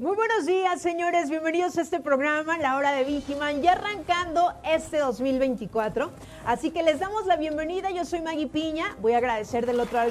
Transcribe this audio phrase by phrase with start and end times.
[0.00, 1.28] Muy buenos días, señores.
[1.28, 6.10] Bienvenidos a este programa, La Hora de Vigiman, ya arrancando este 2024.
[6.46, 7.90] Así que les damos la bienvenida.
[7.90, 8.96] Yo soy Maggie Piña.
[9.02, 10.10] Voy a agradecer del otro lado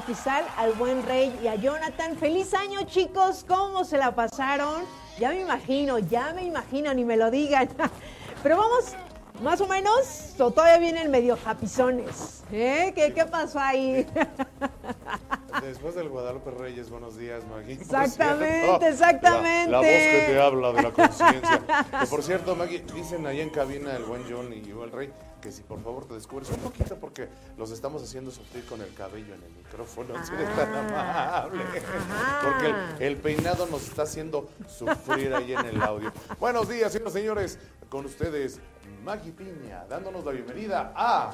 [0.57, 2.15] al buen Rey y a Jonathan.
[2.17, 3.43] Feliz año, chicos.
[3.47, 4.83] ¿Cómo se la pasaron?
[5.17, 7.67] Ya me imagino, ya me imagino, ni me lo digan.
[8.43, 8.93] Pero vamos,
[9.41, 12.43] más o menos, o todavía vienen medio japizones.
[12.51, 12.93] ¿Eh?
[12.93, 14.05] ¿Qué, qué pasó ahí?
[15.61, 17.73] Después del Guadalupe Reyes, buenos días, Maggie.
[17.73, 19.71] Exactamente, exactamente.
[19.71, 21.61] La, la voz que te habla de la conciencia.
[22.09, 25.51] Por cierto, Maggie, dicen ahí en cabina el buen John y yo, el Rey, que
[25.51, 29.33] si por favor te descubres un poquito porque los estamos haciendo sufrir con el cabello
[29.35, 30.13] en el micrófono.
[30.25, 31.63] Si eres tan Ah, amable.
[31.63, 32.39] ajá.
[32.43, 32.67] Porque
[33.03, 36.11] el, el peinado nos está haciendo sufrir ahí en el audio.
[36.39, 37.59] Buenos días, señoras y señores.
[37.89, 38.59] Con ustedes,
[39.03, 41.31] Maggie Piña, dándonos la bienvenida a.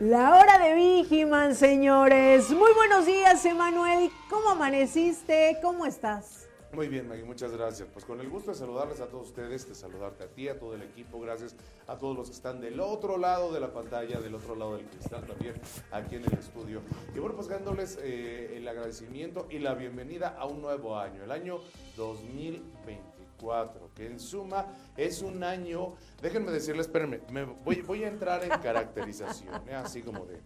[0.00, 2.50] La hora de Vigiman, señores.
[2.50, 4.10] Muy buenos días, Emanuel.
[4.28, 5.56] ¿Cómo amaneciste?
[5.62, 6.46] ¿Cómo estás?
[6.74, 7.88] Muy bien, Maggie, muchas gracias.
[7.90, 10.74] Pues con el gusto de saludarles a todos ustedes, de saludarte a ti, a todo
[10.74, 14.34] el equipo, gracias a todos los que están del otro lado de la pantalla, del
[14.34, 15.54] otro lado del cristal también,
[15.90, 16.82] aquí en el estudio.
[17.14, 21.30] Y bueno, pues dándoles eh, el agradecimiento y la bienvenida a un nuevo año, el
[21.30, 21.60] año
[23.36, 28.42] 2024, que en suma es un año, déjenme decirles, espérenme, me voy, voy a entrar
[28.44, 29.74] en caracterización, ¿eh?
[29.74, 30.40] así como de...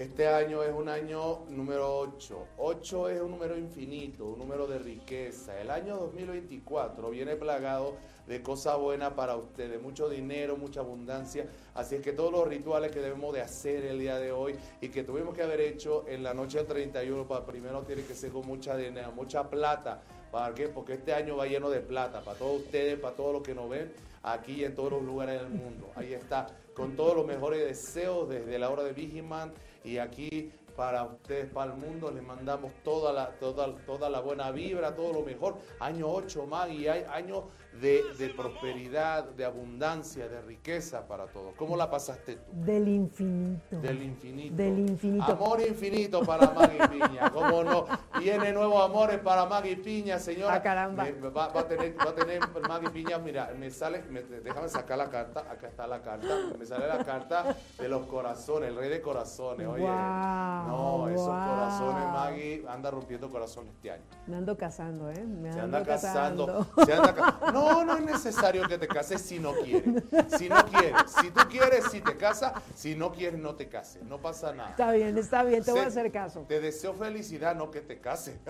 [0.00, 2.46] Este año es un año número 8.
[2.56, 5.60] 8 es un número infinito, un número de riqueza.
[5.60, 11.44] El año 2024 viene plagado de cosas buenas para ustedes, mucho dinero, mucha abundancia.
[11.74, 14.88] Así es que todos los rituales que debemos de hacer el día de hoy y
[14.88, 18.30] que tuvimos que haber hecho en la noche del 31, para primero tiene que ser
[18.30, 20.00] con mucha dinero, mucha plata.
[20.32, 20.68] ¿Para qué?
[20.68, 23.68] Porque este año va lleno de plata, para todos ustedes, para todos los que nos
[23.68, 25.90] ven aquí en todos los lugares del mundo.
[25.94, 29.52] Ahí está, con todos los mejores deseos desde la hora de Vigiman
[29.84, 34.50] y aquí para ustedes, para el mundo, les mandamos toda la, toda, toda la buena
[34.50, 35.58] vibra, todo lo mejor.
[35.78, 37.48] Año 8 más y hay año
[37.80, 41.54] de, de prosperidad, de abundancia, de riqueza para todos.
[41.56, 42.42] ¿Cómo la pasaste tú?
[42.52, 43.80] Del infinito.
[43.80, 44.54] Del infinito.
[44.56, 45.24] Del infinito.
[45.32, 47.30] Amor infinito para Maggie Piña.
[47.32, 47.86] ¿Cómo no?
[48.18, 50.54] Viene nuevos amores para Maggie Piña, señora.
[50.54, 51.04] Ah, caramba.
[51.04, 54.68] Me- va, va a tener, va a tener Maggie Piña, mira, me sale, me- déjame
[54.68, 56.26] sacar la carta, acá está la carta,
[56.58, 59.82] me sale la carta de los corazones, el rey de corazones, oye.
[59.82, 64.02] Guau, no, esos corazones, Maggie, anda rompiendo corazones este año.
[64.26, 65.24] Me ando casando, ¿eh?
[65.24, 66.46] Me Se anda casando.
[66.46, 66.84] casando.
[66.84, 70.02] Se anda ca- no, no es necesario que te cases si no quieres.
[70.38, 71.10] Si no quieres.
[71.20, 72.52] Si tú quieres, si te casas.
[72.74, 74.02] Si no quieres, no te cases.
[74.02, 74.70] No pasa nada.
[74.70, 76.44] Está bien, está bien, te voy a hacer caso.
[76.48, 78.38] Te deseo felicidad, no que te cases.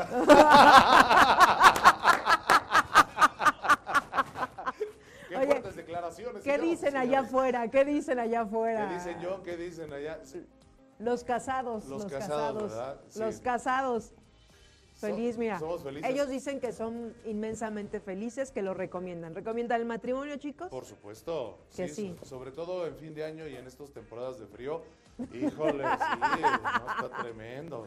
[5.29, 6.43] Qué Oye, fuertes declaraciones.
[6.43, 7.71] ¿Qué señoras dicen allá afuera?
[7.71, 8.89] ¿Qué dicen allá afuera?
[8.89, 9.43] ¿Qué dicen yo?
[9.45, 10.19] ¿Qué dicen allá?
[10.25, 10.45] Sí.
[10.99, 13.01] Los casados, Los los, casados, casados, ¿verdad?
[13.09, 13.21] Sí.
[13.21, 14.13] los casados.
[15.01, 15.59] Feliz, mira.
[15.59, 16.11] somos felices.
[16.11, 19.35] Ellos dicen que son inmensamente felices, que lo recomiendan.
[19.35, 20.69] ¿Recomiendan el matrimonio, chicos?
[20.71, 21.59] Por supuesto.
[21.75, 22.15] Que sí.
[22.21, 24.83] so- Sobre todo en fin de año y en estas temporadas de frío.
[25.33, 27.87] Híjole, sí, no, está tremendo.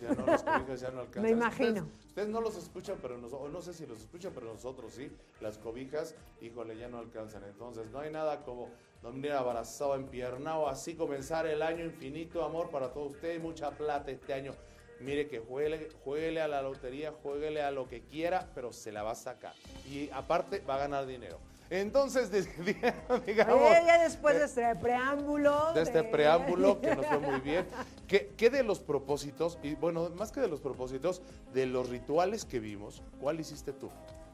[0.00, 1.22] Ya no los cobijas ya no alcanzan.
[1.22, 1.82] Me imagino.
[1.82, 5.10] Ustedes, ustedes no los escuchan, pero nosotros, no sé si los escuchan, pero nosotros sí.
[5.40, 7.44] Las cobijas, híjole, ya no alcanzan.
[7.44, 8.68] Entonces, no hay nada como
[9.00, 14.32] dormir abrazado, empiernado, así comenzar el año infinito, amor para todos ustedes, mucha plata este
[14.34, 14.54] año.
[15.02, 19.02] Mire que juegue, jueguele a la lotería, jueguele a lo que quiera, pero se la
[19.02, 19.54] va a sacar.
[19.90, 21.38] Y aparte va a ganar dinero.
[21.70, 22.30] Entonces,
[23.26, 25.72] digamos, Oye, ya después de este preámbulo.
[25.72, 27.66] de este preámbulo que nos fue muy bien.
[28.06, 31.22] ¿Qué, qué de los propósitos, y bueno, más que de los propósitos,
[31.54, 33.90] de los rituales que vimos, cuál hiciste tú?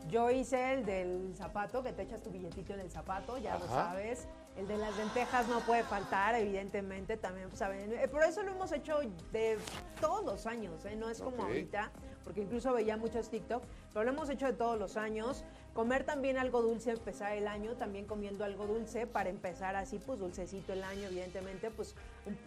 [0.08, 3.66] Yo hice el del zapato, que te echas tu billetito en el zapato, ya lo
[3.66, 4.26] sabes.
[4.58, 7.92] El de las lentejas no puede faltar, evidentemente, también saben.
[7.92, 8.98] Eh, Por eso lo hemos hecho
[9.30, 9.56] de
[10.00, 10.96] todos los años, ¿eh?
[10.96, 11.92] no es como ahorita,
[12.24, 13.62] porque incluso veía muchos TikTok,
[13.92, 15.44] pero lo hemos hecho de todos los años,
[15.78, 20.18] comer también algo dulce, empezar el año también comiendo algo dulce para empezar así, pues
[20.18, 21.94] dulcecito el año, evidentemente, pues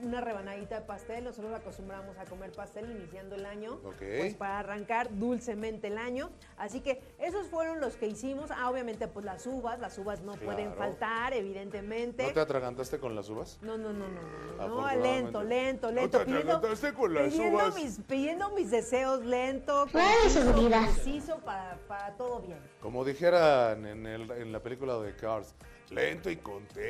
[0.03, 5.07] una rebanadita de pastel, nosotros acostumbramos a comer pastel iniciando el año, pues para arrancar
[5.17, 6.29] dulcemente el año.
[6.57, 8.51] Así que esos fueron los que hicimos.
[8.51, 12.27] Ah, obviamente, pues las uvas, las uvas no pueden faltar, evidentemente.
[12.27, 13.59] ¿No te atragantaste con las uvas?
[13.61, 14.21] No, no, no, no,
[14.57, 16.19] no, no lento, lento, lento.
[16.19, 17.75] ¿No te atragantaste con las uvas?
[17.75, 22.59] Mis, pidiendo mis deseos lento, preciso, para, para todo bien.
[22.81, 25.53] Como dijeran en, el, en la película de Cars,
[25.91, 26.81] lento y contento.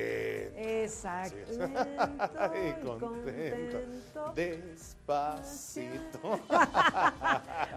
[0.56, 1.36] Exacto.
[1.58, 4.32] Lento y contento.
[4.34, 6.20] Despacito.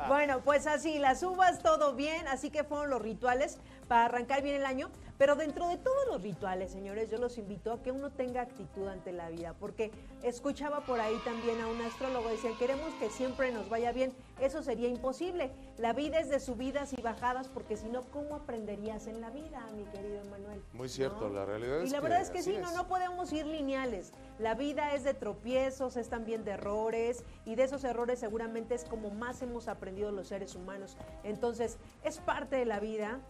[0.08, 4.56] bueno, pues así, las uvas, todo bien, así que fueron los rituales para arrancar bien
[4.56, 4.90] el año.
[5.16, 8.88] Pero dentro de todos los rituales, señores, yo los invito a que uno tenga actitud
[8.88, 9.92] ante la vida, porque
[10.24, 14.62] escuchaba por ahí también a un astrólogo, decía, queremos que siempre nos vaya bien, eso
[14.62, 15.52] sería imposible.
[15.78, 19.64] La vida es de subidas y bajadas, porque si no, ¿cómo aprenderías en la vida,
[19.76, 20.60] mi querido Emanuel?
[20.72, 23.46] Muy cierto, la realidad es Y la verdad es que sí, no, no podemos ir
[23.46, 24.12] lineales.
[24.40, 28.84] La vida es de tropiezos, es también de errores, y de esos errores seguramente es
[28.84, 30.96] como más hemos aprendido los seres humanos.
[31.22, 33.20] Entonces, es parte de la vida,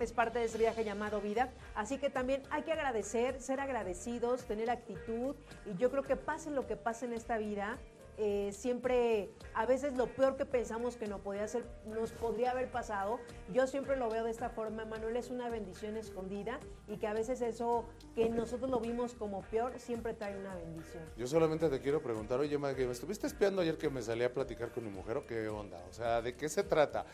[0.00, 1.50] es parte de ese viaje llamado vida.
[1.74, 5.36] Así que también hay que agradecer, ser agradecidos, tener actitud.
[5.66, 7.78] Y yo creo que pase lo que pase en esta vida,
[8.16, 12.70] eh, siempre, a veces lo peor que pensamos que no podía ser, nos podría haber
[12.70, 13.18] pasado.
[13.52, 17.12] Yo siempre lo veo de esta forma, Manuel, es una bendición escondida y que a
[17.12, 21.02] veces eso que nosotros lo vimos como peor, siempre trae una bendición.
[21.16, 24.32] Yo solamente te quiero preguntar, oye, Maggie, ¿me estuviste espiando ayer que me salí a
[24.32, 25.82] platicar con mi mujer o qué onda?
[25.90, 27.06] O sea, ¿de qué se trata?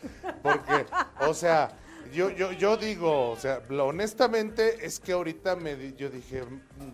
[0.43, 0.85] Porque,
[1.27, 1.71] o sea,
[2.13, 6.43] yo, yo, yo digo, o sea, honestamente es que ahorita me yo dije,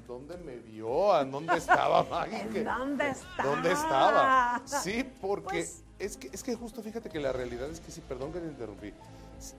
[0.07, 1.13] ¿dónde me vio?
[1.13, 2.63] ¿A dónde estaba Maggie?
[2.63, 3.49] ¿Dónde estaba?
[3.49, 4.61] ¿Dónde estaba?
[4.65, 8.01] Sí, porque pues es, que, es que justo fíjate que la realidad es que sí,
[8.01, 8.93] perdón que te interrumpí.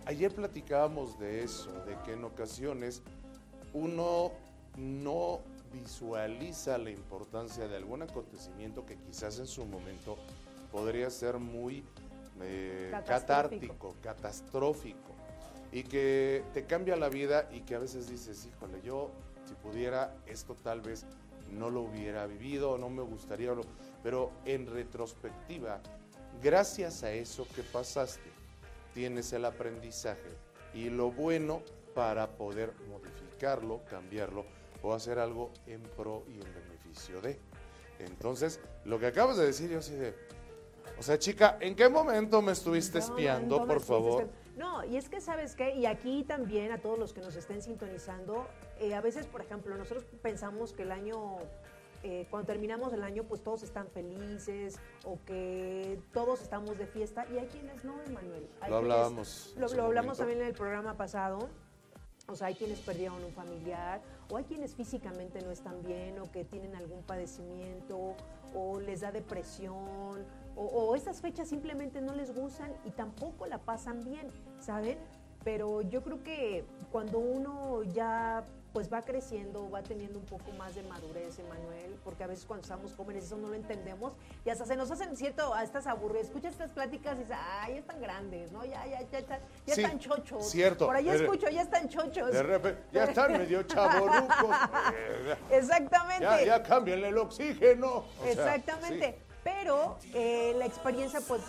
[0.07, 3.03] Ayer platicábamos de eso, de que en ocasiones
[3.73, 4.33] uno
[4.77, 5.41] no
[5.73, 10.17] visualiza la importancia de algún acontecimiento que quizás en su momento
[10.73, 11.85] podría ser muy
[12.41, 15.18] eh, catártico, catastrófico
[15.73, 19.11] y que te cambia la vida y que a veces dices, híjole, yo
[19.47, 21.05] si pudiera esto tal vez
[21.51, 23.53] no lo hubiera vivido, no me gustaría,
[24.03, 25.81] pero en retrospectiva,
[26.43, 28.31] gracias a eso que pasaste,
[28.95, 30.31] tienes el aprendizaje
[30.75, 31.63] y lo bueno
[31.95, 34.45] para poder modificarlo, cambiarlo
[34.83, 37.39] o hacer algo en pro y en beneficio de.
[37.99, 40.15] Entonces, lo que acabas de decir, yo sí de,
[40.99, 44.29] o sea, chica, ¿en qué momento me estuviste espiando, por favor?
[44.59, 47.63] No, y es que sabes qué, y aquí también a todos los que nos estén
[47.63, 48.49] sintonizando,
[48.81, 51.37] eh, a veces, por ejemplo, nosotros pensamos que el año,
[52.03, 57.25] eh, cuando terminamos el año, pues todos están felices o que todos estamos de fiesta,
[57.33, 58.49] y hay quienes no, Emanuel.
[58.69, 59.55] lo hablábamos.
[59.57, 61.49] Lo, lo hablamos también en el programa pasado.
[62.27, 66.31] O sea, hay quienes perdieron un familiar, o hay quienes físicamente no están bien, o
[66.31, 68.17] que tienen algún padecimiento,
[68.55, 70.27] o les da depresión,
[70.59, 74.29] o, estas fechas simplemente no les gustan y tampoco la pasan bien,
[74.61, 74.99] ¿saben?
[75.45, 80.75] Pero yo creo que cuando uno ya pues va creciendo, va teniendo un poco más
[80.75, 84.13] de madurez, Emanuel, porque a veces cuando estamos jóvenes eso no lo entendemos
[84.45, 86.27] y hasta se nos hacen cierto a estas aburridas.
[86.27, 88.65] Escuchas estas pláticas y dices, ay, ya están grandes, ¿no?
[88.65, 90.51] Ya, ya, ya, ya, ya están chochos.
[90.51, 90.87] Cierto.
[90.87, 92.33] Por ahí escucho, ya están chochos.
[92.33, 94.57] De repente, ya están medio chaborrucos.
[95.51, 96.25] Exactamente.
[96.25, 98.05] Ya, ya cambian el oxígeno.
[98.27, 99.28] Exactamente.
[99.49, 101.41] Pero eh, la experiencia, pues,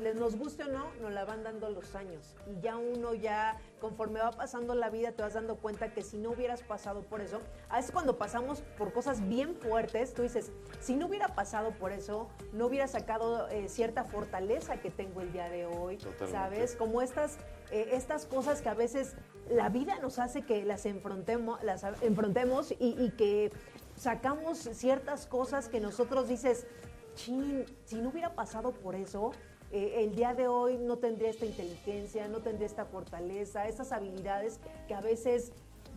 [0.00, 2.36] les nos guste o no, nos la van dando los años.
[2.46, 6.18] Y ya uno ya, conforme va pasando la vida, te vas dando cuenta que si
[6.18, 10.52] no hubieras pasado por eso, a veces cuando pasamos por cosas bien fuertes, tú dices,
[10.80, 15.32] si no hubiera pasado por eso, no hubiera sacado eh, cierta fortaleza que tengo el
[15.32, 15.98] día de hoy,
[16.30, 16.76] ¿sabes?
[16.76, 17.38] Como estas,
[17.72, 19.16] eh, estas cosas que a veces
[19.50, 23.50] la vida nos hace que las enfrentemos, las enfrentemos y, y que
[23.96, 26.66] sacamos ciertas cosas que nosotros dices,
[27.18, 29.32] si no hubiera pasado por eso,
[29.70, 34.60] eh, el día de hoy no tendría esta inteligencia, no tendría esta fortaleza, estas habilidades
[34.86, 35.52] que a veces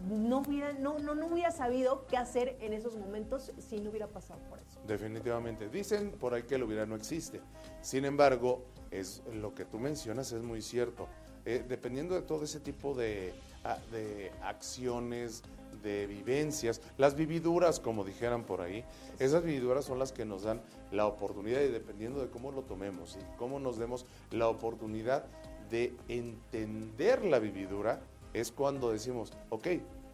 [0.10, 4.08] no hubiera, no, no, no hubiera sabido qué hacer en esos momentos si no hubiera
[4.08, 4.80] pasado por eso.
[4.88, 5.70] Definitivamente.
[5.70, 7.40] Dicen por ahí que el hubiera no existe.
[7.82, 11.08] Sin embargo, es lo que tú mencionas es muy cierto.
[11.46, 15.44] Eh, dependiendo de todo ese tipo de, ah, de acciones,
[15.81, 18.83] de vivencias, las vividuras, como dijeran por ahí,
[19.19, 20.61] esas vividuras son las que nos dan
[20.91, 25.25] la oportunidad, y dependiendo de cómo lo tomemos y cómo nos demos la oportunidad
[25.69, 28.01] de entender la vividura,
[28.33, 29.67] es cuando decimos, ok,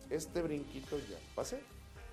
[0.10, 1.60] este brinquito ya pasé.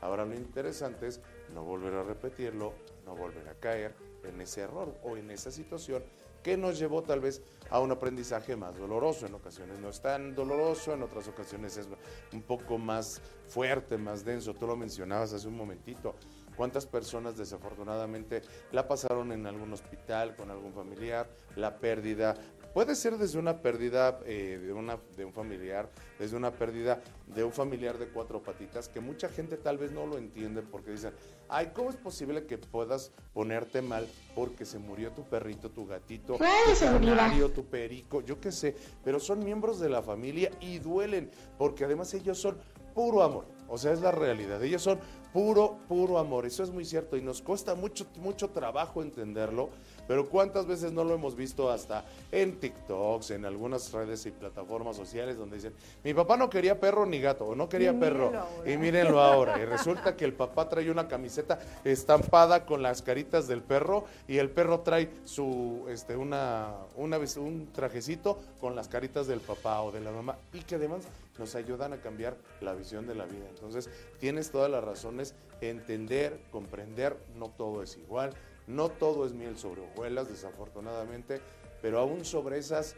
[0.01, 1.21] Ahora lo interesante es
[1.55, 2.73] no volver a repetirlo,
[3.07, 3.95] no volver a caer,
[4.29, 6.03] en ese error o en esa situación
[6.45, 9.27] que nos llevó tal vez a un aprendizaje más doloroso.
[9.27, 11.89] En ocasiones no es tan doloroso, en otras ocasiones es
[12.33, 14.53] un poco más fuerte, más denso.
[14.55, 16.15] Tú lo mencionabas hace un momentito.
[16.55, 21.29] ¿Cuántas personas desafortunadamente la pasaron en algún hospital con algún familiar?
[21.57, 22.37] La pérdida
[22.75, 25.89] Puede ser desde una pérdida eh, de, una, de un familiar,
[26.19, 27.01] desde una pérdida
[27.33, 30.91] de un familiar de cuatro patitas, que mucha gente tal vez no lo entiende porque
[30.91, 31.13] dicen,
[31.49, 36.33] ay, ¿cómo es posible que puedas ponerte mal porque se murió tu perrito, tu gatito,
[36.33, 36.41] tu
[36.81, 41.85] canario, tu perico, yo qué sé, pero son miembros de la familia y duelen porque
[41.85, 42.59] además ellos son
[42.93, 43.47] puro amor.
[43.69, 44.63] O sea, es la realidad.
[44.63, 44.99] Ellos son
[45.33, 46.47] puro, puro amor.
[46.47, 49.71] Eso es muy cierto y nos cuesta mucho, mucho trabajo entenderlo
[50.07, 54.97] pero ¿cuántas veces no lo hemos visto hasta en TikToks, en algunas redes y plataformas
[54.97, 58.33] sociales donde dicen, mi papá no quería perro ni gato, o no quería perro,
[58.67, 59.59] y mírenlo ahora.
[59.61, 64.39] Y resulta que el papá trae una camiseta estampada con las caritas del perro y
[64.39, 69.93] el perro trae su, este, una, una, un trajecito con las caritas del papá o
[69.93, 71.03] de la mamá y que además
[71.39, 73.47] nos ayudan a cambiar la visión de la vida.
[73.51, 78.35] Entonces, tienes todas las razones, entender, comprender, no todo es igual
[78.67, 81.41] no todo es miel sobre hojuelas, desafortunadamente,
[81.83, 82.97] pero aún sobre esas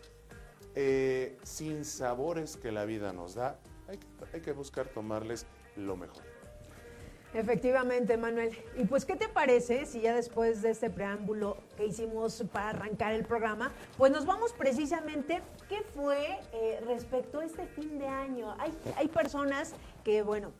[0.75, 3.59] eh, sin sabores que la vida nos da,
[3.89, 3.99] hay,
[4.33, 5.47] hay que buscar tomarles
[5.77, 6.23] lo mejor.
[7.37, 8.57] Efectivamente, Manuel.
[8.79, 13.13] Y pues, ¿qué te parece si ya después de este preámbulo que hicimos para arrancar
[13.13, 18.55] el programa, pues nos vamos precisamente, ¿qué fue eh, respecto a este fin de año?
[18.59, 20.53] Hay, hay personas que, bueno,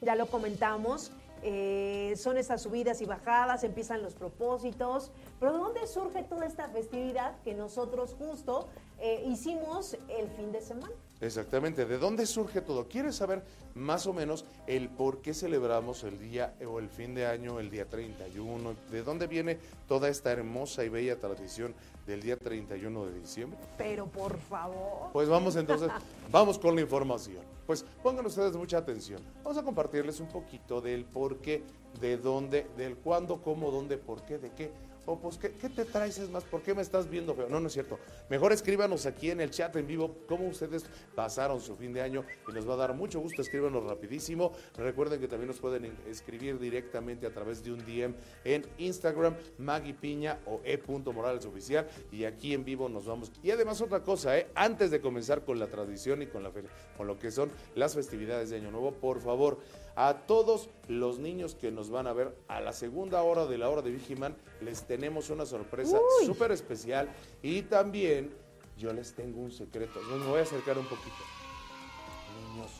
[0.00, 5.86] ya lo comentamos, eh, son estas subidas y bajadas, empiezan los propósitos, pero ¿de dónde
[5.86, 8.68] surge toda esta festividad que nosotros justo
[8.98, 10.92] eh, hicimos el fin de semana?
[11.20, 12.88] Exactamente, ¿de dónde surge todo?
[12.88, 13.42] ¿Quieres saber
[13.74, 17.70] más o menos el por qué celebramos el día o el fin de año, el
[17.70, 18.74] día 31?
[18.90, 21.74] ¿De dónde viene toda esta hermosa y bella tradición
[22.08, 23.58] del día 31 de diciembre?
[23.76, 25.12] Pero por favor.
[25.12, 25.90] Pues vamos entonces,
[26.32, 27.44] vamos con la información.
[27.66, 29.20] Pues pongan ustedes mucha atención.
[29.44, 31.62] Vamos a compartirles un poquito del por qué,
[32.00, 34.72] de dónde, del cuándo, cómo, dónde, por qué, de qué
[35.08, 36.18] o pues, ¿qué, te traes?
[36.18, 37.48] Es más, ¿por qué me estás viendo feo?
[37.48, 37.98] No, no es cierto.
[38.28, 40.84] Mejor escríbanos aquí en el chat en vivo cómo ustedes
[41.14, 43.40] pasaron su fin de año y nos va a dar mucho gusto.
[43.40, 44.52] Escríbanos rapidísimo.
[44.76, 49.94] Recuerden que también nos pueden escribir directamente a través de un DM en Instagram, Maggie
[49.94, 50.78] Piña o E.
[51.14, 51.88] Morales Oficial.
[52.12, 53.32] Y aquí en vivo nos vamos.
[53.42, 54.48] Y además otra cosa, ¿eh?
[54.54, 56.52] antes de comenzar con la tradición y con, la,
[56.98, 59.58] con lo que son las festividades de Año Nuevo, por favor,
[59.98, 63.68] a todos los niños que nos van a ver a la segunda hora de la
[63.68, 67.08] hora de Vigiman, les tenemos una sorpresa súper especial
[67.42, 68.32] y también
[68.76, 69.98] yo les tengo un secreto.
[70.02, 71.16] me voy a acercar un poquito.
[72.52, 72.70] Niños,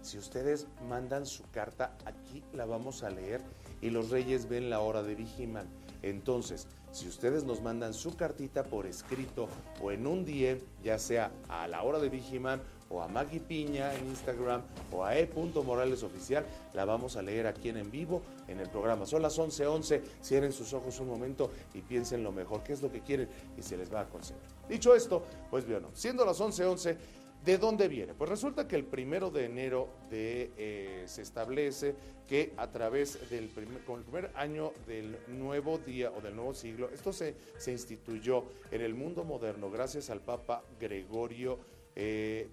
[0.00, 3.42] si ustedes mandan su carta, aquí la vamos a leer
[3.82, 5.68] y los reyes ven la hora de Vigiman.
[6.00, 9.46] Entonces, si ustedes nos mandan su cartita por escrito
[9.82, 13.94] o en un día, ya sea a la hora de Vigiman o a Maggie Piña
[13.94, 14.62] en Instagram
[14.92, 15.28] o a E.
[15.64, 16.44] Morales Oficial.
[16.74, 19.06] La vamos a leer aquí en, en vivo en el programa.
[19.06, 19.66] Son las 11:11.
[19.66, 20.02] 11.
[20.22, 23.62] Cierren sus ojos un momento y piensen lo mejor, qué es lo que quieren y
[23.62, 24.40] se les va a conceder.
[24.68, 26.66] Dicho esto, pues bueno, siendo las 11:11.
[26.66, 26.98] 11,
[27.46, 28.12] ¿De dónde viene?
[28.12, 31.94] Pues resulta que el primero de enero eh, se establece
[32.26, 36.54] que a través del primer, con el primer año del nuevo día o del nuevo
[36.54, 41.60] siglo, esto se, se instituyó en el mundo moderno gracias al Papa Gregorio
[41.96, 42.48] eh,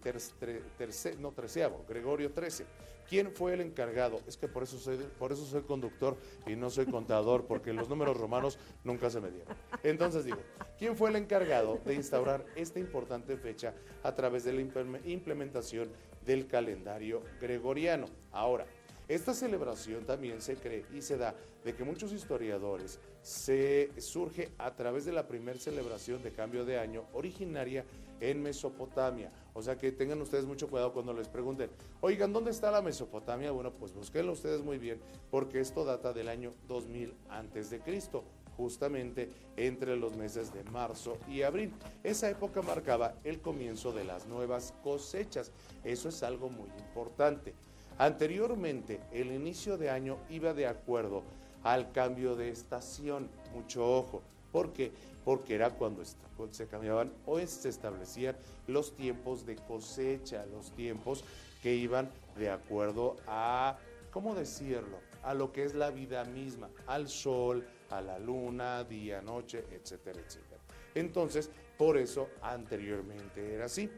[1.20, 2.66] no, treceavo, Gregorio XIII.
[3.08, 4.22] ¿Quién fue el encargado?
[4.26, 6.16] Es que por eso, soy, por eso soy conductor
[6.48, 9.54] y no soy contador, porque los números romanos nunca se me dieron.
[9.84, 10.40] Entonces digo,
[10.80, 15.92] ¿quién fue el encargado de instaurar esta importante fecha a través de la implementación
[16.26, 18.08] del calendario gregoriano?
[18.32, 18.66] Ahora,
[19.10, 21.36] esta celebración también se cree y se da
[21.66, 26.78] de que muchos historiadores se surge a través de la primera celebración de cambio de
[26.78, 27.86] año originaria
[28.20, 29.32] en Mesopotamia.
[29.54, 31.70] O sea que tengan ustedes mucho cuidado cuando les pregunten,
[32.02, 33.52] oigan, ¿dónde está la Mesopotamia?
[33.52, 35.00] Bueno, pues búsquenlo ustedes muy bien,
[35.32, 38.24] porque esto data del año 2000 antes de Cristo
[38.58, 41.74] justamente entre los meses de marzo y abril.
[42.04, 45.52] Esa época marcaba el comienzo de las nuevas cosechas.
[45.84, 47.54] Eso es algo muy importante.
[47.98, 51.24] Anteriormente, el inicio de año iba de acuerdo
[51.64, 53.30] al cambio de estación.
[53.54, 54.22] Mucho ojo.
[54.52, 54.92] ¿Por qué?
[55.26, 56.04] porque era cuando
[56.52, 58.36] se cambiaban o se establecían
[58.68, 61.24] los tiempos de cosecha, los tiempos
[61.62, 63.78] que iban de acuerdo a,
[64.12, 65.00] ¿cómo decirlo?
[65.24, 70.20] A lo que es la vida misma, al sol, a la luna, día, noche, etcétera,
[70.20, 70.62] etcétera.
[70.96, 73.90] Entonces, por eso anteriormente era así.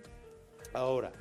[0.74, 1.12] Ahora,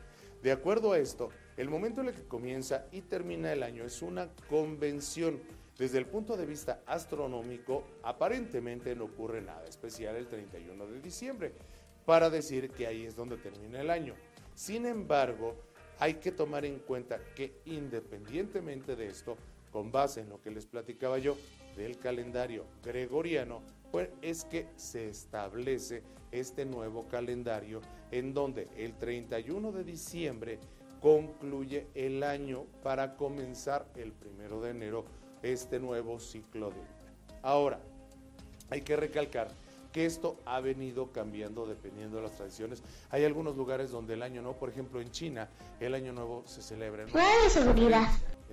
[0.42, 4.02] de acuerdo a esto, el momento en el que comienza y termina el año es
[4.02, 5.40] una convención
[5.78, 11.52] desde el punto de vista astronómico, aparentemente no ocurre nada especial el 31 de diciembre,
[12.04, 14.14] para decir que ahí es donde termina el año.
[14.54, 15.56] Sin embargo,
[15.98, 19.36] hay que tomar en cuenta que independientemente de esto,
[19.72, 21.36] con base en lo que les platicaba yo
[21.76, 29.72] del calendario gregoriano, pues es que se establece este nuevo calendario en donde el 31
[29.72, 30.58] de diciembre
[31.00, 35.04] concluye el año para comenzar el primero de enero
[35.44, 37.38] este nuevo ciclo de vida.
[37.42, 37.78] Ahora,
[38.70, 39.48] hay que recalcar
[39.92, 42.82] que esto ha venido cambiando dependiendo de las tradiciones.
[43.10, 45.48] Hay algunos lugares donde el año nuevo, por ejemplo en China,
[45.78, 47.10] el año nuevo se celebra en,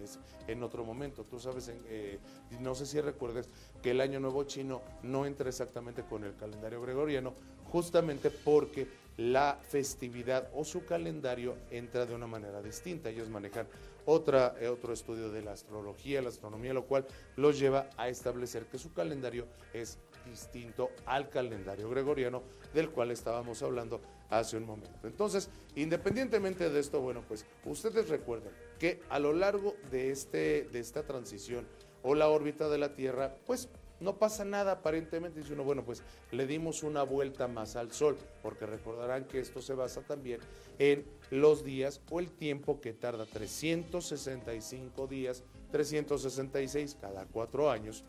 [0.03, 1.23] es en otro momento.
[1.23, 2.19] Tú sabes, eh,
[2.59, 3.49] no sé si recuerdes
[3.81, 7.33] que el año nuevo chino no entra exactamente con el calendario gregoriano,
[7.71, 13.09] justamente porque la festividad o su calendario entra de una manera distinta.
[13.09, 13.67] Ellos manejan
[14.05, 18.65] otra, eh, otro estudio de la astrología, la astronomía, lo cual los lleva a establecer
[18.65, 25.07] que su calendario es distinto al calendario gregoriano del cual estábamos hablando hace un momento.
[25.07, 30.79] Entonces, independientemente de esto, bueno, pues ustedes recuerden que a lo largo de, este, de
[30.79, 31.67] esta transición
[32.03, 33.69] o la órbita de la Tierra, pues
[34.01, 35.39] no pasa nada aparentemente.
[35.39, 39.61] Dice uno, bueno, pues le dimos una vuelta más al Sol, porque recordarán que esto
[39.61, 40.39] se basa también
[40.79, 48.03] en los días o el tiempo que tarda 365 días, 366 cada cuatro años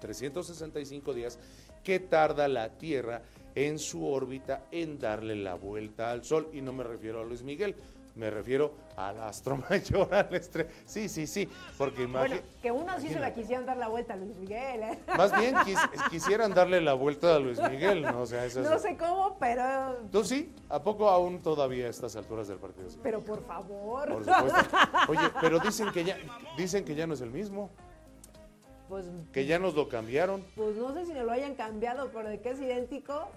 [0.00, 1.38] 365 días
[1.82, 3.22] que tarda la Tierra
[3.54, 6.48] en su órbita en darle la vuelta al Sol.
[6.52, 7.74] Y no me refiero a Luis Miguel,
[8.16, 10.70] me refiero al astro mayor, al estrella.
[10.84, 14.16] Sí, sí, sí, porque Bueno, que unos sí se la quisieran dar la vuelta a
[14.16, 14.82] Luis Miguel.
[14.82, 14.98] ¿eh?
[15.16, 15.54] Más bien
[16.10, 18.22] quisieran darle la vuelta a Luis Miguel, ¿no?
[18.22, 19.96] O sea, eso no sé cómo, pero...
[20.10, 20.52] ¿Tú sí?
[20.68, 22.88] ¿A poco aún todavía a estas alturas del partido?
[23.02, 24.08] Pero por favor.
[24.08, 24.76] Por supuesto.
[25.08, 26.16] Oye, pero dicen que ya,
[26.56, 27.70] dicen que ya no es el mismo.
[28.88, 30.44] Pues, que ya nos lo cambiaron.
[30.54, 33.28] Pues no sé si nos lo hayan cambiado, pero de que es idéntico,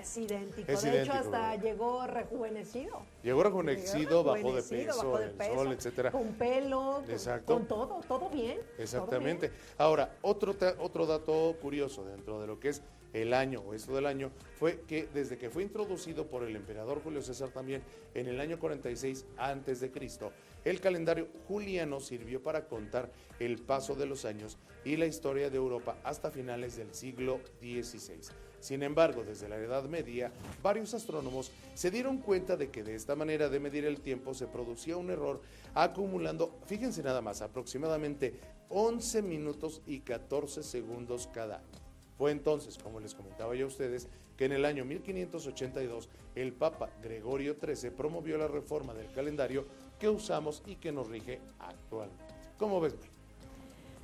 [0.00, 0.72] es idéntico.
[0.72, 3.02] de hecho, hasta llegó rejuvenecido.
[3.22, 6.10] Llegó rejuvenecido, bajó, de peso, el sol, etcétera.
[6.10, 7.02] Con pelo,
[7.44, 8.58] con, todo, todo bien.
[8.78, 9.50] Exactamente.
[9.78, 12.82] Ahora, otro, otro dato curioso dentro de lo que es
[13.12, 17.02] el año o esto del año fue que desde que fue introducido por el emperador
[17.02, 17.82] Julio César también
[18.14, 20.32] en el año 46 antes de Cristo,
[20.64, 25.56] el calendario juliano sirvió para contar el paso de los años y la historia de
[25.56, 28.20] Europa hasta finales del siglo XVI.
[28.62, 30.30] Sin embargo, desde la Edad Media,
[30.62, 34.46] varios astrónomos se dieron cuenta de que de esta manera de medir el tiempo se
[34.46, 35.40] producía un error
[35.74, 41.82] acumulando, fíjense nada más, aproximadamente 11 minutos y 14 segundos cada año.
[42.16, 46.88] Fue entonces, como les comentaba yo a ustedes, que en el año 1582 el Papa
[47.02, 49.66] Gregorio XIII promovió la reforma del calendario
[49.98, 52.32] que usamos y que nos rige actualmente.
[52.58, 52.94] ¿Cómo ves?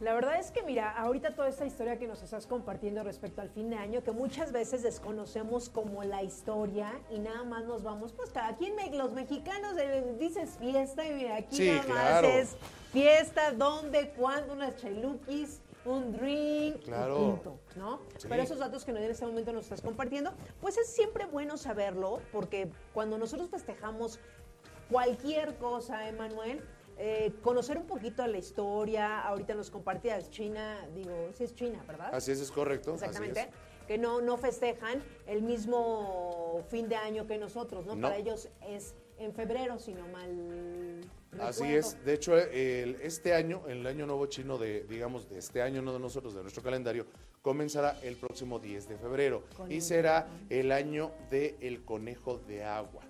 [0.01, 3.51] La verdad es que, mira, ahorita toda esta historia que nos estás compartiendo respecto al
[3.51, 8.13] fin de año, que muchas veces desconocemos como la historia y nada más nos vamos,
[8.13, 12.57] pues cada quien, los mexicanos eh, dices fiesta y mira, aquí nada más es
[12.93, 17.17] fiesta, dónde, cuándo, unas chelukis un drink, claro.
[17.17, 18.01] punto, ¿no?
[18.29, 22.21] Pero esos datos que en este momento nos estás compartiendo, pues es siempre bueno saberlo,
[22.31, 24.21] porque cuando nosotros festejamos
[24.91, 26.63] cualquier cosa, Emanuel, eh,
[27.43, 32.15] conocer un poquito de la historia, ahorita nos compartías China, digo, sí es China, ¿verdad?
[32.15, 32.95] Así es, es correcto.
[32.95, 33.49] Exactamente.
[33.87, 37.99] Que no, no festejan el mismo fin de año que nosotros, ¿no?
[38.01, 41.01] Para ellos es en febrero, sino mal.
[41.41, 42.03] Así es.
[42.05, 46.01] De hecho, este año, el año nuevo chino de, digamos, de este año, no de
[46.01, 47.07] nosotros, de nuestro calendario,
[47.43, 53.03] comenzará el próximo 10 de febrero y será el año del conejo de agua.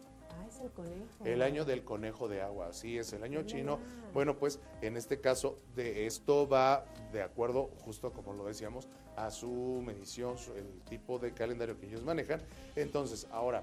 [0.59, 1.25] Ah, es el conejo.
[1.25, 3.79] El año del conejo de agua, así es, el año chino.
[4.12, 9.31] Bueno, pues en este caso, de esto va de acuerdo, justo como lo decíamos, a
[9.31, 12.40] su medición, el tipo de calendario que ellos manejan.
[12.77, 13.62] Entonces, ahora,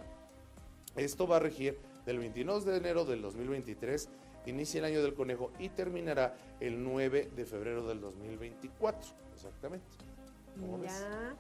[0.96, 4.10] esto va a regir del 22 de enero del 2023,
[4.46, 9.86] inicia el año del conejo y terminará el 9 de febrero del 2024, exactamente.
[10.84, 11.36] Ya.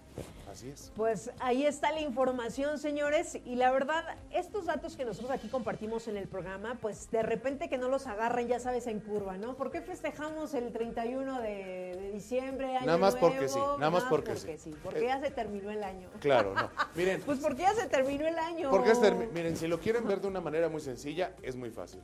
[0.51, 0.91] Así es.
[0.95, 3.37] Pues ahí está la información, señores.
[3.45, 7.69] Y la verdad, estos datos que nosotros aquí compartimos en el programa, pues de repente
[7.69, 9.55] que no los agarran, ya sabes, en curva, ¿no?
[9.55, 12.73] ¿Por qué festejamos el 31 de, diciembre?
[12.85, 14.73] nada más porque sí, nada, más porque, sí.
[14.83, 16.09] Porque eh, ya se terminó el año.
[16.19, 16.69] Claro, no.
[16.95, 17.21] Miren.
[17.21, 18.69] pues porque ya se terminó el año.
[18.69, 18.93] Porque
[19.33, 22.01] miren, si lo quieren ver de una manera muy sencilla, es muy fácil.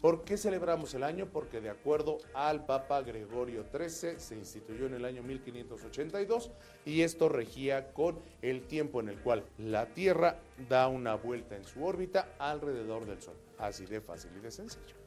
[0.00, 1.26] ¿Por qué celebramos el año?
[1.32, 6.50] Porque de acuerdo al Papa Gregorio XIII se instituyó en el año 1582
[6.84, 11.64] y esto regía con el tiempo en el cual la Tierra da una vuelta en
[11.64, 13.36] su órbita alrededor del Sol.
[13.58, 15.05] Así de fácil y de sencillo.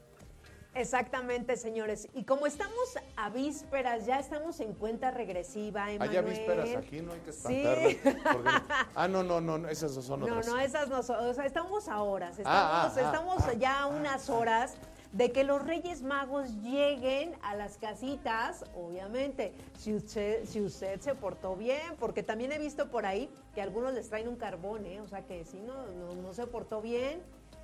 [0.75, 2.07] Exactamente, señores.
[2.13, 6.09] Y como estamos a vísperas, ya estamos en cuenta regresiva, Emanuel.
[6.09, 7.91] Allá vísperas, aquí no hay que espantarnos.
[7.91, 7.99] Sí.
[8.33, 8.49] porque-
[8.95, 10.47] ah, no, no, no, esas son No, otras.
[10.47, 13.53] no, esas no son, o sea, estamos a horas, estamos, Ah, ah, ah, estamos ah,
[13.53, 14.75] ya a unas horas
[15.11, 21.15] de que los Reyes Magos lleguen a las casitas, obviamente, si usted, si usted se
[21.15, 25.01] portó bien, porque también he visto por ahí que algunos les traen un carbón, ¿eh?
[25.01, 27.23] o sea que si no, no, no se portó bien,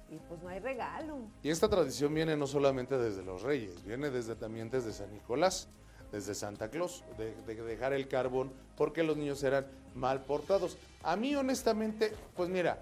[0.09, 1.17] y pues no hay regalo.
[1.43, 5.67] Y esta tradición viene no solamente desde los Reyes, viene desde también desde San Nicolás,
[6.11, 9.65] desde Santa Claus, de, de dejar el carbón porque los niños eran
[9.95, 10.77] mal portados.
[11.03, 12.79] A mí, honestamente, pues mira,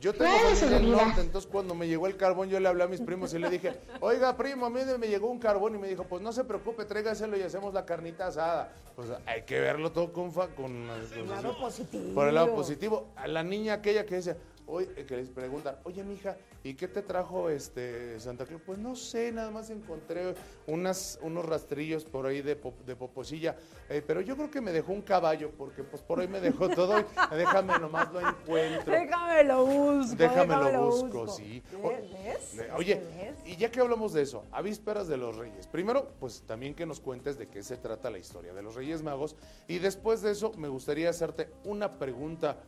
[0.00, 2.84] yo tengo Claro, familia del norte, entonces cuando me llegó el carbón yo le hablé
[2.84, 5.78] a mis primos y le dije, oiga primo, a mí me llegó un carbón y
[5.78, 8.72] me dijo, pues no se preocupe, tráigaselo y hacemos la carnita asada.
[8.94, 10.30] Pues hay que verlo todo con...
[10.32, 12.14] fa- con, con- El lado positivo.
[12.14, 14.36] por el lado positivo, a la niña aquella que dice,
[14.68, 18.62] oye, que les preguntan, oye mija, ¿y qué te trajo este Santa Claus?
[18.64, 20.34] Pues no sé, nada más encontré
[20.66, 23.56] unas, unos rastrillos por ahí de, de poposilla,
[23.88, 26.68] eh, pero yo creo que me dejó un caballo, porque pues por ahí me dejó
[26.68, 27.04] todo, y
[27.36, 28.92] déjame nomás lo encuentro.
[28.92, 30.16] Déjame lo busco.
[30.16, 31.62] Déjame lo déjame busco, sí.
[31.82, 32.12] ¿Ves?
[32.12, 32.54] ¿Ves?
[32.54, 33.34] Le- ¿Ves Oye, ves?
[33.46, 36.84] y ya que hablamos de eso, a vísperas de los Reyes, primero, pues también que
[36.86, 39.34] nos cuentes de qué se trata la historia de los Reyes Magos,
[39.66, 42.58] y después de eso me gustaría hacerte una pregunta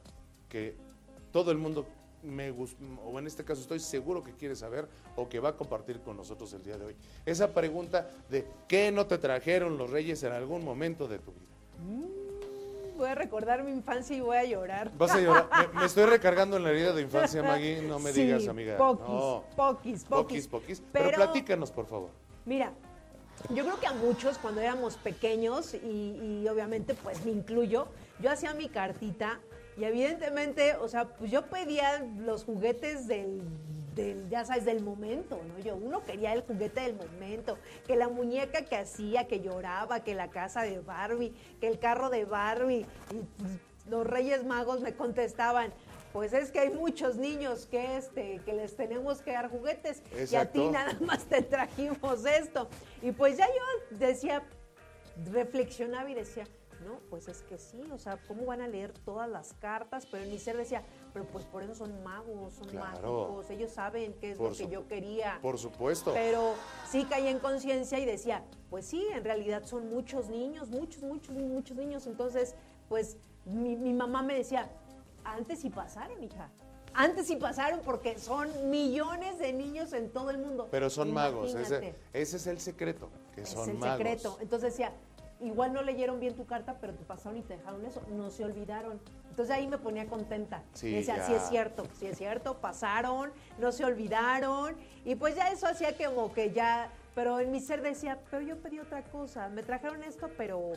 [0.49, 0.77] que
[1.33, 1.87] todo el mundo
[2.23, 6.01] me o en este caso estoy seguro que quiere saber o que va a compartir
[6.01, 6.97] con nosotros el día de hoy.
[7.25, 11.47] Esa pregunta de qué no te trajeron los Reyes en algún momento de tu vida.
[12.99, 14.91] Voy a recordar mi infancia y voy a llorar.
[14.99, 15.49] Vas a llorar.
[15.75, 17.81] Me, me estoy recargando en la herida de infancia, Maggie.
[17.81, 18.77] No me Sí, digas, amiga.
[18.77, 19.45] Poquis, No.
[19.57, 20.05] poquis, poquis.
[20.05, 20.83] Poquis, poquis.
[20.93, 22.11] Pero, Pero- platícanos, por favor.
[22.45, 22.73] Mira,
[23.49, 27.87] yo creo que a muchos cuando éramos pequeños, y, y obviamente pues me incluyo,
[28.21, 29.41] yo hacía mi cartita
[29.81, 33.41] y evidentemente, o sea, pues yo pedía los juguetes del,
[33.95, 35.59] del, ya sabes, del momento, ¿no?
[35.65, 40.15] Yo, uno quería el juguete del momento, que la muñeca que hacía, que lloraba, que
[40.15, 43.53] la casa de Barbie, que el carro de Barbie, y pues,
[43.89, 45.73] los Reyes Magos me contestaban,
[46.13, 50.35] pues es que hay muchos niños que este que les tenemos que dar juguetes y
[50.35, 52.69] a ti nada más te trajimos esto.
[53.01, 54.43] Y pues ya yo decía,
[55.33, 56.47] reflexionaba y decía,
[56.81, 60.07] no, pues es que sí, o sea, ¿cómo van a leer todas las cartas?
[60.11, 62.87] Pero ser decía, pero pues por eso son magos, son Claro.
[63.29, 65.39] mágicos, ellos saben qué es Por lo que yo quería.
[65.43, 66.13] Por supuesto.
[66.15, 66.55] Pero
[66.89, 71.35] sí caí en conciencia y decía, pues sí, en realidad son muchos niños, muchos, muchos,
[71.35, 72.07] muchos niños.
[72.07, 72.55] Entonces,
[72.89, 74.71] pues mi, mi mamá me decía,
[75.25, 76.51] antes sí pasaron, hija.
[76.93, 80.67] Antes sí pasaron porque son millones de niños en todo el mundo.
[80.73, 81.55] Pero son magos.
[81.55, 83.11] Ese, ese es el secreto.
[83.33, 83.99] Que Es son el magos.
[83.99, 84.39] secreto.
[84.41, 84.93] Entonces decía,
[85.41, 88.03] igual no leyeron bien tu carta, pero te pasaron y te dejaron eso.
[88.11, 89.01] No se olvidaron.
[89.31, 90.63] Entonces ahí me ponía contenta.
[90.75, 91.27] Sí, decía, ya.
[91.27, 94.77] sí es cierto, sí es cierto, pasaron, no se olvidaron.
[95.05, 98.59] Y pues ya eso hacía como que ya, pero en mi ser decía, pero yo
[98.59, 99.49] pedí otra cosa.
[99.49, 100.73] Me trajeron esto, pero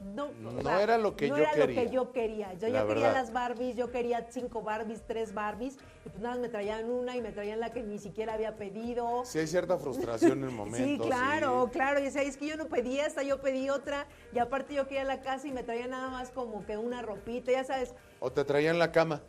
[0.00, 1.84] no, o No sea, era lo que no yo era lo quería.
[1.84, 2.54] que yo quería.
[2.54, 6.34] Yo La ya quería las Barbies, yo quería cinco Barbies, tres Barbies, y pues nada,
[6.36, 9.22] más me traían una y me traían la que ni siquiera había pedido.
[9.24, 10.86] Sí hay cierta frustración en momentos.
[10.86, 11.98] Sí, claro, claro.
[12.00, 14.06] Y decía, es que yo no pedí esta, yo pedí otra.
[14.32, 17.50] Y aparte yo quería la casa y me traía nada más como que una ropita,
[17.50, 17.92] ya sabes.
[18.20, 19.20] O te traían la cama.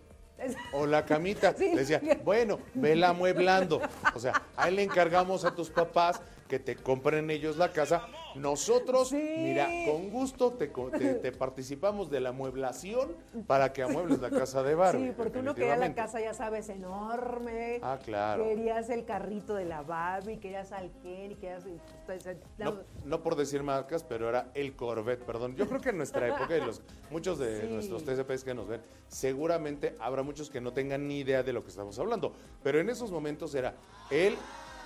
[0.71, 1.53] O la camita.
[1.57, 1.69] Sí.
[1.73, 3.81] Le decía, bueno, vela amueblando.
[4.15, 8.07] O sea, ahí le encargamos a tus papás que te compren ellos la casa.
[8.35, 9.33] Nosotros, Sí.
[9.37, 13.15] mira, con gusto te, co- te- te participamos de la amueblación
[13.47, 15.07] para que amuebles la casa de Barbie.
[15.09, 17.79] sí, porque uno quería la casa, ya sabes, enorme.
[17.83, 18.43] Ah, claro.
[18.43, 21.63] Querías el carrito de la Barbie, querías al Ken y querías...
[22.07, 25.55] pues, la- No, no por decir marcas, pero era el Corvette, perdón.
[25.55, 26.81] Yo creo que en nuestra época y los,
[27.11, 27.67] muchos de Sí.
[27.67, 31.61] nuestros TCPs que nos ven, seguramente habrá muchos que no tengan ni idea de lo
[31.63, 32.33] que estamos hablando.
[32.63, 33.75] Pero en esos momentos era
[34.09, 34.35] el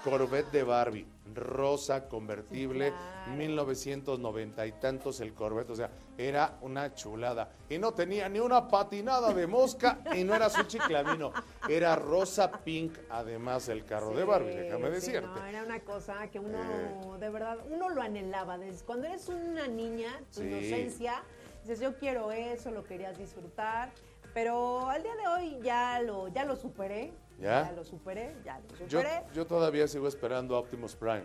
[0.04, 3.32] Corvette de Barbie, rosa, convertible, Sí, claro.
[3.38, 7.50] 1990 y tantos el Corvette, o sea, era una chulada.
[7.70, 11.32] Y no tenía ni una patinada de mosca y no era su chiclamino,
[11.70, 15.28] era rosa pink, además el carro de Barbie, déjame sí, decirte.
[15.28, 17.20] no, era una cosa que uno, Eh.
[17.20, 18.58] de verdad, uno lo anhelaba.
[18.58, 20.48] Desde cuando eres una niña, tu Sí.
[20.48, 21.24] inocencia,
[21.62, 23.92] dices, yo quiero eso, lo querías disfrutar.
[24.34, 27.14] Pero al día de hoy ya lo, ya lo superé.
[27.44, 27.72] ¿Ya?
[27.76, 29.24] lo superé, ya lo superé.
[29.34, 31.24] yo todavía sigo esperando Optimus Prime,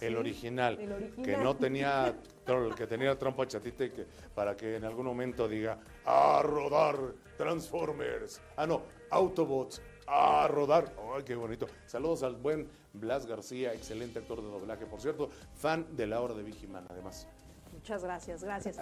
[0.00, 1.24] el Sí, original, el original.
[1.24, 2.14] que no tenía
[2.76, 6.96] que tenía trompa chatita y que para que en algún momento diga a rodar
[7.36, 11.66] Transformers, ah no, Autobots, a rodar, ay qué bonito.
[11.86, 16.34] Saludos al buen Blas García, excelente actor de doblaje, por cierto, fan de la hora
[16.34, 17.28] de Vigiman, además.
[17.72, 18.78] Muchas gracias, gracias.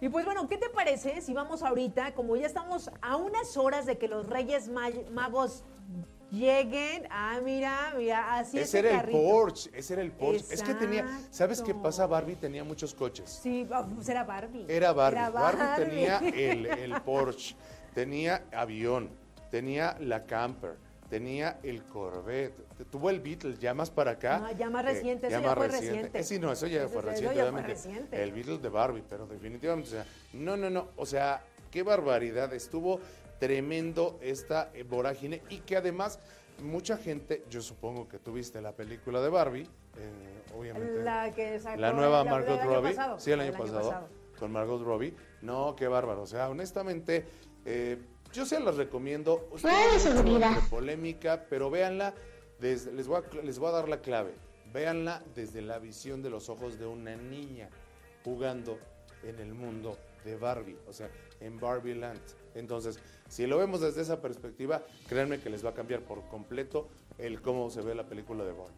[0.00, 3.86] Y pues bueno, ¿qué te parece si vamos ahorita, como ya estamos a unas horas
[3.86, 5.64] de que los Reyes Ma- Magos
[6.30, 7.06] lleguen.
[7.10, 8.68] Ah, mira, mira, así es.
[8.68, 10.54] Ese era el Porsche, ese era el Porsche.
[10.54, 12.06] Es que tenía, ¿sabes qué pasa?
[12.06, 13.40] Barbie tenía muchos coches.
[13.42, 14.66] Sí, ah, pues era Barbie.
[14.68, 15.18] Era Barbie.
[15.18, 15.84] Era Barbie.
[15.84, 17.54] tenía el, el Porsche,
[17.94, 19.10] tenía avión,
[19.50, 20.76] tenía la camper,
[21.08, 22.54] tenía el Corvette,
[22.90, 24.38] tuvo el Beetle, ya más para acá.
[24.38, 26.20] No, ya más eh, reciente, eso ya fue reciente.
[26.20, 27.72] Eh, sí, no, eso ya Eso- fue reciente, ya fue obviamente.
[27.74, 28.22] reciente.
[28.22, 32.52] El Beetle de Barbie, pero definitivamente, o sea, no, no, no, o sea, qué barbaridad,
[32.54, 33.00] estuvo
[33.40, 36.20] tremendo esta eh, vorágine y que además
[36.62, 39.62] mucha gente, yo supongo que tuviste la película de Barbie,
[39.96, 41.02] eh, obviamente.
[41.02, 42.90] La que sacó La nueva la- Margot Robbie.
[42.94, 45.14] pasado, sí, el año, pasado, Con Margot Robbie.
[45.42, 46.22] No, qué bárbaro.
[46.22, 47.24] O sea, honestamente,
[47.64, 47.98] eh,
[48.32, 49.48] yo se las recomiendo.
[49.50, 50.54] Ustedes seguridad.
[50.54, 52.14] de polémica, pero véanla.
[52.60, 54.34] Desde, les, voy a, les voy a dar la clave.
[54.70, 57.70] Véanla desde la visión de los ojos de una niña
[58.22, 58.78] jugando
[59.22, 61.08] en el mundo de Barbie, o sea,
[61.40, 62.20] en Barbie Land.
[62.54, 62.98] Entonces,
[63.30, 67.40] si lo vemos desde esa perspectiva, créanme que les va a cambiar por completo el
[67.40, 68.74] cómo se ve la película de Barbie.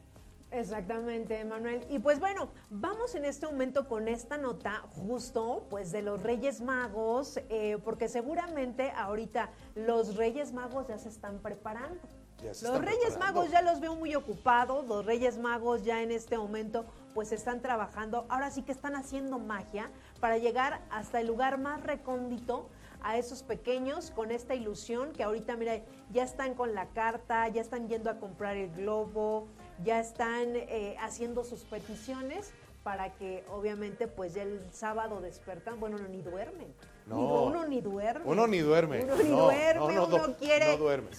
[0.50, 1.86] Exactamente, Manuel.
[1.88, 6.60] Y pues bueno, vamos en este momento con esta nota justo pues de los Reyes
[6.60, 11.98] Magos, eh, porque seguramente ahorita los Reyes Magos ya se están preparando.
[12.44, 13.40] Ya se Los están Reyes preparando.
[13.40, 16.84] Magos ya los veo muy ocupados, los Reyes Magos ya en este momento
[17.14, 21.82] pues están trabajando, ahora sí que están haciendo magia para llegar hasta el lugar más
[21.82, 22.68] recóndito
[23.04, 27.60] a esos pequeños con esta ilusión que ahorita mira, ya están con la carta, ya
[27.60, 29.48] están yendo a comprar el globo,
[29.82, 35.98] ya están eh, haciendo sus peticiones para que obviamente pues ya el sábado despertan, bueno,
[35.98, 36.74] no, ni duermen.
[37.06, 37.44] No.
[37.44, 38.24] Uno ni duerme.
[38.24, 39.02] Uno ni duerme.
[39.02, 40.78] Uno ni No, duerme, no, no, uno no, quiere.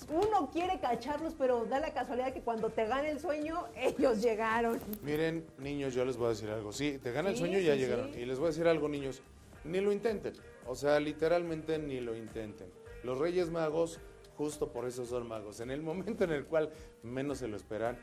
[0.10, 4.80] Uno quiere cacharlos, pero da la casualidad que cuando te gana el sueño, ellos llegaron.
[5.02, 6.72] Miren, niños, yo les voy a decir algo.
[6.72, 8.14] Sí, te gana el sueño y ya sí, llegaron.
[8.14, 8.20] sí.
[8.22, 9.22] Y les voy a decir algo, niños.
[9.66, 10.34] Ni lo intenten.
[10.68, 12.68] O sea, literalmente ni lo intenten.
[13.04, 14.00] Los Reyes Magos,
[14.38, 15.60] justo por eso son magos.
[15.60, 16.70] En el momento en el cual
[17.04, 17.98] menos se lo esperan,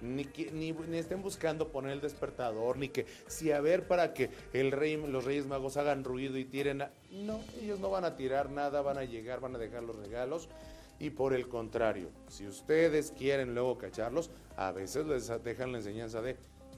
[0.00, 4.72] ni, ni estén buscando poner el despertador, ni que si a ver para que el
[4.72, 6.82] rey, los Reyes Magos hagan ruido y tiren.
[6.82, 9.96] a- No, ellos no van a tirar nada, van a llegar, van a dejar los
[9.96, 10.48] regalos.
[10.98, 16.22] Y por el contrario, si ustedes quieren luego cacharlos, a veces les dejan la enseñanza
[16.22, 16.36] de,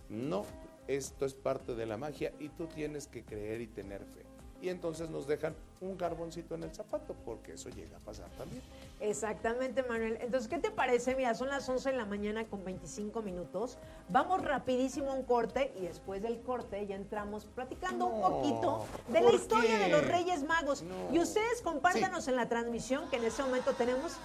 [0.09, 0.45] no,
[0.89, 4.25] esto es parte de la magia y tú tienes que creer y tener fe.
[4.61, 8.61] Y entonces nos dejan un carboncito en el zapato, porque eso llega a pasar también.
[9.01, 10.19] Exactamente, Manuel.
[10.21, 11.15] Entonces, ¿qué te parece?
[11.15, 13.79] Mira, son las 11 de la mañana con 25 minutos.
[14.09, 19.21] Vamos rapidísimo a un corte y después del corte ya entramos platicando un poquito de
[19.21, 19.85] la ¿por historia qué?
[19.85, 20.83] de los Reyes Magos.
[20.83, 21.15] No.
[21.15, 24.17] Y ustedes compártanos en la transmisión que en este momento tenemos.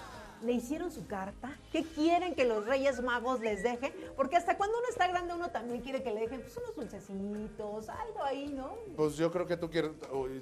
[0.42, 1.56] ¿Le hicieron su carta?
[1.72, 3.92] ¿Qué quieren que los Reyes Magos les dejen?
[4.16, 7.88] Porque hasta cuando uno está grande uno también quiere que le dejen pues, unos dulcecitos,
[7.88, 8.74] algo ahí, ¿no?
[8.96, 9.92] Pues yo creo que tú quieres,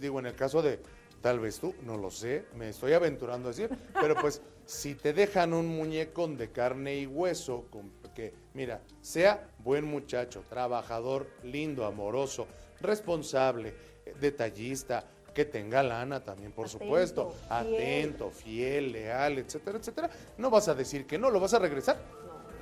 [0.01, 0.81] digo, en el caso de
[1.21, 5.13] tal vez tú, no lo sé, me estoy aventurando a decir, pero pues si te
[5.13, 7.67] dejan un muñecón de carne y hueso,
[8.15, 12.47] que mira, sea buen muchacho, trabajador, lindo, amoroso,
[12.81, 13.75] responsable,
[14.21, 17.53] detallista, que tenga lana también, por Atento, supuesto, fiel.
[17.77, 21.97] atento, fiel, leal, etcétera, etcétera, no vas a decir que no, lo vas a regresar.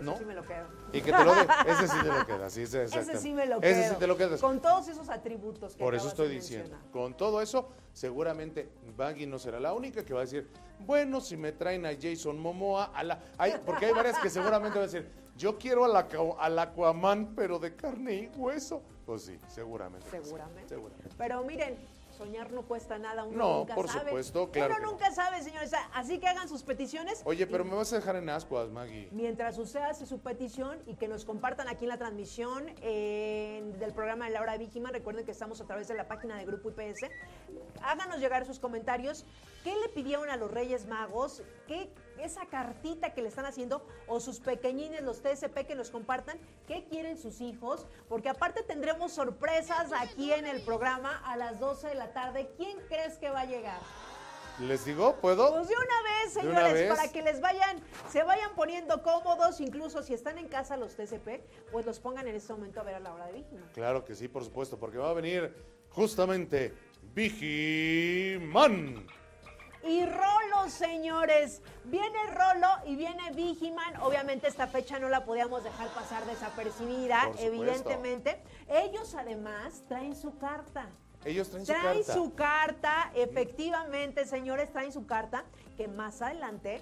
[0.00, 0.12] No, ¿No?
[0.12, 0.66] ese sí me lo quedo.
[0.94, 3.20] Y que te lo dé, ese sí te lo quedas, sí, Ese exactamente.
[3.20, 3.70] sí me lo quedo.
[3.70, 4.40] Ese sí te lo quedas.
[4.40, 6.68] Con todos esos atributos que Por eso estoy de diciendo.
[6.70, 6.90] mencionar.
[6.92, 10.48] Con todo eso, seguramente Maggie no será la única que va a decir,
[10.86, 13.20] bueno, si me traen a Jason Momoa, a la...
[13.36, 15.06] hay- porque hay varias que seguramente van a decir,
[15.36, 18.82] yo quiero al, Aqua- al Aquaman, pero de carne y hueso.
[19.04, 20.08] Pues sí, seguramente.
[20.08, 20.68] que sí, Seguramente.
[20.68, 21.10] seguramente.
[21.18, 21.76] Pero miren,
[22.20, 24.04] soñar no cuesta nada, uno No, nunca por sabe.
[24.10, 24.92] supuesto, claro Uno no.
[24.92, 25.72] nunca sabe, señores.
[25.94, 27.22] Así que hagan sus peticiones.
[27.24, 29.08] Oye, pero me vas a dejar en ascuas, Maggie.
[29.10, 33.92] Mientras usted hace su petición y que nos compartan aquí en la transmisión eh, del
[33.94, 37.08] programa de Laura Víctima, recuerden que estamos a través de la página de Grupo IPS,
[37.82, 39.24] háganos llegar sus comentarios.
[39.64, 41.42] ¿Qué le pidieron a los Reyes Magos?
[41.66, 41.88] ¿Qué,
[42.24, 43.86] esa cartita que le están haciendo?
[44.06, 46.38] O sus pequeñines, los TSP, que nos compartan.
[46.66, 47.86] ¿Qué quieren sus hijos?
[48.08, 52.50] Porque aparte tendremos sorpresas aquí en el programa a las 12 de la tarde.
[52.56, 53.80] ¿Quién crees que va a llegar?
[54.60, 55.16] ¿Les digo?
[55.16, 55.54] ¿Puedo?
[55.54, 56.88] Pues de una vez, ¿De señores, una vez?
[56.90, 57.80] para que les vayan,
[58.10, 61.40] se vayan poniendo cómodos, incluso si están en casa los TCP,
[61.72, 63.66] pues los pongan en este momento a ver a la hora de víctima.
[63.72, 65.54] Claro que sí, por supuesto, porque va a venir
[65.88, 66.74] justamente
[67.14, 69.06] Vigiman.
[69.82, 73.96] Y Rolo, señores, viene Rolo y viene Vigiman.
[74.02, 78.42] Obviamente esta fecha no la podíamos dejar pasar desapercibida, evidentemente.
[78.68, 80.86] Ellos además traen su carta.
[81.24, 82.12] Ellos traen su Traen carta.
[82.14, 85.44] su carta, efectivamente, señores, traen su carta,
[85.76, 86.80] que más adelante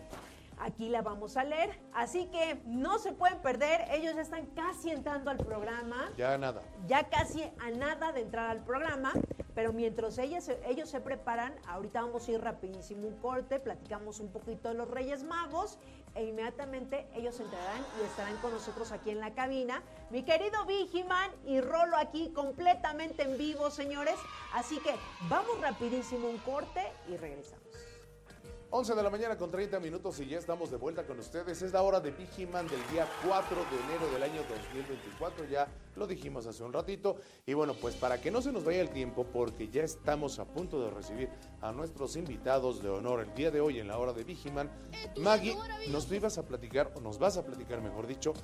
[0.61, 1.79] aquí la vamos a leer.
[1.93, 6.63] Así que no se pueden perder, ellos ya están casi entrando al programa Ya nada.
[6.87, 9.13] ya casi a nada de entrar al programa,
[9.55, 14.31] Pero mientras ellas, ellos se preparan, ahorita vamos a ir rapidísimo un corte, platicamos un
[14.31, 15.79] poquito de los Reyes Magos
[16.15, 19.83] e inmediatamente ellos entrarán y estarán con nosotros aquí en la cabina.
[20.11, 24.15] Mi querido Vigiman y Rolo aquí completamente en vivo, señores.
[24.55, 24.95] Así que
[25.29, 27.58] vamos rapidísimo un corte y regresamos.
[28.71, 31.63] 11 de la mañana con 30 minutos y ya estamos de vuelta con ustedes.
[31.63, 35.47] Es la hora de Vigiman del día 4 de enero del año 2024.
[35.47, 37.17] Ya lo dijimos hace un ratito.
[37.47, 40.45] Y bueno, pues para que no se nos vaya el tiempo, porque ya estamos a
[40.45, 41.31] punto de recibir
[41.63, 44.71] a nuestros invitados de honor el día de hoy en la hora de Vigiman.
[45.17, 45.57] Maggie,
[45.91, 48.35] nos ibas a platicar, o nos vas a platicar, mejor dicho,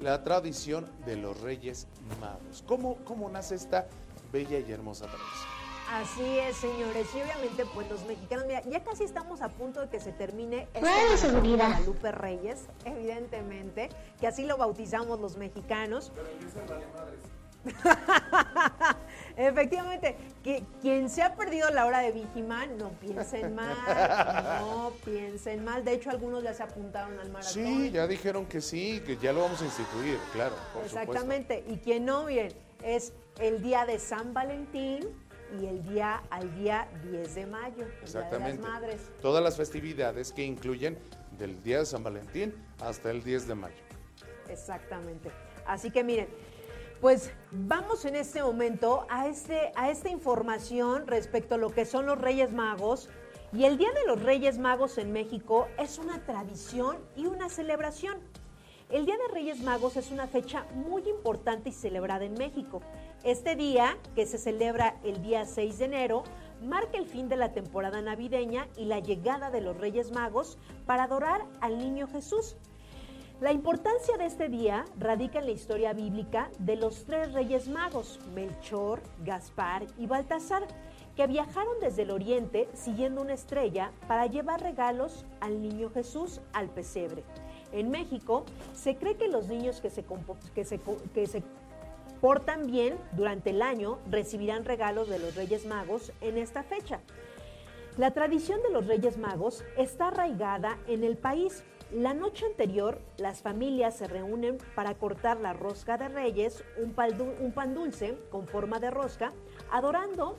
[0.00, 1.86] la tradición de los Reyes
[2.20, 2.64] Magos.
[2.66, 3.86] ¿Cómo, cómo nace esta
[4.32, 5.57] bella y hermosa tradición?
[5.90, 7.06] Así es, señores.
[7.14, 10.68] Y obviamente, pues los mexicanos, mira, ya casi estamos a punto de que se termine
[10.74, 13.88] este de Guadalupe Reyes, evidentemente,
[14.20, 16.12] que así lo bautizamos los mexicanos.
[19.36, 23.76] Efectivamente, que quien se ha perdido la hora de Vigiman, no piensen mal,
[24.60, 25.84] no piensen mal.
[25.84, 27.52] De hecho, algunos ya se apuntaron al maratón.
[27.52, 30.54] Sí, ya dijeron que sí, que ya lo vamos a instituir, claro.
[30.74, 35.08] Por Exactamente, y quien no, bien, es el día de San Valentín,
[35.60, 38.62] y el día al día 10 de mayo, Exactamente.
[38.62, 39.00] las Madres.
[39.22, 40.98] Todas las festividades que incluyen
[41.38, 43.76] del día de San Valentín hasta el 10 de mayo.
[44.48, 45.30] Exactamente.
[45.66, 46.28] Así que miren,
[47.00, 52.06] pues vamos en este momento a, este, a esta información respecto a lo que son
[52.06, 53.08] los Reyes Magos.
[53.52, 58.18] Y el Día de los Reyes Magos en México es una tradición y una celebración.
[58.90, 62.82] El Día de Reyes Magos es una fecha muy importante y celebrada en México.
[63.24, 66.22] Este día, que se celebra el día 6 de enero,
[66.62, 71.04] marca el fin de la temporada navideña y la llegada de los Reyes Magos para
[71.04, 72.56] adorar al niño Jesús.
[73.40, 78.20] La importancia de este día radica en la historia bíblica de los tres Reyes Magos,
[78.34, 80.66] Melchor, Gaspar y Baltasar,
[81.16, 86.68] que viajaron desde el oriente siguiendo una estrella para llevar regalos al niño Jesús al
[86.68, 87.24] pesebre.
[87.72, 90.04] En México se cree que los niños que se,
[90.54, 90.80] que se,
[91.14, 91.42] que se
[92.20, 97.00] portan bien durante el año recibirán regalos de los Reyes Magos en esta fecha.
[97.96, 101.64] La tradición de los Reyes Magos está arraigada en el país.
[101.90, 107.74] La noche anterior, las familias se reúnen para cortar la rosca de reyes, un, pan
[107.74, 109.32] dulce con forma de rosca,
[109.70, 110.36] adornado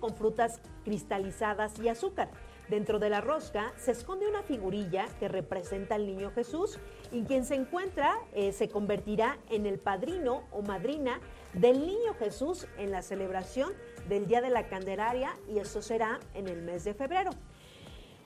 [0.00, 2.30] con frutas cristalizadas y azúcar.
[2.68, 6.78] Dentro de la rosca se esconde una figurilla que representa al niño Jesús
[7.12, 11.20] y quien se encuentra eh, se convertirá en el padrino o madrina
[11.52, 13.72] del niño Jesús en la celebración
[14.08, 17.30] del Día de la Candelaria y eso será en el mes de febrero.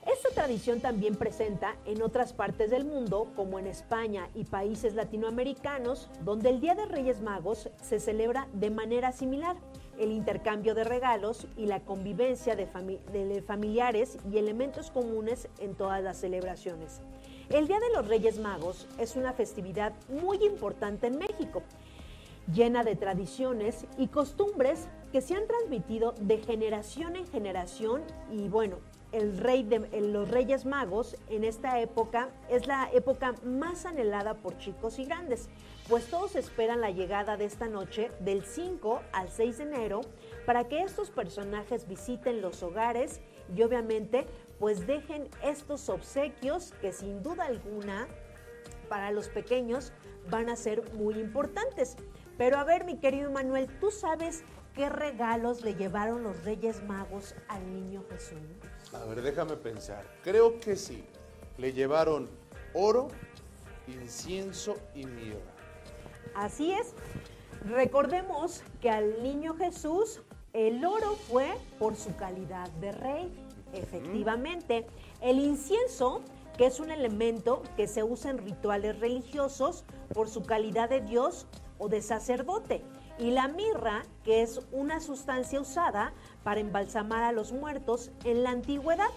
[0.07, 6.09] Esta tradición también presenta en otras partes del mundo, como en España y países latinoamericanos,
[6.21, 9.57] donde el Día de Reyes Magos se celebra de manera similar
[10.01, 12.65] el intercambio de regalos y la convivencia de,
[13.45, 17.01] familiares y elementos comunes en todas las celebraciones.
[17.49, 21.61] El Día de los Reyes Magos es una festividad muy importante en México,
[22.51, 28.77] llena de tradiciones y costumbres que se han transmitido de generación en generación y bueno,
[29.11, 34.57] el rey de los Reyes Magos en esta época es la época más anhelada por
[34.57, 35.49] chicos y grandes,
[35.91, 40.01] pues todos esperan la llegada de esta noche del 5 al 6 de enero
[40.45, 43.19] para que estos personajes visiten los hogares
[43.53, 44.25] y obviamente
[44.57, 48.07] pues dejen estos obsequios que sin duda alguna
[48.87, 49.91] para los pequeños
[50.29, 51.97] van a ser muy importantes.
[52.37, 57.35] Pero a ver, mi querido Manuel, ¿tú sabes qué regalos le llevaron los Reyes Magos
[57.49, 58.37] al niño Jesús?
[58.93, 60.05] A ver, déjame pensar.
[60.23, 61.03] Creo que sí.
[61.57, 62.29] Le llevaron
[62.73, 63.09] oro,
[63.89, 65.60] incienso y mirra.
[66.35, 66.93] Así es.
[67.65, 70.21] Recordemos que al niño Jesús
[70.53, 73.31] el oro fue por su calidad de rey.
[73.73, 74.85] Efectivamente,
[75.21, 76.21] el incienso,
[76.57, 81.47] que es un elemento que se usa en rituales religiosos por su calidad de Dios
[81.77, 82.83] o de sacerdote.
[83.17, 86.13] Y la mirra, que es una sustancia usada
[86.43, 89.09] para embalsamar a los muertos en la antigüedad.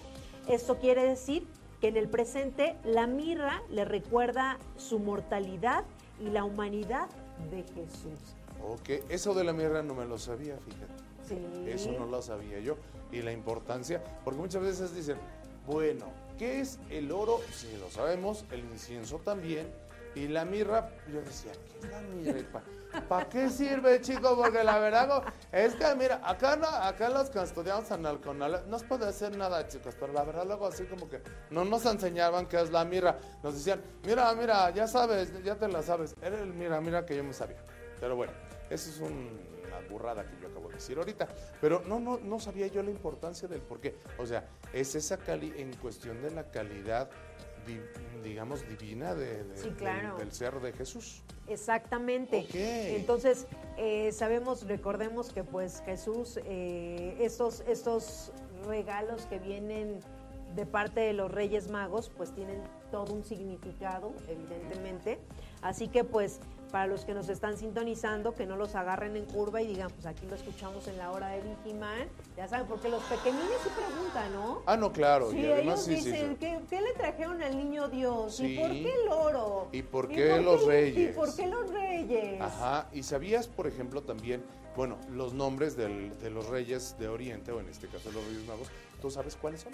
[0.47, 1.47] Esto quiere decir
[1.81, 5.83] que en el presente la mirra le recuerda su mortalidad
[6.19, 7.09] y la humanidad
[7.51, 8.19] de Jesús.
[8.63, 10.93] Ok, eso de la mirra no me lo sabía, fíjate.
[11.27, 11.69] Sí.
[11.69, 12.77] Eso no lo sabía yo.
[13.11, 15.17] Y la importancia, porque muchas veces dicen,
[15.67, 16.05] bueno,
[16.37, 17.39] ¿qué es el oro?
[17.51, 19.67] Sí, lo sabemos, el incienso también.
[20.15, 22.63] Y la mirra, yo decía, ¿qué es la mirra?
[23.09, 24.35] ¿Para qué sirve, chico?
[24.37, 28.63] Porque la verdad es que, mira, acá, no, acá los que estudiamos en el Conal
[28.67, 31.85] no se puede hacer nada, chicos, pero la verdad luego así como que no nos
[31.85, 33.17] enseñaban qué es la mirra.
[33.43, 36.15] Nos decían, mira, mira, ya sabes, ya te la sabes.
[36.21, 37.57] Era el mira, mira que yo me sabía.
[37.99, 38.31] Pero bueno,
[38.69, 41.27] eso es una burrada que yo acabo de decir ahorita.
[41.59, 43.97] Pero no, no, no sabía yo la importancia del por qué.
[44.17, 47.09] O sea, es esa cali en cuestión de la calidad,
[47.65, 47.81] di-
[48.23, 50.17] digamos, divina de- de- Sí, del- claro.
[50.17, 51.21] del, ser de Jesús.
[51.47, 52.45] Exactamente.
[52.95, 53.47] Entonces,
[53.77, 58.31] eh, sabemos, recordemos que pues Jesús, eh, estos, estos
[58.67, 59.99] regalos que vienen
[60.55, 65.19] de parte de los Reyes Magos, pues tienen todo un significado, evidentemente.
[65.61, 66.39] Así que pues
[66.75, 70.05] para los que nos están sintonizando, que no los agarren en curva y digan, pues
[70.05, 74.33] aquí lo escuchamos en la hora de Vigiman, ya saben, porque los pequeñines sí preguntan,
[74.33, 74.61] ¿no?
[74.65, 75.31] Ah, no, claro.
[75.31, 76.35] Sí, y además ellos sí, dicen, sí.
[76.37, 78.35] ¿qué, qué le trajeron al niño Dios?
[78.35, 78.47] Sí.
[78.47, 79.67] ¿Y por qué el oro?
[79.71, 81.15] ¿Y por qué los ¿Y reyes?
[81.15, 82.41] por qué los reyes?
[82.41, 84.43] Ajá, y sabías, por ejemplo, también,
[84.75, 88.45] bueno, los nombres del- de los reyes de Oriente, o en este caso los reyes
[88.45, 88.67] magos,
[89.01, 89.71] ¿tú sabes cuáles son?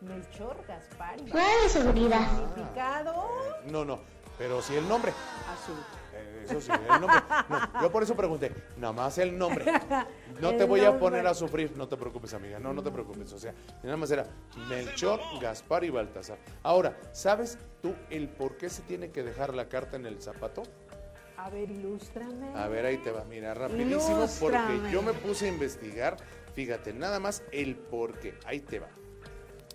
[0.00, 2.26] Melchor, Gaspar y Fuera de seguridad.
[2.34, 3.28] significado
[3.70, 4.00] No, no,
[4.40, 5.12] pero sí el nombre.
[5.52, 5.76] azul.
[6.14, 7.20] Eh, Eso sí, el nombre.
[7.50, 9.66] No, yo por eso pregunté, nada más el nombre.
[10.40, 13.30] No te voy a poner a sufrir, no te preocupes, amiga, no, no te preocupes.
[13.34, 14.24] O sea, nada más era
[14.70, 16.38] Melchor, Gaspar y Baltasar.
[16.62, 20.62] Ahora, ¿sabes tú el por qué se tiene que dejar la carta en el zapato?
[21.36, 22.50] A ver, ilústrame.
[22.54, 26.16] A ver, ahí te va, mira, rapidísimo, porque yo me puse a investigar,
[26.54, 28.88] fíjate, nada más el por qué, ahí te va.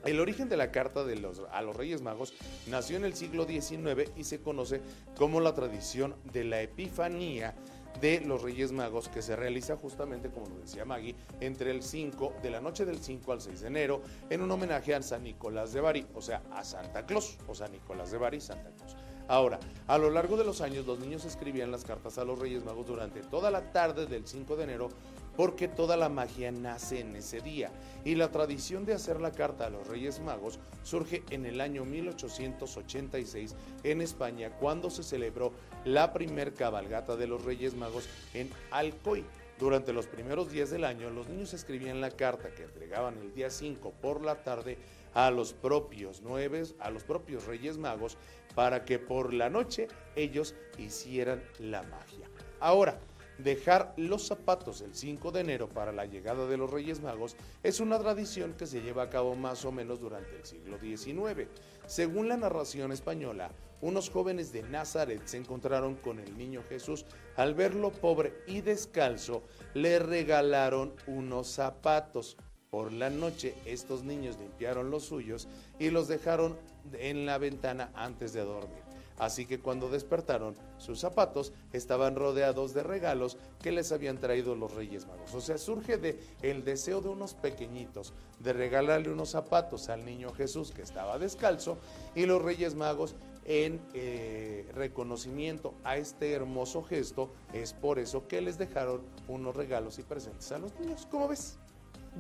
[0.06, 2.34] El origen de la carta de los, a los Reyes Magos
[2.68, 4.82] nació en el siglo XIX y se conoce
[5.18, 7.56] como la tradición de la Epifanía
[8.00, 12.36] de los Reyes Magos que se realiza justamente, como lo decía Maggie, entre el 5,
[12.44, 15.74] de la noche del 5 al 6 de enero, en un homenaje a San Nicolás
[15.74, 18.96] de Bari, o sea, a Santa Claus, o San Nicolás de Bari, Santa Claus.
[19.28, 22.64] Ahora, a lo largo de los años, los niños escribían las cartas a los Reyes
[22.64, 24.90] Magos durante toda la tarde del 5 de enero
[25.36, 27.72] porque toda la magia nace en ese día.
[28.04, 31.86] Y la tradición de hacer la carta a los Reyes Magos surge en el año
[31.86, 35.52] 1886 en España, cuando se celebró
[35.84, 39.24] la primer cabalgata de los Reyes Magos en Alcoy.
[39.58, 43.50] Durante los primeros días del año, los niños escribían la carta que entregaban el día
[43.50, 44.78] 5 por la tarde
[45.14, 48.18] a los propios nueve, a los propios Reyes Magos,
[48.54, 52.28] para que por la noche ellos hicieran la magia.
[52.60, 53.00] Ahora,
[53.38, 57.80] dejar los zapatos el 5 de enero para la llegada de los Reyes Magos es
[57.80, 61.50] una tradición que se lleva a cabo más o menos durante el siglo XIX.
[61.86, 67.06] Según la narración española, unos jóvenes de Nazaret se encontraron con el niño Jesús.
[67.36, 72.38] Al verlo pobre y descalzo, le regalaron unos zapatos.
[72.70, 75.48] Por la noche, estos niños limpiaron los suyos
[75.80, 76.58] y los dejaron
[76.94, 78.85] en la ventana antes de dormir.
[79.18, 84.74] Así que cuando despertaron, sus zapatos estaban rodeados de regalos que les habían traído los
[84.74, 85.34] Reyes Magos.
[85.34, 90.34] O sea, surge de el deseo de unos pequeñitos de regalarle unos zapatos al niño
[90.34, 91.78] Jesús que estaba descalzo
[92.14, 98.42] y los Reyes Magos en eh, reconocimiento a este hermoso gesto es por eso que
[98.42, 101.08] les dejaron unos regalos y presentes a los niños.
[101.10, 101.58] ¿Cómo ves?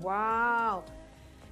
[0.01, 0.83] ¡Wow!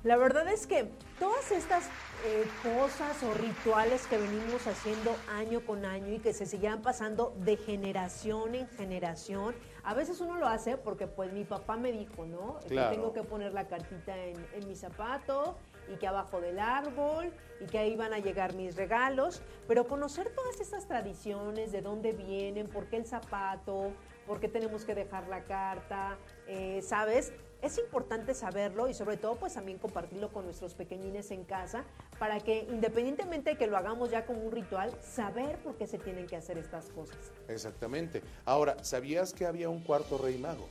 [0.04, 1.86] La verdad es que todas estas
[2.26, 7.34] eh, cosas o rituales que venimos haciendo año con año y que se siguen pasando
[7.38, 12.26] de generación en generación, a veces uno lo hace porque pues mi papá me dijo,
[12.26, 12.60] ¿no?
[12.64, 12.96] Que Claro.
[12.96, 15.56] tengo que poner la cartita en, en mi zapato
[15.94, 17.32] y que abajo del árbol
[17.62, 22.12] y que ahí van a llegar mis regalos, pero conocer todas estas tradiciones, de dónde
[22.12, 23.94] vienen, por qué el zapato,
[24.28, 27.32] por qué tenemos que dejar la carta, eh, ¿sabes?
[27.64, 31.86] Es importante saberlo y sobre todo pues también compartirlo con nuestros pequeñines en casa
[32.20, 35.98] para que independientemente de que lo hagamos ya como un ritual, saber por qué se
[35.98, 37.16] tienen que hacer estas cosas.
[37.48, 38.22] Exactamente.
[38.44, 40.68] Ahora, ¿sabías que había un cuarto rey mago?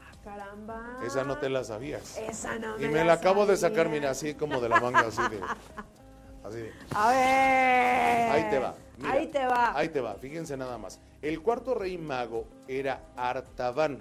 [0.00, 0.98] Ah, caramba.
[1.04, 2.16] Esa no te la sabías.
[2.16, 5.20] Esa no Y me la acabo de sacar, mira, así como de la manga, así
[5.20, 5.40] de.
[6.42, 6.72] Así de.
[6.94, 8.30] A ver.
[8.32, 8.74] Ahí te va.
[8.96, 9.78] mira, ahí te va.
[9.78, 11.00] Ahí te va, fíjense nada más.
[11.20, 13.98] El cuarto rey mago era Artaban.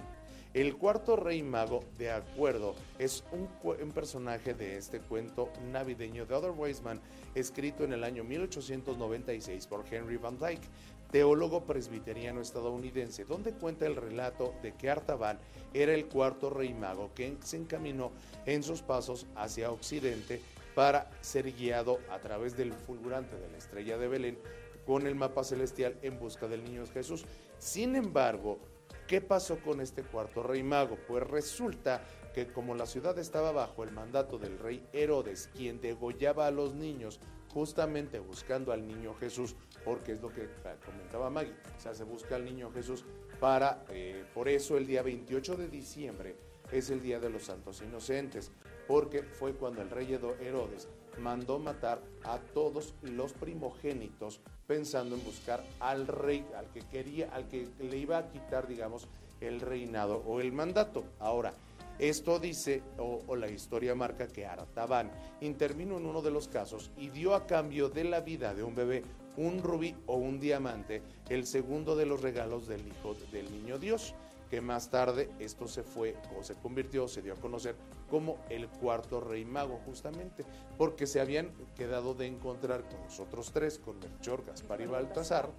[0.53, 6.51] El cuarto rey mago, de acuerdo, es un, personaje de este cuento navideño de Other
[6.51, 7.01] Weisman,
[7.35, 10.67] escrito en el año 1896 por Henry Van Dyke,
[11.11, 15.39] teólogo presbiteriano estadounidense, donde cuenta el relato de que Artaban
[15.73, 18.11] era el cuarto rey mago que se encaminó
[18.45, 20.41] en sus pasos hacia Occidente
[20.75, 24.37] para ser guiado a través del fulgurante de la estrella de Belén
[24.85, 27.25] con el mapa celestial en busca del niño Jesús.
[27.59, 28.59] Sin embargo,
[29.07, 30.97] ¿qué pasó con este cuarto rey mago?
[31.07, 32.03] Pues resulta
[32.33, 36.75] que como la ciudad estaba bajo el mandato del rey Herodes, quien degollaba a los
[36.75, 37.19] niños
[37.53, 40.47] justamente buscando al niño Jesús, porque es lo que
[40.85, 43.05] comentaba Maggie, o sea, se busca al niño Jesús
[43.39, 46.35] para, eh, por eso el día 28 de diciembre
[46.71, 48.51] es el día de los santos inocentes,
[48.87, 50.87] porque fue cuando el rey Herodes
[51.19, 57.47] mandó matar a todos los primogénitos pensando en buscar al rey, al que quería, al
[57.47, 59.07] que le iba a quitar, digamos,
[59.41, 61.03] el reinado o el mandato.
[61.19, 61.53] Ahora,
[61.99, 65.11] esto dice, o, o, la historia marca que Artaban
[65.41, 68.75] intervino en uno de los casos y dio a cambio de la vida de un
[68.75, 69.03] bebé
[69.37, 74.13] un rubí o un diamante, el segundo de los regalos del hijo del niño Dios,
[74.49, 77.75] que más tarde esto se fue o se convirtió, se dio a conocer
[78.09, 80.45] como el cuarto rey mago, justamente,
[80.77, 85.49] porque se habían quedado de encontrar con los otros tres, con Melchor, Gaspar y Baltasar,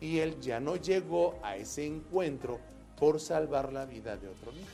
[0.00, 2.58] y él ya no llegó a ese encuentro
[2.98, 4.66] por salvar la vida de otro niño.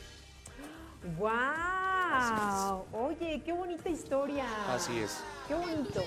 [1.19, 2.85] ¡Wow!
[2.93, 4.45] Oye, qué bonita historia.
[4.73, 5.21] Así es.
[5.47, 6.03] Qué bonito.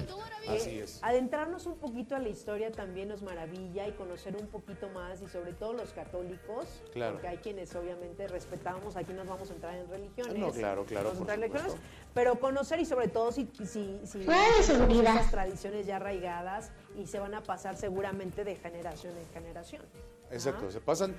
[0.48, 1.00] Así Eh, es.
[1.04, 5.28] Adentrarnos un poquito a la historia también nos maravilla y conocer un poquito más y
[5.28, 7.14] sobre todo los católicos, Claro.
[7.14, 10.38] porque hay quienes obviamente respetamos, aquí nos vamos a entrar en religiones.
[10.38, 11.78] No, claro, claro, vamos a entrar en
[12.14, 17.34] pero conocer y sobre todo si, si, si esas tradiciones ya arraigadas y se van
[17.34, 19.82] a pasar seguramente de generación en generación.
[20.30, 20.72] Exacto, Ah.
[20.72, 21.16] se pasan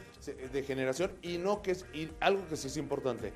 [0.53, 3.33] de generación y no que es y algo que sí es importante.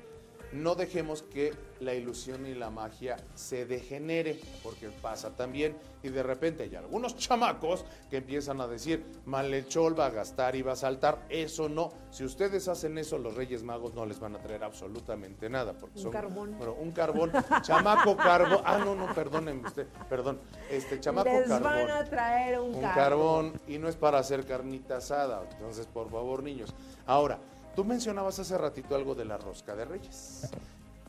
[0.57, 6.23] No dejemos que la ilusión y la magia se degenere, porque pasa también y de
[6.23, 10.75] repente hay algunos chamacos que empiezan a decir, malhechol va a gastar y va a
[10.75, 11.25] saltar.
[11.29, 11.91] Eso no.
[12.09, 15.73] Si ustedes hacen eso, los Reyes Magos no les van a traer absolutamente nada.
[15.73, 16.57] Porque Un son, carbón.
[16.57, 17.31] Bueno, un carbón.
[17.61, 18.61] Chamaco carbón.
[18.65, 19.85] Ah, no, no, perdónenme usted.
[20.09, 20.39] Perdón.
[20.71, 22.95] Este, chamaco Les carbón van a traer un, un carbón.
[22.95, 25.43] carbón y no es para hacer carnita asada.
[25.51, 26.73] Entonces, por favor, niños.
[27.05, 27.39] Ahora,
[27.77, 30.49] tú mencionabas hace ratito algo de la rosca de reyes.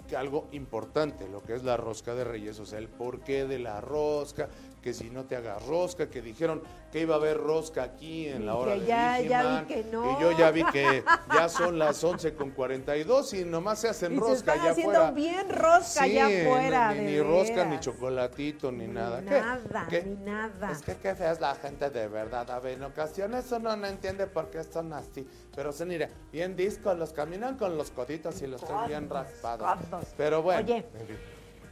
[0.07, 3.59] Que algo importante, lo que es la rosca de reyes, o sea, el porqué de
[3.59, 4.51] la rosca,
[4.83, 6.63] que si no te hagas rosca, que dijeron
[6.93, 9.85] que iba a haber rosca aquí en la hora que de ya- ya vi que
[9.91, 10.19] no.
[10.19, 11.05] Y yo ya vi que
[11.35, 14.93] ya son las 11 con 42 y nomás se hacen Y se rosca están haciendo
[15.05, 15.11] afuera.
[15.13, 16.95] bien rosca Sí, allá afuera.
[16.95, 19.21] Ni, rosca, ni chocolatito, ni nada.
[19.21, 20.03] Nada, ¿Qué?
[20.05, 20.71] ni nada.
[20.71, 22.51] Es que qué fea es la gente de verdad.
[22.51, 25.27] A ver, en ocasiones uno no entiende por qué son así.
[25.55, 29.79] Pero se mira, bien discos, los caminan con los coditos y los traen bien raspados.
[30.17, 30.63] Pero bueno.
[30.65, 30.85] Oye.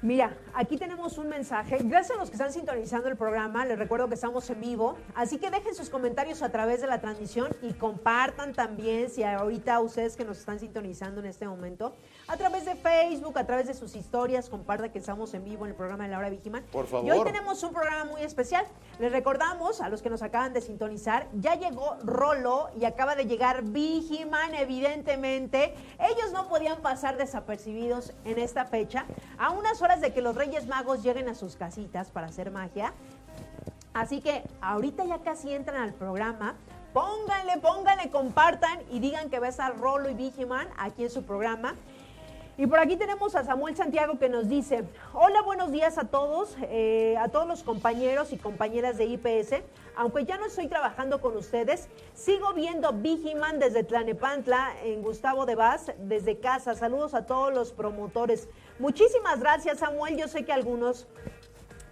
[0.07, 1.79] Mira, aquí tenemos un mensaje.
[1.83, 3.67] Gracias a los que están sintonizando el programa.
[3.67, 4.97] Les recuerdo que estamos en vivo.
[5.17, 9.81] Así que dejen sus comentarios a través de la transmisión y compartan también, si ahorita
[9.81, 11.97] ustedes que nos están sintonizando en este momento,
[12.29, 15.71] a través de Facebook, a través de sus historias, compartan que estamos en vivo en
[15.71, 16.65] el programa de Laura Vigiman.
[16.73, 17.07] Por favor.
[17.07, 18.67] Y hoy tenemos un programa muy especial.
[18.99, 23.27] Les recordamos a los que nos acaban de sintonizar, ya llegó Rolo y acaba de
[23.27, 25.75] llegar Vigiman, evidentemente.
[25.99, 29.07] Ellos no podían pasar desapercibidos en esta fecha.
[29.39, 32.93] A unas horas de que los Reyes Magos lleguen a sus casitas para hacer magia.
[33.95, 36.57] Así que ahorita ya casi entran al programa.
[36.93, 41.25] Pónganle, pónganle, compartan y digan que va a estar Rolo y Vigiman aquí en su
[41.25, 41.75] programa.
[42.59, 46.57] Y por aquí tenemos a Samuel Santiago que nos dice, hola, buenos días a todos,
[46.63, 49.63] eh, a todos los compañeros y compañeras de IPS.
[49.95, 55.55] Aunque ya no estoy trabajando con ustedes, sigo viendo Vigiman desde Tlanepantla, en Gustavo de
[55.55, 56.75] Vaz, desde casa.
[56.75, 58.49] Saludos a todos los promotores.
[58.79, 60.17] Muchísimas gracias, Samuel.
[60.17, 61.07] Yo sé que algunos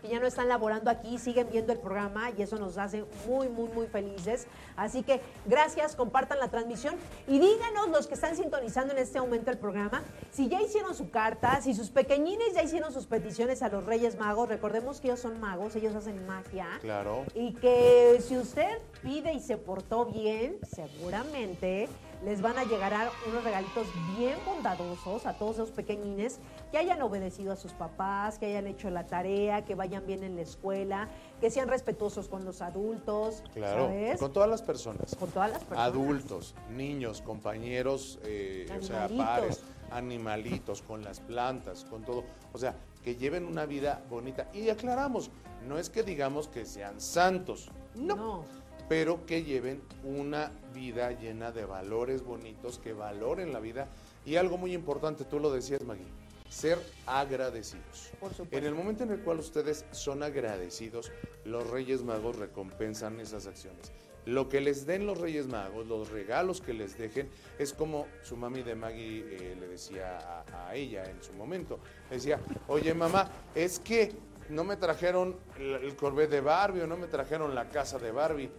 [0.05, 3.48] que ya no están laborando aquí, siguen viendo el programa y eso nos hace muy,
[3.48, 4.46] muy, muy felices.
[4.76, 6.96] Así que gracias, compartan la transmisión
[7.26, 11.09] y díganos los que están sintonizando en este momento el programa, si ya hicieron su
[11.09, 15.20] carta, si sus pequeñines ya hicieron sus peticiones a los Reyes Magos, recordemos que ellos
[15.20, 16.66] son magos, ellos hacen magia.
[16.82, 17.24] Claro.
[17.34, 21.88] Y que si usted pide y se portó bien, seguramente
[22.24, 26.38] les van a llegar a unos regalitos bien bondadosos a todos esos pequeñines
[26.72, 30.36] que hayan obedecido a sus papás, que hayan hecho la tarea, que vayan bien en
[30.36, 31.08] la escuela,
[31.40, 33.86] que sean respetuosos con los adultos, Claro.
[33.86, 34.18] ¿sabes?
[34.18, 35.14] Con todas las personas.
[35.16, 35.86] Con todas las personas.
[35.86, 42.24] Adultos, niños, compañeros, eh, o sea, pares, animalitos, con las plantas, con todo.
[42.52, 44.48] O sea, que lleven una vida bonita.
[44.54, 45.30] Y aclaramos,
[45.68, 48.16] no es que digamos que sean santos, no.
[48.16, 48.44] No.
[48.89, 53.89] Pero que lleven una vida llena de valores bonitos, que valoren la vida.
[54.26, 56.07] Y algo muy importante, tú lo decías, Maggie,
[56.49, 58.12] ser agradecidos.
[58.20, 58.57] Por supuesto.
[58.57, 61.12] En el momento en el cual ustedes son agradecidos,
[61.45, 63.93] los Reyes Magos recompensan esas acciones.
[64.26, 67.28] Lo que les den los Reyes Magos, los regalos que les dejen,
[67.59, 71.78] es como su mami de Maggie eh, le decía a, a ella en su momento.
[72.09, 74.12] Decía, oye mamá, es que
[74.49, 78.12] no me trajeron el, el Corvette de Barbie o no me trajeron la casa de
[78.12, 78.51] Barbie,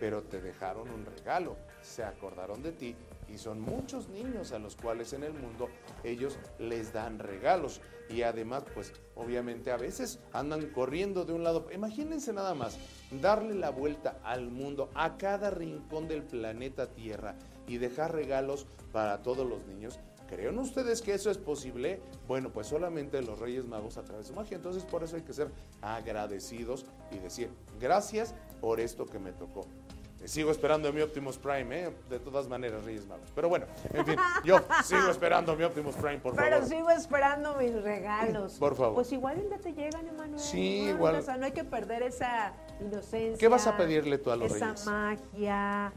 [0.00, 2.96] pero te dejaron un regalo, se acordaron de ti
[3.28, 5.68] y son muchos niños a los cuales en el mundo
[6.02, 11.68] ellos les dan regalos y además pues obviamente a veces andan corriendo de un lado,
[11.72, 12.78] imagínense nada más,
[13.20, 17.36] darle la vuelta al mundo, a cada rincón del planeta Tierra
[17.68, 20.00] y dejar regalos para todos los niños.
[20.30, 22.00] ¿Creen ustedes que eso es posible?
[22.28, 24.56] Bueno, pues solamente los Reyes Magos a través de su magia.
[24.56, 25.50] Entonces por eso hay que ser
[25.82, 27.50] agradecidos y decir
[27.80, 29.66] gracias por esto que me tocó.
[30.26, 31.90] Sigo esperando mi Optimus Prime, ¿eh?
[32.10, 33.30] De todas maneras, Reyes Magos.
[33.34, 36.68] Pero bueno, en fin, yo sigo esperando mi Optimus Prime, por Pero favor.
[36.68, 38.52] sigo esperando mis regalos.
[38.58, 38.96] Por favor.
[38.96, 40.38] Pues igual un día te llegan, Emanuel.
[40.38, 41.14] Sí, No, igual.
[41.16, 42.52] O sea, no hay que perder esa
[42.82, 43.38] inocencia.
[43.38, 44.84] ¿Qué vas a pedirle tú a los esa reyes?
[44.86, 45.92] magia.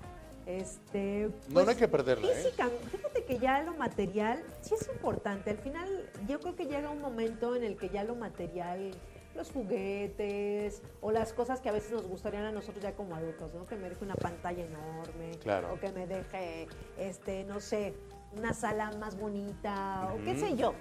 [0.45, 1.29] Este.
[1.49, 2.35] No, no hay que perderla, ¿eh?
[2.35, 5.49] físicamente, Fíjate que ya lo material sí es importante.
[5.51, 8.91] Al final, yo creo que llega un momento en el que ya lo material
[9.35, 13.53] los juguetes o las cosas que a veces nos gustarían a nosotros ya como adultos,
[13.53, 13.65] ¿no?
[13.65, 15.73] Que me deje una pantalla enorme, Claro.
[15.73, 16.67] o que me deje,
[16.97, 17.95] este, no sé,
[18.37, 20.73] una sala más bonita, o qué sé yo.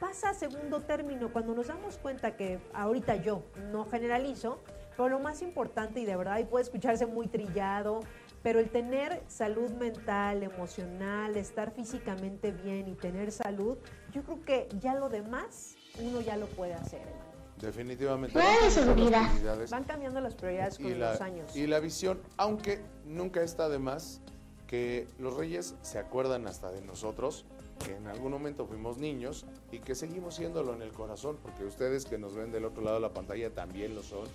[0.00, 4.58] Pasa a segundo término cuando nos damos cuenta que ahorita yo no generalizo,
[4.96, 8.00] pero lo más importante y de verdad, y puede escucharse muy trillado,
[8.46, 13.76] pero el tener salud mental, emocional, estar físicamente bien y tener salud,
[14.12, 17.00] yo creo que ya lo demás uno ya lo puede hacer.
[17.00, 17.24] hermano.
[17.60, 18.38] Definitivamente.
[18.38, 21.56] Las Van cambiando las prioridades con y la, los años.
[21.56, 24.20] y la visión, aunque nunca está de más
[24.68, 27.46] que los reyes se acuerdan hasta de nosotros,
[27.84, 32.04] que en algún momento fuimos niños y que seguimos siéndolo en el corazón, porque ustedes
[32.04, 34.28] que nos ven del otro lado de la pantalla también lo son,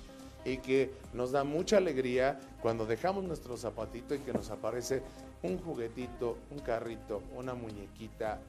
[0.45, 5.03] y que nos da mucha alegría cuando dejamos nuestro zapatito y que nos aparece
[5.43, 8.39] un juguetito, un carrito, una muñequita,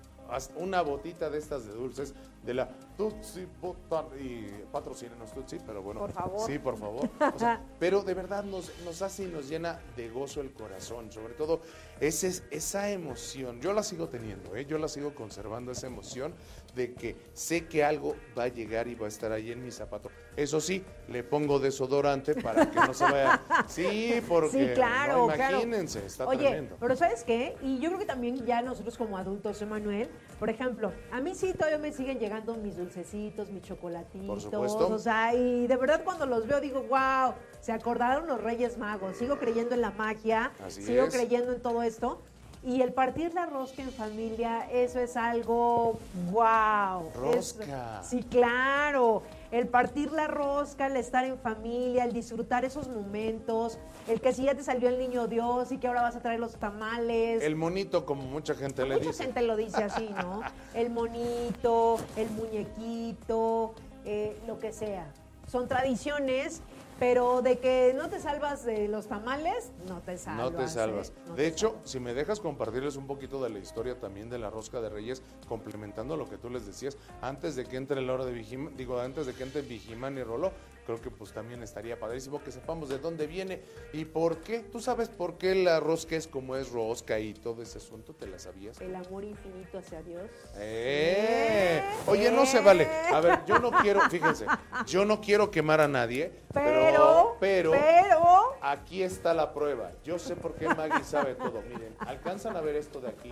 [0.57, 2.15] una botita de estas de dulces
[2.45, 6.47] de la Tutsi Botan y patrocínenos Tutsi, pero bueno, Por favor.
[6.47, 7.09] sí, por favor.
[7.35, 11.13] O sea, pero de verdad nos, nos hace y nos llena de gozo el corazón,
[11.13, 11.61] sobre todo
[12.01, 13.61] ese, esa emoción.
[13.61, 14.65] Yo la sigo teniendo, ¿eh?
[14.65, 16.35] yo la sigo conservando, esa emoción
[16.75, 19.71] de que sé que algo va a llegar y va a estar ahí en mi
[19.71, 20.11] zapato.
[20.37, 23.41] Eso sí, le pongo desodorante para que no se vaya.
[23.69, 25.57] Sí, porque Sí, claro, no, claro.
[25.61, 26.77] imagínense, está Oye, tremendo.
[26.81, 27.55] pero ¿sabes qué?
[27.63, 30.09] Y yo creo que también ya nosotros como adultos, Emanuel,
[30.39, 34.27] por ejemplo, a mí sí todavía me siguen llegando mis dulcecitos, mis chocolatitos.
[34.27, 34.89] Por supuesto.
[34.89, 39.19] O sea, y de verdad cuando los veo digo, wow, se acordaron los Reyes Magos.
[39.19, 41.15] Sigo creyendo en la magia, Así sigo es.
[41.15, 42.23] creyendo en todo esto.
[42.65, 45.99] Y el partir la rosca en familia, eso es algo
[46.31, 47.09] wow.
[47.35, 48.01] Es- Rosca.
[48.05, 49.25] sí, claro.
[49.51, 54.45] El partir la rosca, el estar en familia, el disfrutar esos momentos, el que si
[54.45, 57.43] ya te salió el niño Dios y que ahora vas a traer los tamales.
[57.43, 59.25] El monito, como mucha gente le Mucha dice.
[59.25, 60.43] gente lo dice así, ¿no?
[60.75, 65.07] El monito, el muñequito, eh, lo que sea.
[65.49, 66.63] Son tradiciones,
[67.03, 70.53] pero de que no te salvas de los tamales, no te salvas.
[70.53, 71.09] No te salvas.
[71.09, 71.13] ¿eh?
[71.27, 71.91] No de te hecho, salvas.
[71.91, 75.21] si me dejas compartirles un poquito de la historia también de la rosca de Reyes,
[75.49, 79.01] complementando lo que tú les decías, antes de que entre la hora de Vigiman, digo,
[79.01, 80.53] antes de que entre Vigiman y Roló,
[80.85, 83.63] creo que pues también estaría padrísimo que sepamos de dónde viene
[83.93, 84.61] y por qué.
[84.61, 88.15] ¿Tú sabes por qué la rosca es como es rosca y todo ese asunto?
[88.15, 88.81] ¿Te la sabías?
[88.81, 90.31] El amor infinito hacia Dios.
[90.57, 91.83] ¡Eh!
[92.07, 92.87] Oye, no se vale.
[93.13, 94.47] A ver, yo no quiero, fíjense,
[94.87, 99.91] yo no quiero quemar a nadie, Pero, pero, pero, pero, Aquí está la prueba.
[100.05, 101.63] Yo sé por qué Maggie sabe todo.
[101.69, 103.31] Miren, alcanzan a ver esto de aquí.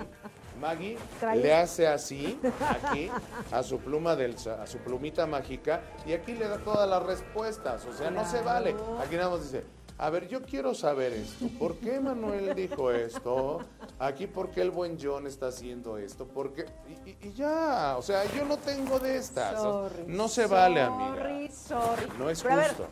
[0.61, 0.99] Maggie
[1.35, 2.39] le hace así,
[2.85, 3.11] aquí,
[3.51, 7.87] a su pluma del, a su plumita mágica, y aquí le da todas las respuestas.
[7.87, 8.77] O sea, no se vale.
[9.03, 9.65] Aquí nada más dice,
[10.03, 11.47] a ver, yo quiero saber esto.
[11.59, 13.61] ¿Por qué Manuel dijo esto?
[13.99, 16.27] Aquí, ¿por qué el buen John está haciendo esto?
[16.27, 16.65] ¿Por qué?
[17.05, 19.61] Y, y- ya, o sea, yo no tengo de estas.
[19.61, 21.53] Sorry, no se vale, amiga.
[21.53, 22.07] sorry.
[22.19, 22.87] No es Pero a ver, justo.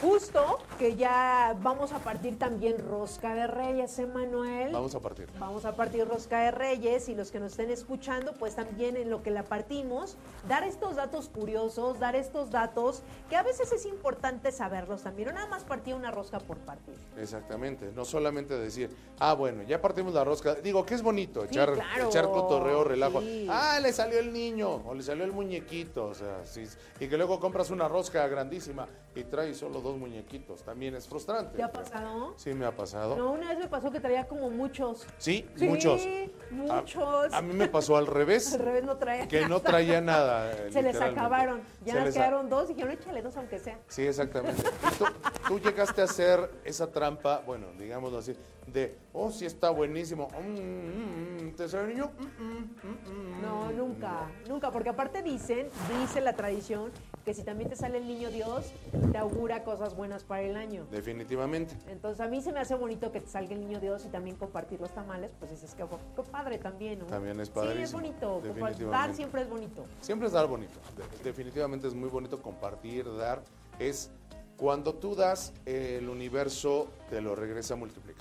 [0.00, 4.72] justo que ya vamos a partir también rosca de reyes, Emanuel.
[4.72, 5.28] Vamos a partir.
[5.38, 9.10] Vamos a partir rosca de reyes y los que nos estén escuchando, pues también en
[9.10, 10.16] lo que la partimos,
[10.48, 15.34] dar estos datos curiosos, dar estos datos que a veces es importante saberlos también, no
[15.34, 16.94] nada más partir una rosca por partir.
[17.18, 20.54] Exactamente, no solamente decir, ah, bueno, ya partimos la rosca.
[20.54, 23.20] Digo, que es bonito echar, claro, echar cotorreo, relajo.
[23.20, 23.46] sí.
[23.50, 26.64] Ah, le salió el niño o le salió el muñequito, o sea, sí,
[27.00, 30.62] y que luego compras una rosca grandísima y traes solo dos muñequitos.
[30.62, 31.56] También es frustrante.
[31.56, 32.34] ¿Te ha pasado?
[32.36, 33.16] Sí, me ha pasado.
[33.16, 35.06] No, una vez me pasó que traía como muchos.
[35.18, 36.00] Sí, Sí, muchos.
[36.50, 37.32] muchos.
[37.32, 39.26] A, a mí me pasó al revés, Al revés no traía.
[39.28, 40.52] que no traía nada.
[40.70, 41.60] Se les acabaron.
[41.84, 43.78] Ya Se nos a- quedaron dos y dijeron, échale dos aunque sea.
[43.88, 44.62] Sí, exactamente.
[44.98, 45.04] Tú,
[45.48, 48.36] tú llegaste a hacer esa trampa, bueno, digámoslo así,
[48.66, 50.28] de, oh, sí está buenísimo.
[50.40, 52.10] Mm, mm, mm, ¿Te salió el niño?
[52.18, 53.42] Mm, mm, mm, mm.
[53.42, 55.68] No, nunca, nunca, porque aparte dicen,
[56.00, 56.92] dice la tradición,
[57.24, 60.86] que si también te sale el niño Dios, te augura cosas buenas para el año.
[60.90, 61.74] Definitivamente.
[61.88, 64.36] Entonces a mí se me hace bonito que te salga el niño Dios y también
[64.36, 65.84] compartir los tamales, pues dices que
[66.16, 67.06] qué padre también, ¿no?
[67.06, 68.40] También es Sí, es bonito,
[68.90, 69.84] dar siempre es bonito.
[70.00, 70.78] Siempre es dar bonito.
[70.96, 73.42] De- definitivamente es muy bonito compartir, dar.
[73.78, 74.10] Es
[74.56, 78.19] cuando tú das, el universo te lo regresa multiplicado.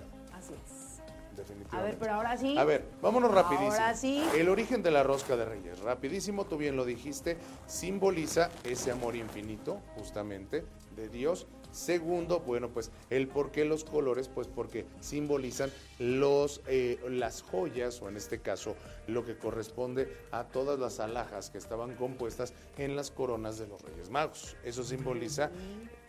[1.39, 1.77] Definitivamente.
[1.77, 2.57] A ver, pero ahora sí.
[2.57, 3.71] A ver, vámonos rapidísimo.
[3.71, 4.23] Ahora sí.
[4.35, 9.15] El origen de la rosca de reyes, rapidísimo, tú bien lo dijiste, simboliza ese amor
[9.15, 10.65] infinito, justamente,
[10.97, 11.47] de Dios.
[11.71, 18.01] Segundo, bueno, pues el por qué los colores, pues porque simbolizan los, eh, las joyas,
[18.01, 18.75] o en este caso,
[19.07, 23.81] lo que corresponde a todas las alhajas que estaban compuestas en las coronas de los
[23.83, 24.57] Reyes Magos.
[24.63, 25.51] Eso simboliza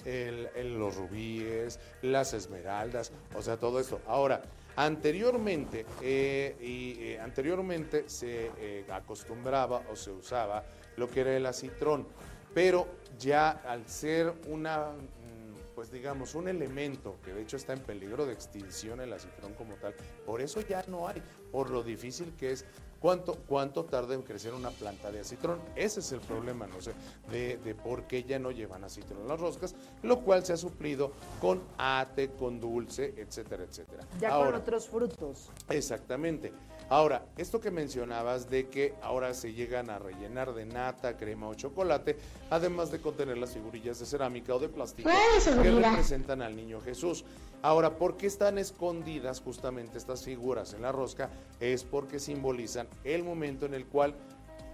[0.06, 4.00] el- el- los rubíes, las esmeraldas, o sea, todo esto.
[4.06, 4.40] Ahora,
[4.84, 10.64] anteriormente, eh, y, eh, anteriormente se eh, acostumbraba o se usaba
[10.96, 12.06] lo que era el acitrón,
[12.54, 17.80] pero ya al ser una, mm, pues digamos, un elemento que de hecho está en
[17.80, 21.22] peligro de extinción el acitrón como tal, por eso ya no hay,
[21.52, 22.64] por lo difícil que es
[23.00, 25.58] ¿Cuánto, ¿Cuánto tarda en crecer una planta de acitrón?
[25.74, 26.92] Ese es el problema, no sé,
[27.30, 31.12] de, de por qué ya no llevan acitrón las roscas, lo cual se ha suplido
[31.40, 34.04] con ate, con dulce, etcétera, etcétera.
[34.20, 35.48] Ya con otros frutos.
[35.70, 36.52] Exactamente.
[36.90, 41.54] Ahora, esto que mencionabas de que ahora se llegan a rellenar de nata, crema o
[41.54, 42.18] chocolate,
[42.50, 47.24] además de contener las figurillas de cerámica o de plástico que representan al niño Jesús.
[47.62, 51.30] Ahora, ¿por qué están escondidas justamente estas figuras en la rosca?
[51.60, 54.16] Es porque simbolizan el momento en el cual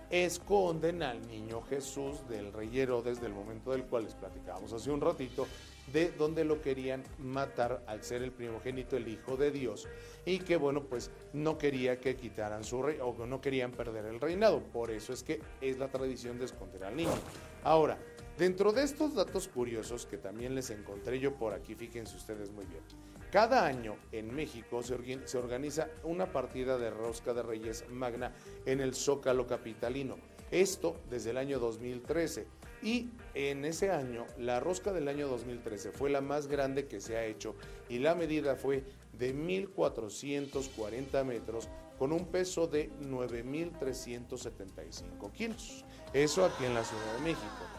[0.08, 5.02] esconden al niño Jesús del rey Herodes, del momento del cual les platicábamos hace un
[5.02, 5.46] ratito,
[5.92, 9.88] de donde lo querían matar al ser el primogénito, el hijo de Dios,
[10.24, 14.20] y que bueno, pues no quería que quitaran su rey, o no querían perder el
[14.20, 14.60] reinado.
[14.60, 17.14] Por eso es que es la tradición de esconder al niño.
[17.62, 17.98] Ahora,
[18.36, 22.64] dentro de estos datos curiosos que también les encontré yo por aquí, fíjense ustedes muy
[22.66, 22.82] bien.
[23.30, 28.32] Cada año en México se organiza una partida de rosca de Reyes Magna
[28.64, 30.16] en el Zócalo Capitalino.
[30.50, 32.46] Esto desde el año 2013.
[32.82, 37.16] Y en ese año, la rosca del año 2013 fue la más grande que se
[37.16, 37.54] ha hecho
[37.88, 41.68] y la medida fue de 1.440 metros
[41.98, 45.86] con un peso de 9.375 kilos.
[46.12, 47.75] Eso aquí en la Ciudad de México.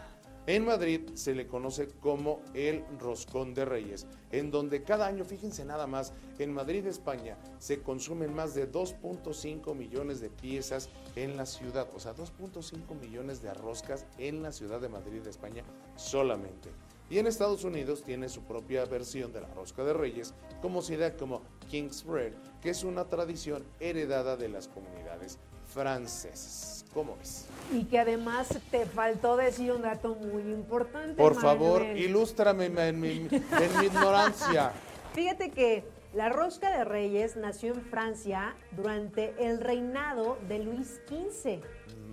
[0.48, 5.62] En Madrid se le conoce como el Roscón de Reyes, en donde cada año, fíjense
[5.62, 11.44] nada más, en Madrid, España, se consumen más de 2.5 millones de piezas en la
[11.44, 15.64] ciudad, o sea, 2.5 millones de roscas en la ciudad de Madrid, España,
[15.96, 16.70] solamente.
[17.10, 20.32] Y en Estados Unidos tiene su propia versión de la rosca de Reyes,
[20.62, 22.32] conocida como King's Bread,
[22.62, 26.77] que es una tradición heredada de las comunidades francesas.
[26.94, 27.46] ¿Cómo ves?
[27.72, 31.14] Y que además te faltó decir un dato muy importante.
[31.22, 34.72] Por favor, ilústrame en mi, en mi ignorancia.
[35.14, 35.84] Fíjate que
[36.14, 41.60] la rosca de reyes nació en Francia durante el reinado de Luis XV.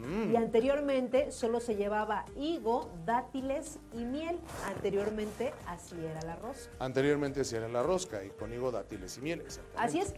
[0.06, 0.32] Mm.
[0.32, 4.38] Y anteriormente solo se llevaba higo, dátiles y miel.
[4.68, 6.72] Anteriormente así era la rosca.
[6.80, 9.42] Anteriormente se era la rosca y con higo, dátiles y miel.
[9.42, 9.82] exactamente.
[9.82, 10.14] Así es.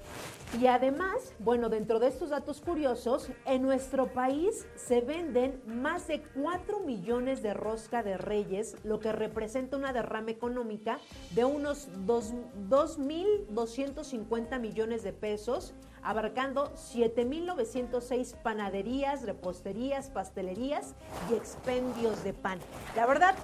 [0.60, 6.22] Y además, bueno, dentro de estos datos curiosos, en nuestro país se venden más de
[6.42, 11.00] 4 millones de rosca de reyes, lo que representa una derrama económica
[11.32, 12.34] de unos dos-
[12.70, 19.77] 2.250 millones de pesos, abarcando 7.906 panaderías, reposterías,
[20.14, 20.94] pastelerías
[21.30, 22.60] y expendios de pan.
[22.96, 23.36] La verdad,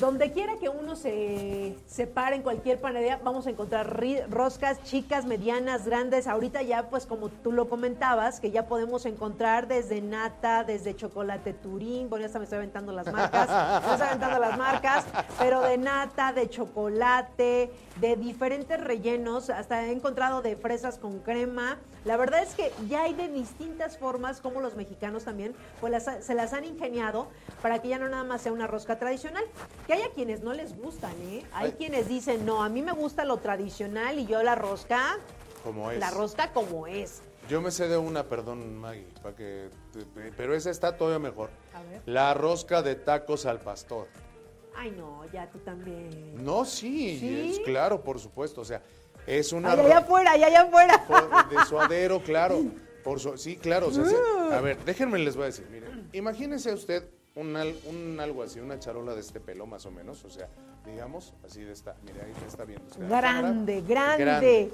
[0.00, 5.24] donde quiera que uno se, se pare en cualquier panadería, vamos a encontrar roscas chicas,
[5.24, 6.26] medianas, grandes.
[6.26, 11.52] Ahorita ya, pues como tú lo comentabas, que ya podemos encontrar desde nata, desde chocolate
[11.52, 13.48] turín, bueno, ya hasta me estoy aventando las marcas,
[13.86, 15.04] me estoy aventando las marcas,
[15.38, 21.78] pero de nata, de chocolate, de diferentes rellenos, hasta he encontrado de fresas con crema.
[22.04, 26.24] La verdad es que ya hay de distintas formas como los mexicanos también pues las
[26.24, 27.28] se las han ingeniado
[27.62, 29.44] para que ya no nada más sea una rosca tradicional.
[29.86, 31.44] Que hay a quienes no les gustan, ¿eh?
[31.52, 31.72] Hay Ay.
[31.78, 35.18] quienes dicen, no, a mí me gusta lo tradicional y yo la rosca,
[35.62, 36.00] Como es.
[36.00, 37.22] la rosca como es.
[37.48, 39.68] Yo me sé de una, perdón, Maggie, para que,
[40.36, 41.50] pero esa está todavía mejor.
[41.74, 42.00] A ver.
[42.06, 44.06] La rosca de tacos al pastor.
[44.74, 46.42] Ay, no, ya tú también.
[46.44, 47.50] No, sí, ¿Sí?
[47.50, 48.60] es claro, por supuesto.
[48.60, 48.80] O sea,
[49.26, 51.02] es una allá ro- afuera, allá, allá afuera.
[51.50, 52.62] de suadero, claro.
[53.04, 53.88] Por su- sí, claro.
[53.88, 55.66] o sea, se- a ver, déjenme les voy a decir.
[55.70, 57.04] Miren, imagínese usted
[57.34, 60.24] un, al- un algo así, una charola de este pelo más o menos.
[60.24, 60.48] O sea,
[60.86, 61.96] digamos, así de esta.
[62.04, 63.08] Mire, ahí está viendo usted.
[63.08, 64.70] Grande, grande.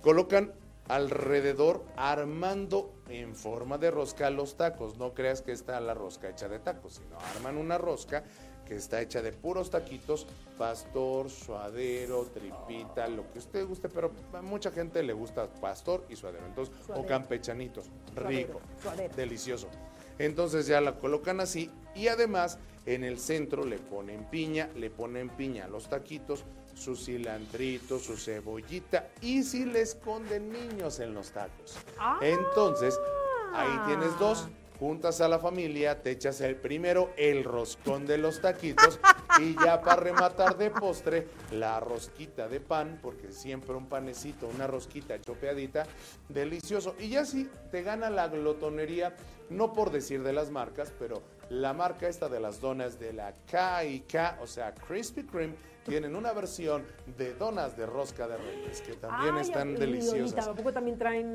[0.00, 0.52] Colocan
[0.88, 4.96] alrededor armando en forma de rosca los tacos.
[4.98, 8.22] No creas que está la rosca hecha de tacos, sino arman una rosca
[8.66, 10.26] que está hecha de puros taquitos,
[10.58, 16.16] pastor, suadero, tripita, lo que usted guste, pero a mucha gente le gusta pastor y
[16.16, 17.06] suadero, entonces, Suadero.
[17.06, 19.14] o campechanitos, Suadero, rico, suadero.
[19.14, 19.68] delicioso.
[20.18, 25.28] Entonces ya la colocan así y además En el centro le ponen piña, le ponen
[25.30, 26.44] piña a los taquitos,
[26.76, 31.76] su cilantrito, su cebollita y si le esconden niños en los tacos.
[31.98, 32.20] Ah.
[32.22, 32.96] Entonces,
[33.52, 34.46] ahí tienes dos.
[34.78, 39.00] Juntas a la familia, te echas el primero el roscón de los taquitos
[39.40, 44.66] y ya para rematar de postre la rosquita de pan, porque siempre un panecito, una
[44.66, 45.86] rosquita chopeadita,
[46.28, 46.94] delicioso.
[46.98, 49.16] Y ya sí, te gana la glotonería,
[49.48, 53.32] no por decir de las marcas, pero la marca esta de las donas de la
[53.50, 56.84] K&K, o sea, Krispy Kreme, tienen una versión
[57.16, 60.46] de donas de rosca de reyes que también Ay, están y- deliciosas.
[60.46, 61.34] Tampoco también traen.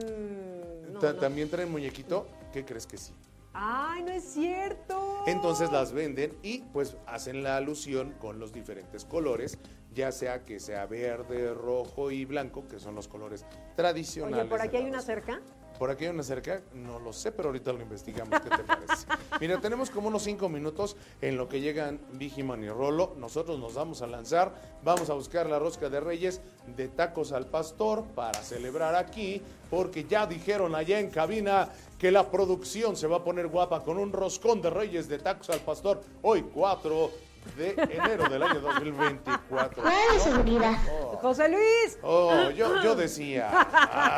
[0.91, 1.20] no, Ta- no.
[1.20, 3.14] También traen muñequito, ¿qué crees que sí?
[3.53, 5.24] Ay, no es cierto.
[5.28, 9.57] Entonces las venden y pues hacen la alusión con los diferentes colores,
[9.93, 13.45] ya sea que sea verde, rojo y blanco, que son los colores
[13.76, 14.39] tradicionales.
[14.41, 15.41] Oye, por aquí hay una cerca.
[15.78, 18.39] Por aquí hay una cerca, no lo sé, pero ahorita lo investigamos.
[18.39, 19.07] ¿Qué te parece?
[19.41, 23.15] Mira, tenemos como unos cinco minutos en lo que llegan Vigiman y Rolo.
[23.17, 24.53] Nosotros nos vamos a lanzar,
[24.84, 30.03] vamos a buscar la rosca de Reyes de tacos al pastor para celebrar aquí, porque
[30.03, 34.11] ya dijeron allá en cabina que la producción se va a poner guapa con un
[34.11, 39.84] roscón de Reyes de tacos al pastor hoy 4 de enero del año 2024.
[39.84, 40.74] de seguridad.
[41.22, 42.00] José Luis.
[42.02, 43.50] Oh, yo, yo decía,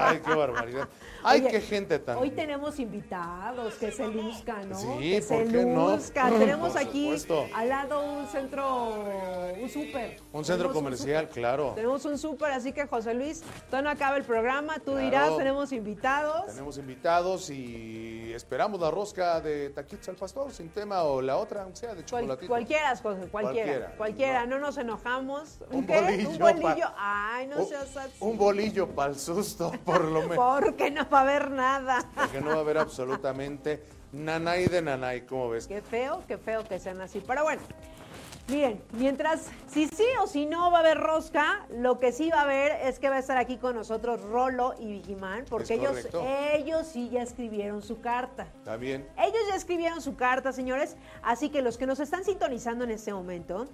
[0.10, 0.88] ay, qué barbaridad.
[1.26, 2.18] Ay, Oye, qué gente tan...
[2.18, 4.76] Hoy tenemos invitados, que se luzcan, ¿no?
[4.78, 5.92] Sí, que se ¿por qué no?
[5.96, 6.38] luzcan.
[6.38, 7.46] Tenemos Por aquí supuesto.
[7.56, 8.90] al lado un centro,
[9.62, 10.20] un súper.
[10.34, 11.72] Un centro Tenemos comercial, claro.
[11.76, 15.00] Tenemos un súper, así que José Luis, todavía no acaba el programa, tú Claro.
[15.00, 16.46] dirás, tenemos invitados.
[16.48, 21.64] Tenemos invitados y esperamos la rosca de taquitos al pastor sin tema o la otra,
[21.64, 22.48] aunque sea de chocolatito.
[22.48, 23.30] cualquiera, José, cualquiera.
[23.32, 24.56] Cualquiera, Cualquiera, no.
[24.60, 25.60] no, nos enojamos.
[25.72, 26.02] Un qué?
[26.02, 26.86] bolillo Un pa- bolillo.
[26.98, 28.18] Ay, no Un- seas así.
[28.20, 30.38] Un bolillo para el susto, por lo menos.
[30.62, 32.10] Porque no va a haber nada.
[32.16, 35.66] Porque no va a haber absolutamente nanay de nanay, ¿cómo ves?
[35.68, 37.22] Qué feo, qué feo que sean así.
[37.26, 37.62] Pero bueno,
[38.48, 42.40] miren, mientras si sí o si no va a haber rosca, lo que sí va
[42.40, 46.08] a haber es que va a estar aquí con nosotros Rolo y Vigimán, porque ellos,
[46.54, 48.48] ellos sí ya escribieron su carta.
[48.60, 49.08] ¿Está bien?
[49.18, 53.14] Ellos ya escribieron su carta, señores, así que los que nos están sintonizando en este
[53.14, 53.68] momento,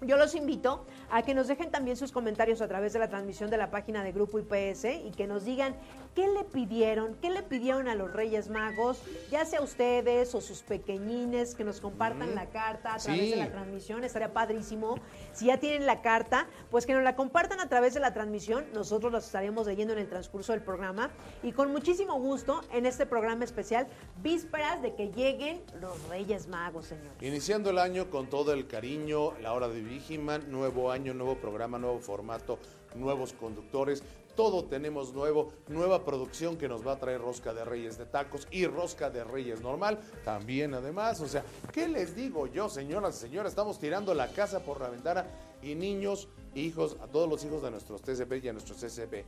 [0.00, 3.50] yo los invito a que nos dejen también sus comentarios a través de la transmisión
[3.50, 5.74] de la página de Grupo IPS y que nos digan
[6.14, 10.62] qué le pidieron, qué le pidieron a los Reyes Magos, ya sea ustedes o sus
[10.62, 12.34] pequeñines, que nos compartan Mm.
[12.34, 13.06] la carta a Sí.
[13.06, 14.96] través de la transmisión, estaría padrísimo.
[15.32, 18.66] Si ya tienen la carta, pues que nos la compartan a través de la transmisión,
[18.72, 21.10] nosotros los estaremos leyendo en el transcurso del programa
[21.42, 23.86] y con muchísimo gusto en este programa especial,
[24.22, 27.12] vísperas de que lleguen los Reyes Magos, señores.
[27.20, 31.78] Iniciando el año con todo el cariño, la hora de Vigiman, nuevo año, nuevo programa,
[31.78, 32.58] nuevo formato,
[32.94, 34.02] nuevos conductores,
[34.36, 38.46] todo tenemos nuevo, nueva producción que nos va a traer rosca de reyes de tacos
[38.52, 43.20] y rosca de reyes normal, también además, o sea, ¿qué les digo yo, señoras y
[43.20, 43.50] señores?
[43.50, 45.26] Estamos tirando la casa por la ventana
[45.62, 49.24] y niños, hijos, a todos los hijos de nuestros TCP y a nuestros CCP,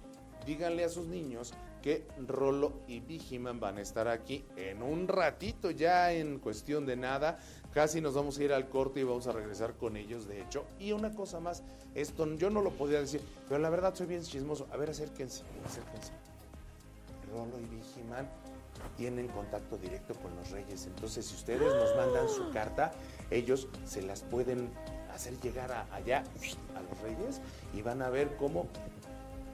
[0.47, 1.53] díganle a sus niños
[1.83, 6.97] que Rolo y Vigiman van a estar aquí en un ratito, ya en cuestión de
[6.97, 7.39] nada.
[7.75, 10.65] Casi nos vamos a ir al corte y vamos a regresar con ellos, de hecho.
[10.81, 11.63] Y una cosa más,
[11.95, 14.67] esto yo no lo podía decir, pero la verdad soy bien chismoso.
[14.73, 16.13] A ver, acérquense, acérquense.
[17.33, 18.29] Rolo y Vigiman
[18.97, 20.87] tienen contacto directo con los reyes.
[20.87, 22.93] Entonces, si ustedes nos mandan su carta,
[23.31, 24.69] ellos se las pueden
[25.15, 26.25] hacer llegar a- allá
[26.75, 27.41] a los reyes
[27.73, 28.67] y van a ver cómo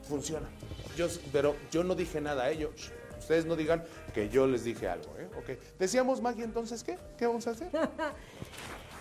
[0.09, 0.49] funciona.
[0.97, 2.57] Yo, pero yo no dije nada, ¿eh?
[2.57, 2.91] Yo- shh,
[3.27, 3.83] ustedes no digan
[4.15, 5.29] que yo les dije algo, ¿eh?
[5.37, 5.59] Ok.
[5.81, 6.97] Decíamos, Maggie, entonces, ¿qué?
[7.19, 7.69] ¿Qué vamos a hacer?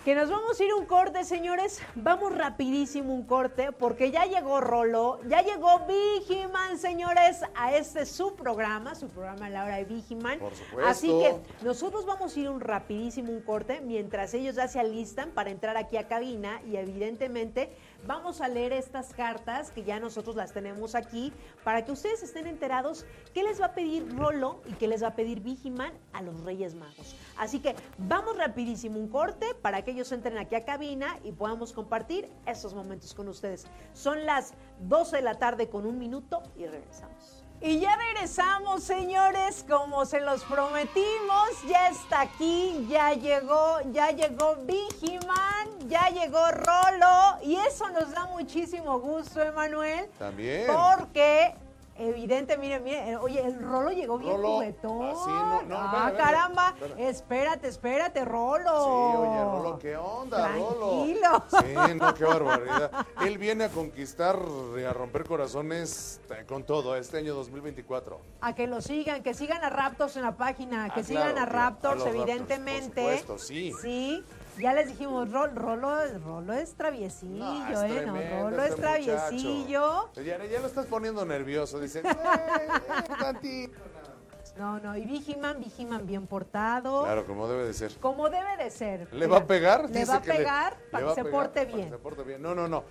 [0.04, 1.82] Que nos vamos a ir un corte, señores.
[1.96, 8.36] Vamos rapidísimo un corte porque ya llegó Rolo, ya llegó Vigiman, señores, a este su
[8.36, 10.38] programa, su programa La Hora de Vigiman.
[10.38, 10.88] Por supuesto.
[10.88, 15.32] Así que nosotros vamos a ir un rapidísimo un corte mientras ellos ya se alistan
[15.32, 17.70] para entrar aquí a cabina y evidentemente
[18.06, 21.32] vamos a leer estas cartas que ya nosotros las tenemos aquí
[21.64, 23.04] para que ustedes estén enterados
[23.34, 26.40] qué les va a pedir Rolo y qué les va a pedir Vigiman a los
[26.44, 27.16] Reyes Magos.
[27.36, 31.72] Así que vamos rapidísimo un corte para que ellos entren aquí a cabina y podamos
[31.72, 33.66] compartir estos momentos con ustedes.
[33.92, 37.46] Son las 12 de la tarde con un minuto y regresamos.
[37.60, 44.56] Y ya regresamos, señores, como se los prometimos, ya está aquí, ya llegó, ya llegó
[44.56, 50.66] Vigiman, ya llegó Rolo, y eso nos da muchísimo gusto, Emanuel, También.
[50.66, 51.54] porque
[51.98, 55.02] evidente, mire, mire, eh, oye, el Rolo llegó bien Rolo, juguetón.
[55.06, 58.68] así no- no, ah, caramba, espérate, espérate, Rolo.
[58.84, 60.68] Sí, oye, Rolo, ¿qué onda, Tranquilo.
[60.78, 61.44] Rolo?
[61.48, 62.90] Sí, no, qué barbaridad.
[63.22, 64.38] Él viene a conquistar
[64.78, 68.20] y a romper corazones eh, con todo este año 2024.
[68.42, 71.40] A que lo sigan, que sigan a Raptors en la página, que Ah, sigan claro,
[71.40, 73.00] a Raptors, evidentemente.
[73.02, 73.72] por supuesto, sí.
[73.80, 74.22] Sí,
[74.58, 78.06] Ya les dijimos, Rol- Rolo, Rolo es traviesillo, No, es ¿eh?
[78.06, 78.14] No,
[78.50, 80.10] Rolo es este traviesillo.
[80.14, 81.78] Ya, ya lo estás poniendo nervioso.
[81.78, 84.56] Dice, "Eh, eh, tantito nada más".
[84.56, 87.04] No, no, y Vigiman, Vigiman bien portado.
[87.04, 87.92] Claro, como debe de ser.
[87.98, 89.00] Como debe de ser.
[89.12, 89.90] ¿Le Mira, va a pegar?
[89.90, 91.90] Le va a le- pegar le para va que pegar porte para que bien.
[91.90, 92.42] se porte bien.
[92.42, 92.84] No, no, no.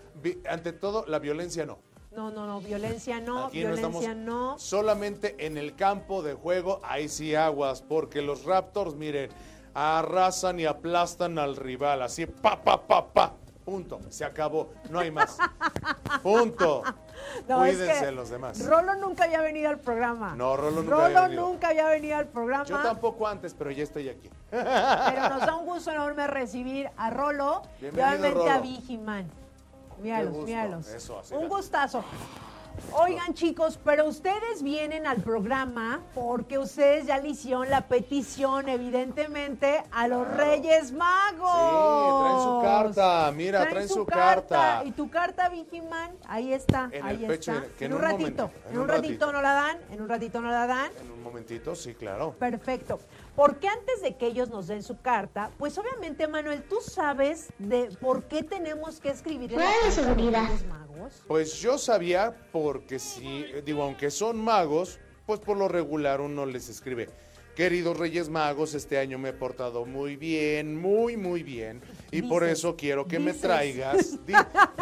[0.47, 1.80] Ante todo, la violencia no.
[2.11, 4.57] No, no, no, violencia no, Aquí no violencia estamos no.
[4.59, 9.30] solamente en el campo de juego, ahí sí aguas, porque los Raptors, miren,
[9.76, 13.34] arrasan y aplastan al rival, así, pa, pa, pa, pa,
[13.65, 15.38] punto, se acabó, no hay más,
[16.23, 16.82] punto.
[17.47, 18.63] No, es Cuídense que los demás.
[18.65, 20.36] Rolo nunca había venido al programa.
[20.36, 21.47] No, Rolo nunca Rolo había venido.
[21.47, 22.65] nunca había venido al programa.
[22.65, 24.30] Yo tampoco antes, pero ya estoy aquí.
[24.51, 28.59] Pero nos da un gusto enorme recibir a Rolo y Bienvenido, obviamente a.
[28.59, 29.32] Vigiman.
[30.01, 30.88] Míralos, míralos.
[30.89, 31.49] Eso, así un era.
[31.49, 32.03] gustazo.
[32.93, 39.84] Oigan chicos, pero ustedes vienen al programa porque ustedes ya le hicieron la petición evidentemente
[39.91, 41.51] a los Reyes Magos.
[41.51, 44.84] Sí, traen su carta, mira, traen su carta.
[44.86, 47.67] Y tu carta, Vigiman, ahí está, En ahí el pecho, está.
[47.78, 50.41] que en, en un ratito, momento, en un ratito no la dan, en un ratito
[50.41, 50.91] no la dan.
[51.01, 52.34] En un momentito, sí, claro.
[52.39, 52.99] Perfecto.
[53.36, 57.89] Porque antes de que ellos nos den su carta, pues obviamente, Manuel, tú sabes de
[57.99, 61.23] por qué tenemos que escribir en la carta a los Magos.
[61.27, 66.69] Pues yo sabía porque si, digo, aunque son magos, pues por lo regular uno les
[66.69, 67.09] escribe.
[67.55, 71.81] Queridos Reyes Magos, este año me he portado muy bien, muy, muy bien.
[72.11, 74.33] Y por eso quiero que me traigas, di-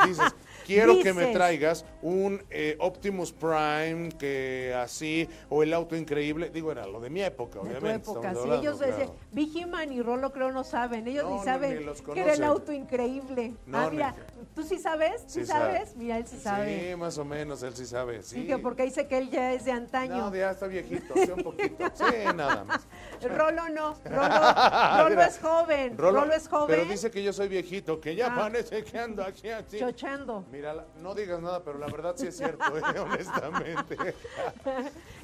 [0.07, 0.33] dices,
[0.65, 6.49] quiero que me traigas un eh, Optimus Prime, que así, o el auto increíble.
[6.49, 8.09] Digo, era lo de mi época, De tu obviamente.
[8.11, 8.91] época, sí, hablando, ellos claro.
[8.97, 12.33] decían, Vigiman y Rolo creo no saben, ellos No, ni saben ni los que era
[12.33, 13.53] el auto increíble.
[13.65, 14.15] No, ah, ni- mira,
[14.55, 15.21] ¿tú sí sabes?
[15.27, 15.89] ¿Sí, Sí sabes?
[15.89, 15.97] sabe.
[15.97, 16.89] Mira, él sí sabe.
[16.91, 18.23] Sí, más o menos, él sí sabe.
[18.23, 20.15] Sí, que porque dice que él ya es de antaño.
[20.29, 21.85] No, ya está viejito, sí, un poquito.
[21.93, 22.03] Sí,
[22.35, 22.87] nada más.
[23.23, 24.21] Rolo no, Rolo,
[24.97, 26.67] Rolo Mira, es joven, Rolo, es joven.
[26.67, 28.35] Pero dice que yo soy viejito, que ya Ah.
[28.35, 29.77] parece que ando aquí así.
[29.79, 30.45] chochando.
[30.53, 33.97] Mira, no digas nada, pero la verdad sí es cierto, eh, honestamente.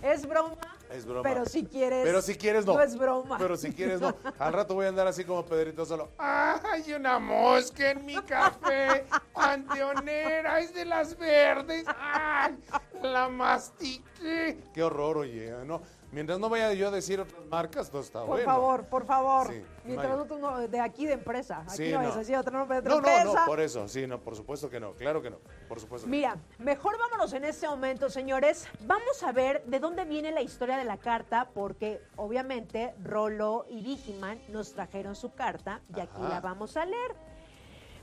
[0.02, 0.58] Es broma.
[0.90, 1.22] Es broma.
[1.22, 2.04] Pero si quieres.
[2.04, 2.74] Pero si quieres, no.
[2.74, 3.38] No es broma.
[3.38, 4.16] Pero si quieres, no.
[4.40, 6.10] Al rato voy a andar así como Pedrito solo.
[6.18, 9.06] ¡Ay, una mosca en mi café!
[9.36, 10.62] ¡Anteonera!
[10.62, 11.86] ¡Es de las verdes!
[11.96, 12.58] ¡Ay!
[13.04, 14.58] ¡La mastiqué!
[14.74, 15.54] ¡Qué horror, oye!
[15.64, 15.80] ¿no?
[16.12, 18.46] Mientras no vaya yo a decir otras marcas, todo está Por bueno.
[18.46, 19.48] favor, por favor.
[19.54, 21.60] Sí, Mientras no, tú no- de aquí de empresa.
[21.68, 22.10] Aquí Sí, no, no.
[22.10, 23.24] es así, de No, otra no, empresa.
[23.26, 25.38] no, por eso, sí, no, por supuesto que no, claro que no,
[25.68, 26.18] por supuesto que no.
[26.18, 28.68] Mira, mejor vámonos en este momento, señores.
[28.88, 33.84] Vamos a ver de dónde viene la historia de la carta, porque obviamente Rolo y
[33.84, 36.30] Vigiman nos trajeron su carta y aquí Ajá.
[36.30, 37.16] la vamos a leer.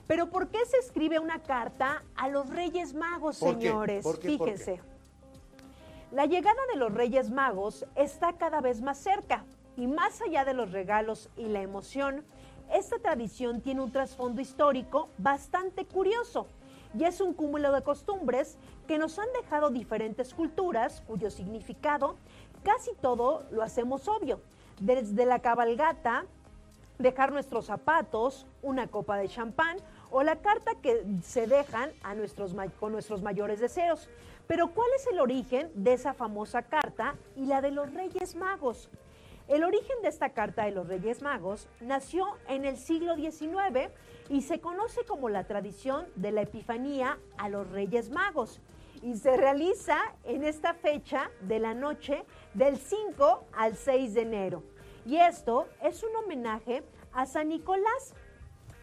[0.07, 3.67] Pero ¿por qué se escribe una carta a los Reyes Magos, ¿Por qué?
[3.67, 4.05] señores?
[4.05, 4.39] ¿Por qué?
[4.39, 4.81] ¿Por qué?
[6.13, 9.45] La llegada de los Reyes Magos está cada vez más cerca
[9.77, 12.25] y más allá de los regalos y la emoción,
[12.73, 16.47] esta tradición tiene un trasfondo histórico bastante curioso
[16.97, 22.17] y es un cúmulo de costumbres que nos han dejado diferentes culturas cuyo significado
[22.63, 24.41] casi todo lo hacemos obvio,
[24.81, 26.25] desde la cabalgata,
[26.99, 29.77] dejar nuestros zapatos, una copa de champán
[30.11, 34.09] o la carta que se dejan a nuestros, con nuestros mayores deseos.
[34.47, 38.89] Pero ¿cuál es el origen de esa famosa carta y la de los Reyes Magos?
[39.49, 43.91] El origen de esta carta de los Reyes Magos nació en el siglo XIX
[44.29, 48.61] y se conoce como la tradición de la Epifanía a los Reyes Magos
[49.03, 52.25] y se realiza en esta fecha de la noche
[52.55, 54.63] del 5 al 6 de enero.
[55.05, 56.83] Y esto es un homenaje
[57.13, 58.15] a San Nicolás.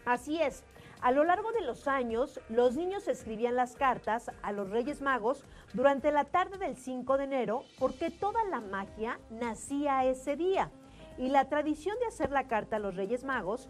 [0.06, 0.64] Así es,
[1.04, 5.44] a lo largo de los años, los niños escribían las cartas a los Reyes Magos
[5.74, 10.70] durante la tarde del 5 de enero porque toda la magia nacía ese día.
[11.18, 13.68] Y la tradición de hacer la carta a los Reyes Magos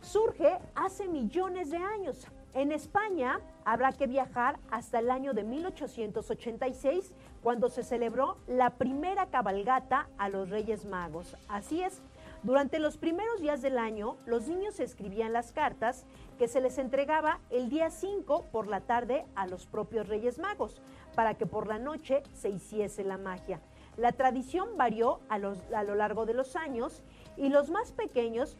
[0.00, 2.26] surge hace millones de años.
[2.54, 7.12] En España habrá que viajar hasta el año de 1886,
[7.42, 11.36] cuando se celebró la primera cabalgata a los Reyes Magos.
[11.48, 12.00] Así es,
[12.44, 16.04] durante los primeros días del año, los niños escribían las cartas
[16.38, 20.80] que se les entregaba el día 5 por la tarde a los propios Reyes Magos,
[21.14, 23.60] para que por la noche se hiciese la magia.
[23.96, 27.02] La tradición varió a, a lo largo de los años
[27.36, 28.56] y los más pequeños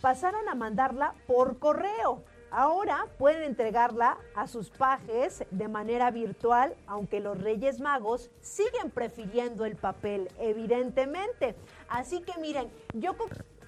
[0.00, 2.22] pasaron a mandarla por correo.
[2.50, 9.64] Ahora pueden entregarla a sus pajes de manera virtual, aunque los Reyes Magos siguen prefiriendo
[9.64, 11.56] el papel, evidentemente.
[11.88, 13.14] Así que miren, yo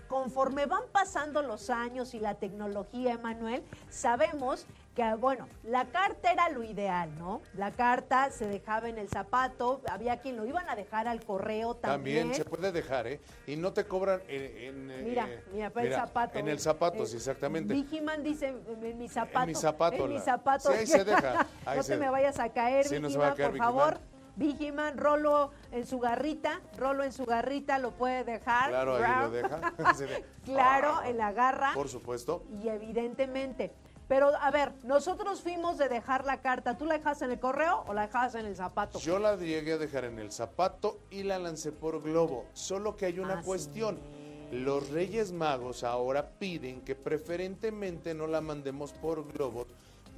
[0.08, 6.48] conforme van pasando los años y la tecnología, Emanuel, sabemos que, bueno, la carta era
[6.48, 7.40] lo ideal, ¿no?
[7.54, 11.76] La carta se dejaba en el zapato, había quien lo iban a dejar al correo
[11.76, 12.18] también.
[12.28, 13.20] También se puede dejar, ¿eh?
[13.46, 14.90] Y no te cobran en...
[14.90, 16.38] en, Mira, eh, mira, para el zapato.
[16.38, 17.74] En el eh, zapato, eh, sí, exactamente.
[17.74, 19.46] Vigiman dice, en mi zapato.
[19.46, 20.72] mi zapato, En mi la- zapato.
[20.72, 23.56] Sí, ahí se deja, ahí no se- te me vayas a caer, Sí, Vigiman, por
[23.56, 24.00] favor.
[24.38, 28.70] Vigiman, rolo en su garrita, rolo en su garrita, lo puede dejar.
[28.70, 29.72] Claro, ahí lo deja.
[30.44, 31.72] Claro, en la garra.
[31.74, 32.44] Por supuesto.
[32.62, 33.72] Y evidentemente.
[34.06, 36.78] Pero, a ver, nosotros fuimos de dejar la carta.
[36.78, 38.98] ¿Tú la dejas en el correo o la dejas en el zapato?
[39.00, 42.46] Yo la llegué a dejar en el zapato y la lancé por globo.
[42.54, 43.96] Solo que hay una Ah, cuestión.
[43.96, 44.56] sí.
[44.56, 49.66] Los Reyes Magos ahora piden que preferentemente no la mandemos por globo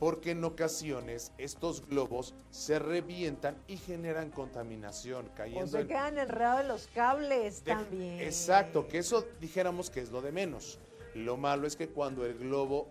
[0.01, 6.19] porque en ocasiones estos globos se revientan y generan contaminación, O cayendo se en- quedan
[6.19, 8.19] enredados en los cables de- también.
[8.21, 10.81] Exacto, que eso dijéramos que es lo de menos.
[11.15, 12.89] Lo malo es que cuando el globo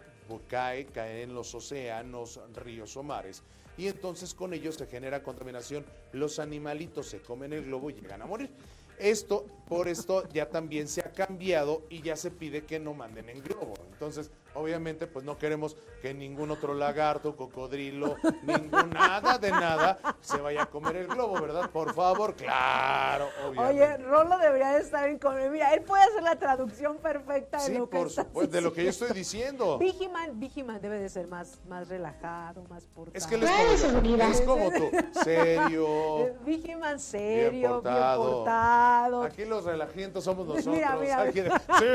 [0.47, 3.41] cae, cae en los océanos, ríos o mares.
[3.77, 5.85] Y entonces con ellos se genera contaminación.
[6.11, 8.51] Los animalitos se comen el globo y llegan a morir.
[8.99, 13.29] Esto, por esto ya también se ha cambiado y ya se pide que no manden
[13.29, 13.75] en globo.
[13.93, 20.37] Entonces, obviamente, pues no queremos que ningún otro lagarto, cocodrilo, ningún nada de nada se
[20.37, 21.69] vaya a comer el globo, ¿verdad?
[21.69, 23.83] Por favor, claro, obviamente.
[23.83, 25.49] Oye, Rolo debería de estar en Colombia.
[25.51, 28.61] Mira, él puede hacer la traducción perfecta de Sí, lo que por estás supuesto, de
[28.61, 29.77] lo que yo estoy diciendo.
[29.79, 33.15] Vigiman, Vigiman debe de ser más, más relajado, más portado.
[33.17, 34.89] Es que él es como, yo, es como tú,
[35.23, 38.35] serio, Vigiman serio, bien portado.
[38.35, 39.23] portado.
[39.23, 40.75] Aquí los relajientos somos nosotros.
[40.75, 41.39] Mira, mira, Aquí
[41.79, 41.85] sí,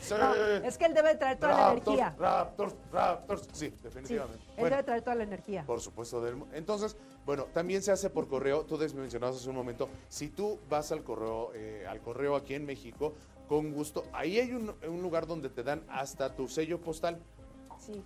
[0.00, 0.14] sí.
[0.18, 0.34] No,
[0.66, 2.14] es que él debe traer toda la energía.
[2.18, 3.42] Raptors, Raptors.
[3.52, 4.44] Sí, Sí, definitivamente.
[4.48, 5.64] él Bueno, debe traer toda la energía.
[5.66, 6.20] por supuesto.
[6.22, 6.96] del- entonces,
[7.26, 8.64] bueno, también se hace por correo.
[8.64, 12.64] Tú mencionabas hace un momento, si tú vas al correo, eh, al correo aquí en
[12.66, 13.14] México,
[13.48, 17.18] con gusto, ahí hay un, un lugar donde te dan hasta tu sello postal,
[17.78, 18.02] Sí.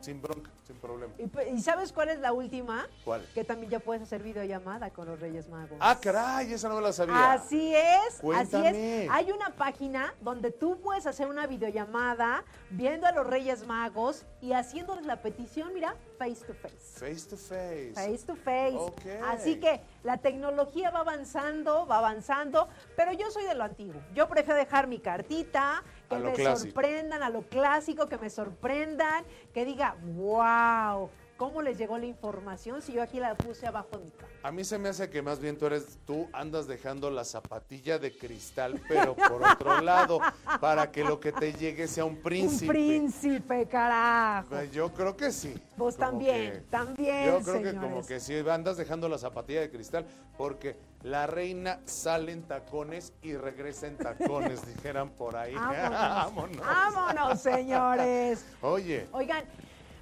[0.00, 1.12] Sin bronca, sin problema.
[1.18, 2.86] ¿Y, sabes cuál es la última?
[3.04, 3.26] ¿Cuál?
[3.34, 5.78] Que también ya puedes hacer videollamada con los Reyes Magos.
[5.80, 7.32] Ah, caray, esa no me la sabía.
[7.32, 9.08] Así es, así es.
[9.10, 14.52] Hay una página donde tú puedes hacer una videollamada viendo a los Reyes Magos y
[14.52, 16.76] haciéndoles la petición, mira, face to face.
[16.78, 17.92] Face to face.
[17.94, 18.76] Face to face.
[18.76, 19.02] Ok.
[19.28, 24.00] Así que la tecnología va avanzando, va avanzando, pero yo soy de lo antiguo.
[24.14, 26.72] Yo prefiero dejar mi cartita, que me clásico.
[26.72, 32.82] sorprendan a lo clásico, que me sorprendan, que diga, wow, ¿cómo les llegó la información
[32.82, 34.28] si yo aquí la puse abajo de mi cama?
[34.42, 37.98] A mí se me hace que más bien tú eres, tú andas dejando la zapatilla
[37.98, 40.20] de cristal, pero por otro lado,
[40.60, 42.66] para que lo que te llegue sea un príncipe.
[42.66, 44.62] Un príncipe, carajo.
[44.72, 45.54] Yo creo que sí.
[45.76, 49.70] Como también, que- también, Yo creo que como que sí, andas dejando la zapatilla de
[49.70, 50.06] cristal,
[50.38, 55.54] porque la reina sale en tacones y regresa en tacones, dijeran por ahí.
[55.54, 58.44] Vámonos, vámonos, señores.
[58.62, 59.44] Oye, Oigan,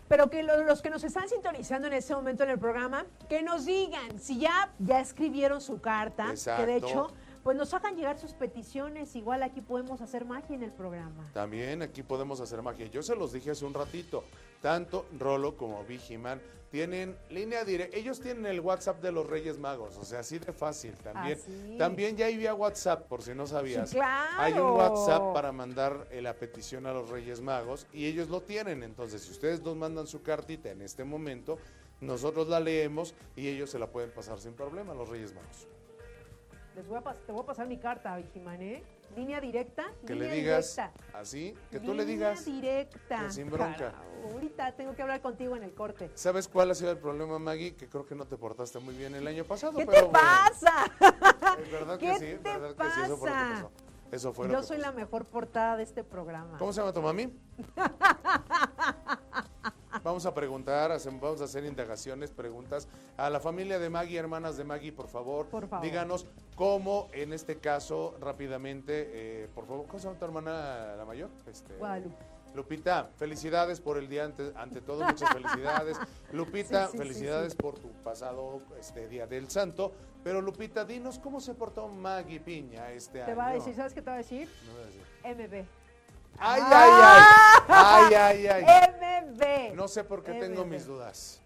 [0.08, 3.42] pero que lo- los que nos están sintonizando en este momento en el programa, que
[3.42, 6.70] nos digan si ya, ya escribieron su carta, que de Exacto.
[6.72, 7.06] hecho,
[7.44, 11.30] pues nos hagan llegar sus peticiones, igual aquí podemos hacer magia en el programa.
[11.34, 12.86] También aquí podemos hacer magia.
[12.86, 14.24] Yo se los dije hace un ratito.
[14.62, 16.40] Tanto Rolo como Vigiman
[16.70, 17.98] tienen línea directa.
[17.98, 19.98] Ellos tienen el WhatsApp de los Reyes Magos.
[19.98, 21.38] O sea, así de fácil también.
[21.38, 21.76] Así.
[21.78, 23.90] También ya hay vía WhatsApp, por si no sabías.
[23.90, 24.38] Sí, claro.
[24.38, 28.40] Hay un WhatsApp para mandar eh, la petición a los Reyes Magos y ellos lo
[28.40, 28.82] tienen.
[28.82, 31.58] Entonces, si ustedes nos mandan su cartita en este momento,
[32.00, 35.68] nosotros la leemos y ellos se la pueden pasar sin problema a los Reyes Magos.
[36.76, 38.82] Les voy a te voy a pasar mi carta, Vigiman, ¿eh?
[39.14, 39.84] Línea directa.
[40.06, 41.18] Que línea le digas directa.
[41.18, 42.44] así, que tú le Línea digas.
[42.44, 43.20] directa.
[43.26, 43.92] que sin bronca.
[44.32, 46.10] Ahorita tengo que hablar contigo en el corte.
[46.14, 47.76] ¿Sabes cuál ha sido el problema, Maggie?
[47.76, 49.78] Que creo que no te portaste muy bien el año pasado.
[49.78, 50.18] ¿Qué pero te bueno.
[50.18, 50.84] pasa?
[51.62, 53.54] Es verdad ¿Qué que sí, te verdad que sí, eso fue lo que pasa?
[53.54, 53.70] pasó.
[54.10, 54.90] Eso fue lo Yo que soy pasó.
[54.90, 56.58] la mejor portada de este programa.
[56.58, 57.32] ¿Cómo se llama tu mami?
[60.04, 64.62] Vamos a preguntar, vamos a hacer indagaciones, preguntas a la familia de Maggie, hermanas de
[64.64, 65.46] Maggie, por favor.
[65.46, 65.82] Por favor.
[65.82, 66.26] Díganos
[66.56, 71.30] cómo, en este caso, rápidamente, eh, por favor, ¿cómo se llama tu hermana la mayor?
[71.46, 72.22] Este, Guadalupe.
[72.54, 75.98] Lupita, felicidades por el día ante, ante todo, muchas felicidades.
[76.32, 77.58] Lupita, Sí, sí, sí, felicidades sí.
[77.58, 79.90] por tu pasado este Día del Santo.
[80.22, 83.32] Pero Lupita, dinos cómo se portó Maggie Piña este año.
[83.32, 84.48] Te va a decir, ¿sabes qué te va a decir?
[84.68, 85.64] No va a decir.
[85.64, 85.83] MB.
[86.38, 87.64] Ay, ¡Ah!
[87.68, 89.24] ay, ay, ay, ay.
[89.30, 89.74] MB.
[89.74, 91.40] No sé por qué tengo mis dudas.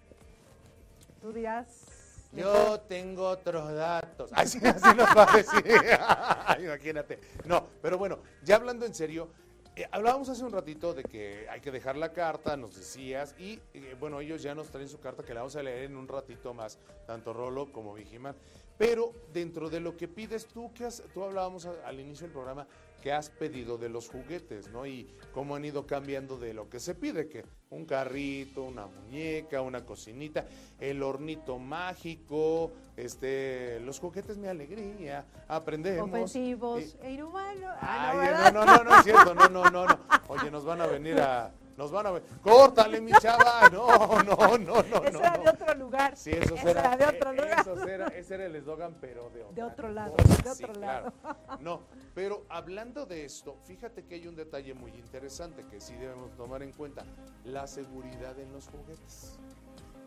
[1.20, 1.88] Tú dirás.
[2.32, 4.30] Yo tengo otros datos.
[4.34, 5.64] Así, así nos va a decir.
[6.46, 7.18] Ay, Imagínate.
[7.46, 9.28] No, pero bueno, ya hablando en serio,
[9.74, 13.60] eh, hablábamos hace un ratito de que hay que dejar la carta, nos decías, y
[13.72, 16.06] eh, bueno, ellos ya nos traen su carta que la vamos a leer en un
[16.06, 18.36] ratito más, tanto Rolo como Vigiman.
[18.76, 22.66] Pero dentro de lo que pides tú, que has, tú hablábamos al inicio del programa,
[23.02, 24.86] qué has pedido de los juguetes, ¿no?
[24.86, 29.60] Y cómo han ido cambiando de lo que se pide, que un carrito, una muñeca,
[29.62, 30.46] una cocinita,
[30.80, 36.08] el hornito mágico, este, los juguetes mi alegría, aprendemos.
[36.08, 37.70] Ofensivos y- e inhumanos.
[37.80, 39.98] Ah, Ay, no, no, no, no, no es cierto, no, no, no, no.
[40.28, 44.58] Oye, nos van a venir a, nos van a ver, córtale mi chava, no, no,
[44.58, 45.20] no, no, Eso no.
[45.20, 45.42] era no.
[45.44, 46.16] de otro lugar.
[46.16, 47.60] Sí, eso Esa era, de otro eh, lugar.
[47.60, 50.74] eso era, ese era el eslogan, pero de, De otro lado, cosa, de sí, otro
[50.74, 51.12] claro.
[51.60, 51.82] No,
[52.16, 56.64] pero hablando de esto, fíjate que hay un detalle muy interesante que sí debemos tomar
[56.64, 57.04] en cuenta,
[57.44, 59.38] la seguridad en los juguetes.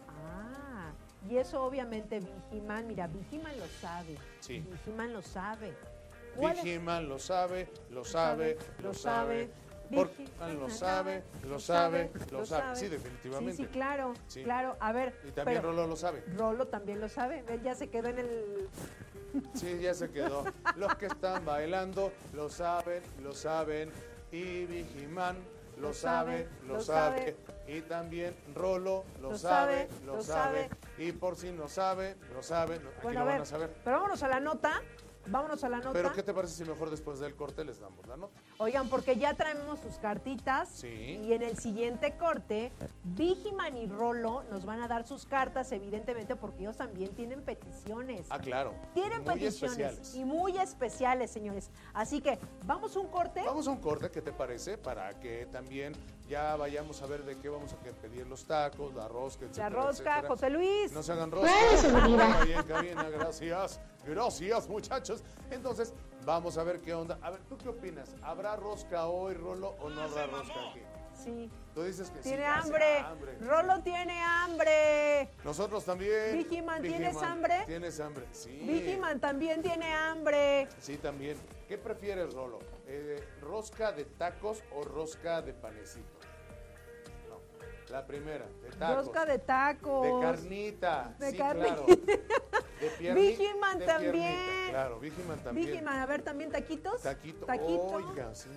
[0.09, 0.91] Ah,
[1.29, 4.17] y eso obviamente Vigiman, mira, Vigiman lo sabe.
[4.41, 4.59] Sí.
[4.59, 5.73] Vigiman lo sabe.
[6.37, 9.49] Vigiman lo sabe, lo sabe, lo sabe.
[9.95, 12.75] Portman lo sabe, lo sabe, lo sabe.
[12.75, 13.55] Sí, definitivamente.
[13.57, 14.43] Sí, sí, claro, Sí.
[14.43, 14.77] claro.
[14.79, 16.23] A ver, Y también pero Rolo lo sabe.
[16.37, 17.43] Rolo también lo sabe.
[17.47, 18.69] Él ya se quedó en el...
[19.55, 20.43] Sí, ya se quedó.
[20.75, 23.89] Los que están bailando lo saben, lo saben.
[24.31, 25.37] Y Vigiman
[25.77, 27.35] lo, Lo sabe, lo, lo sabe.
[27.67, 30.67] Y también Rolo lo, Lo sabe, sabe, lo, sabe.
[30.67, 30.69] sabe.
[30.97, 32.75] Y por si no sabe, lo sabe.
[32.75, 33.69] Aquí Bueno, lo a van a saber.
[33.83, 34.81] pero vámonos a la nota.
[35.27, 35.93] Vámonos a la nota.
[35.93, 38.33] Pero ¿qué te parece si mejor después del corte les damos la nota?
[38.57, 40.69] Oigan, porque ya traemos sus cartitas.
[40.69, 40.87] Sí.
[40.87, 42.71] Y en el siguiente corte,
[43.03, 48.25] Vigiman y Rolo nos van a dar sus cartas, evidentemente, porque ellos también tienen peticiones.
[48.29, 48.73] Ah, claro.
[48.93, 50.15] Tienen Muy peticiones especiales.
[50.15, 51.69] y muy especiales, señores.
[51.93, 53.41] Así que, ¿vamos a un corte?
[53.45, 54.77] Vamos a un corte, ¿qué te parece?
[54.77, 55.93] Para que también
[56.27, 59.69] ya vayamos a ver de qué vamos a pedir los tacos, la rosca, La etcétera,
[59.69, 60.27] rosca, etcétera.
[60.27, 60.91] José Luis.
[60.93, 61.83] No se hagan roscas.
[62.41, 63.79] Ahí en cabina, gracias.
[64.05, 65.23] Gracias, muchachos.
[65.49, 65.93] Entonces,
[66.25, 67.19] vamos a ver qué onda.
[67.21, 68.15] A ver, ¿tú qué opinas?
[68.21, 70.81] ¿Habrá rosca hoy, Rolo, o no habrá rosca aquí?
[71.13, 71.51] Sí.
[71.75, 72.29] Tú dices que sí.
[72.29, 73.37] Tiene que hace hambre.
[73.39, 75.29] Rolo tiene hambre.
[75.43, 76.37] Nosotros también.
[76.37, 77.63] Vigiman, ¿tienes Vigiman, hambre?
[77.65, 78.25] ¿Tienes hambre?
[78.31, 78.49] Sí.
[78.49, 80.67] Vigiman también tiene hambre.
[80.79, 81.37] Sí, también.
[81.67, 82.59] ¿Qué prefieres, Rolo?
[82.87, 86.19] Eh, ¿Rosca de tacos o rosca de panecito?
[87.29, 87.39] No.
[87.89, 89.05] La primera, de tacos.
[89.05, 90.03] Rosca de tacos.
[90.03, 91.15] De carnita.
[91.19, 91.75] De sí, carnita.
[91.75, 91.85] claro.
[93.13, 94.69] Vigiman también.
[94.69, 95.67] Claro, Vigiman también.
[95.67, 97.01] Vigiman, a ver, ¿también taquitos?
[97.01, 97.45] Taquito.
[97.45, 97.87] Taquito.
[97.87, 98.49] Oiga, sí.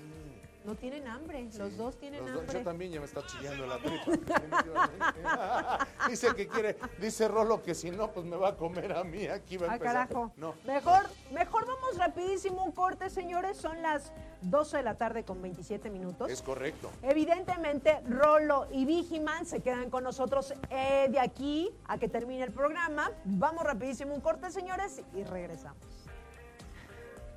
[0.64, 1.46] No tienen hambre.
[1.58, 2.58] Los dos tienen Los dos- hambre.
[2.58, 5.86] Yo también ya me está chillando la tripa.
[6.08, 9.26] dice que quiere, dice Rolo que si no, pues me va a comer a mí.
[9.26, 10.08] Aquí va a Ah, empezar.
[10.08, 10.32] carajo.
[10.36, 10.54] No.
[10.66, 13.58] Mejor, mejor vamos rapidísimo un corte, señores.
[13.58, 14.10] Son las
[14.40, 16.30] 12 de la tarde con 27 minutos.
[16.30, 16.90] Es correcto.
[17.02, 22.52] Evidentemente, Rolo y Vigiman se quedan con nosotros eh, de aquí a que termine el
[22.52, 23.10] programa.
[23.24, 25.76] Vamos rapidísimo un corte, señores, y regresamos.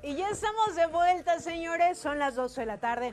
[0.08, 1.98] Y ya estamos de vuelta, señores.
[1.98, 3.12] Son las 12 de la tarde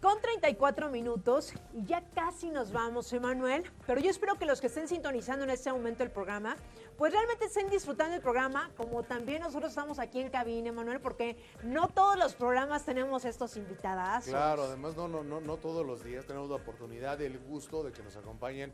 [0.00, 3.64] con 34 minutos y ya casi nos vamos, Emanuel.
[3.84, 6.54] Pero yo espero que los que estén sintonizando en este momento el programa,
[6.96, 11.36] pues realmente estén disfrutando el programa, como también nosotros estamos aquí en cabina, Emanuel, porque
[11.64, 14.26] no todos los programas tenemos estos invitadas.
[14.26, 17.90] Claro, además no, no, no, no todos los días tenemos la oportunidad, el gusto de
[17.90, 18.72] que nos acompañen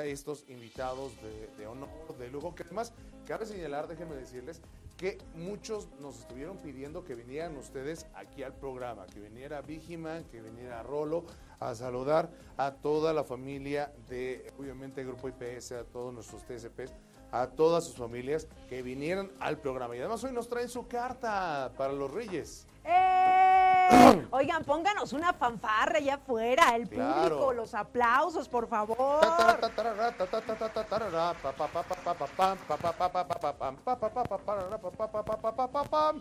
[0.00, 1.12] estos invitados
[1.56, 1.88] de, honor,
[2.18, 2.92] de lujo, que además
[3.26, 4.60] cabe señalar, déjenme decirles,
[4.96, 10.40] que muchos nos estuvieron pidiendo que vinieran ustedes aquí al programa, que viniera Vigiman, que
[10.40, 11.24] viniera Rolo
[11.60, 16.92] a saludar a toda la familia de, obviamente, Grupo IPS, a todos nuestros TSPs,
[17.32, 19.96] a todas sus familias que vinieran al programa.
[19.96, 22.66] Y además hoy nos traen su carta para los Reyes.
[22.84, 23.31] ¡Eh!
[24.30, 27.14] Oigan, pónganos una fanfarra allá afuera, el Claro.
[27.36, 29.20] público, los aplausos, por favor.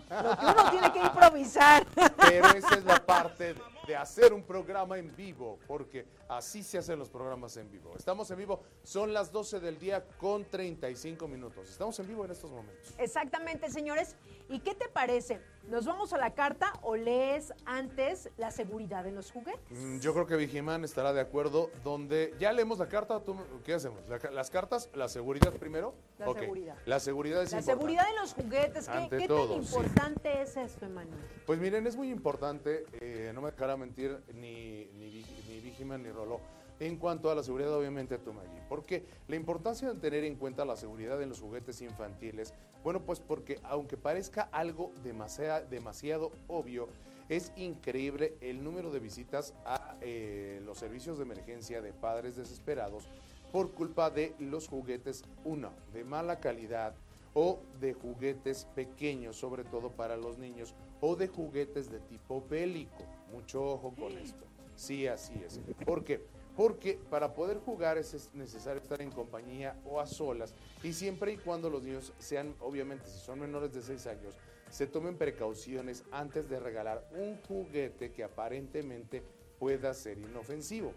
[0.09, 1.85] Lo que uno tiene que improvisar.
[2.17, 3.55] Pero esa es la parte
[3.91, 7.91] de hacer un programa en vivo, porque así se hacen los programas en vivo.
[7.97, 11.69] Estamos en vivo, son las 12 del día con 35 minutos.
[11.69, 12.93] Estamos en vivo en estos momentos.
[12.97, 14.15] Exactamente, señores.
[14.47, 15.41] ¿Y qué te parece?
[15.67, 19.59] ¿Nos vamos a la carta o lees antes la seguridad en los juguetes?
[19.69, 23.35] Mm, Yo creo que Vigiman estará de acuerdo donde ya leemos la carta, ¿tú-
[23.65, 23.99] ¿qué hacemos?
[24.07, 25.93] La las cartas, la seguridad primero.
[26.17, 26.77] La seguridad.
[26.85, 27.81] La seguridad es La importante.
[27.81, 29.75] seguridad en los juguetes, ¿qué, Ante qué todo, tan sí.
[29.75, 31.19] importante es esto, Emanuel?
[31.45, 36.39] Pues miren, es muy importante, eh, no me dejará mentir ni, ni, ni Roló,
[36.79, 38.61] en cuanto a la seguridad, obviamente, tú, Maggie.
[38.69, 42.53] Porque la importancia de tener en cuenta la seguridad en los juguetes infantiles,
[42.83, 46.87] bueno, pues porque aunque parezca algo demasiado, demasiado obvio,
[47.29, 53.07] es increíble el número de visitas a eh, los servicios de emergencia de padres desesperados
[53.51, 56.95] por culpa de los juguetes, uno, de mala calidad,
[57.33, 63.05] o de juguetes pequeños, sobre todo para los niños, o de juguetes de tipo bélico.
[63.31, 64.45] Mucho ojo con esto.
[64.75, 65.59] Sí, así es.
[65.85, 66.21] ¿Por qué?
[66.55, 70.53] Porque para poder jugar es es necesario estar en compañía o a solas
[70.83, 74.35] y siempre y cuando los niños sean, obviamente, si son menores de 6 años,
[74.69, 79.23] se tomen precauciones antes de regalar un juguete que aparentemente
[79.59, 80.93] pueda ser inofensivo.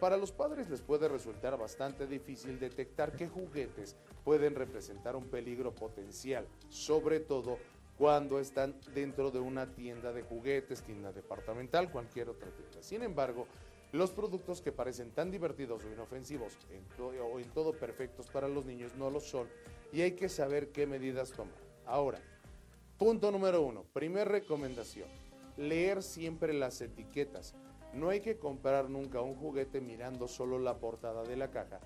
[0.00, 5.74] Para los padres les puede resultar bastante difícil detectar qué juguetes pueden representar un peligro
[5.74, 7.58] potencial, sobre todo
[7.98, 12.82] cuando están dentro de una tienda de juguetes, tienda departamental, cualquier otra tienda.
[12.82, 13.46] Sin embargo,
[13.92, 16.58] los productos que parecen tan divertidos o inofensivos
[16.98, 19.46] o en todo perfectos para los niños no lo son
[19.92, 21.54] y hay que saber qué medidas tomar.
[21.86, 22.18] Ahora,
[22.98, 25.08] punto número uno, primer recomendación,
[25.56, 27.54] leer siempre las etiquetas.
[27.92, 31.78] No hay que comprar nunca un juguete mirando solo la portada de la caja,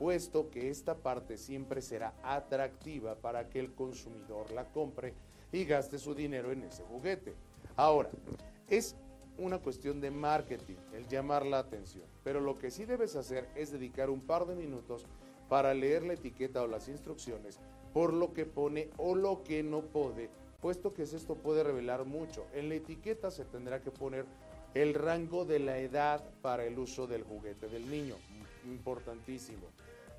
[0.00, 5.14] puesto que esta parte siempre será atractiva para que el consumidor la compre
[5.52, 7.34] y gaste su dinero en ese juguete.
[7.76, 8.10] Ahora,
[8.68, 8.96] es
[9.38, 13.70] una cuestión de marketing, el llamar la atención, pero lo que sí debes hacer es
[13.70, 15.06] dedicar un par de minutos
[15.48, 17.60] para leer la etiqueta o las instrucciones
[17.92, 20.30] por lo que pone o lo que no puede,
[20.60, 22.46] puesto que esto puede revelar mucho.
[22.54, 24.24] En la etiqueta se tendrá que poner
[24.74, 28.16] el rango de la edad para el uso del juguete del niño,
[28.64, 29.66] importantísimo.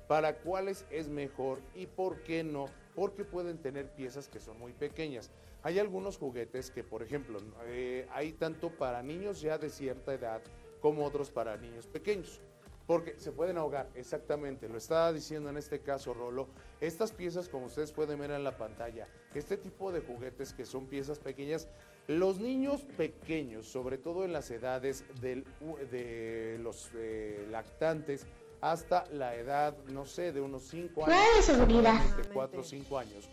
[0.08, 4.72] Para cuáles es mejor y por qué no, porque pueden tener piezas que son muy
[4.72, 5.30] pequeñas.
[5.62, 10.42] Hay algunos juguetes que, por ejemplo, eh, hay tanto para niños ya de cierta edad
[10.80, 12.40] como otros para niños pequeños.
[12.86, 16.48] Porque se pueden ahogar, exactamente, lo estaba diciendo en este caso Rolo.
[16.82, 20.86] Estas piezas, como ustedes pueden ver en la pantalla, este tipo de juguetes que son
[20.86, 21.66] piezas pequeñas,
[22.08, 28.26] los niños pequeños, sobre todo en las edades de los eh, lactantes,
[28.64, 33.28] hasta la edad, no sé, de unos 5 años, de 4 o 5 años.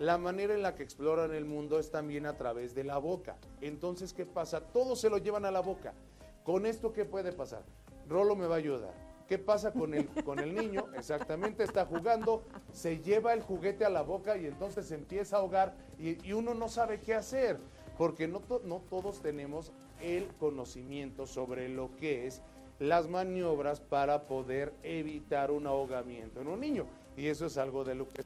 [0.00, 3.36] La manera en la que exploran el mundo es también a través de la boca.
[3.60, 4.60] Entonces, ¿qué pasa?
[4.60, 5.94] Todo se lo llevan a la boca.
[6.42, 7.62] ¿Con esto qué puede pasar?
[8.08, 8.92] Rolo me va a ayudar.
[9.28, 10.88] ¿Qué pasa con el, con el niño?
[10.96, 12.42] Exactamente, está jugando,
[12.72, 16.54] se lleva el juguete a la boca y entonces se empieza a ahogar y, uno
[16.54, 17.56] no sabe qué hacer,
[17.96, 22.42] porque no, no todos tenemos el conocimiento sobre lo que es
[22.82, 26.86] las maniobras para poder evitar un ahogamiento en un niño.
[27.16, 28.24] Y eso es algo de lo que...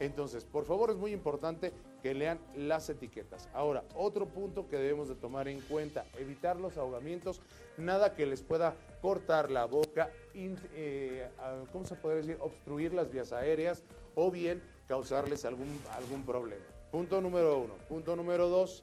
[0.00, 1.72] Entonces, por favor, es muy importante
[2.02, 3.48] que lean las etiquetas.
[3.54, 7.40] Ahora, otro punto que debemos de tomar en cuenta, evitar los ahogamientos,
[7.78, 11.28] nada que les pueda cortar la boca, eh,
[11.72, 12.38] ¿cómo se puede decir?
[12.40, 13.84] Obstruir las vías aéreas
[14.16, 16.64] o bien causarles algún, algún problema.
[16.90, 17.74] Punto número uno.
[17.88, 18.82] Punto número dos,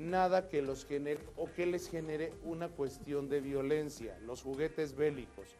[0.00, 4.18] nada que los genere o que les genere una cuestión de violencia.
[4.24, 5.56] Los juguetes bélicos,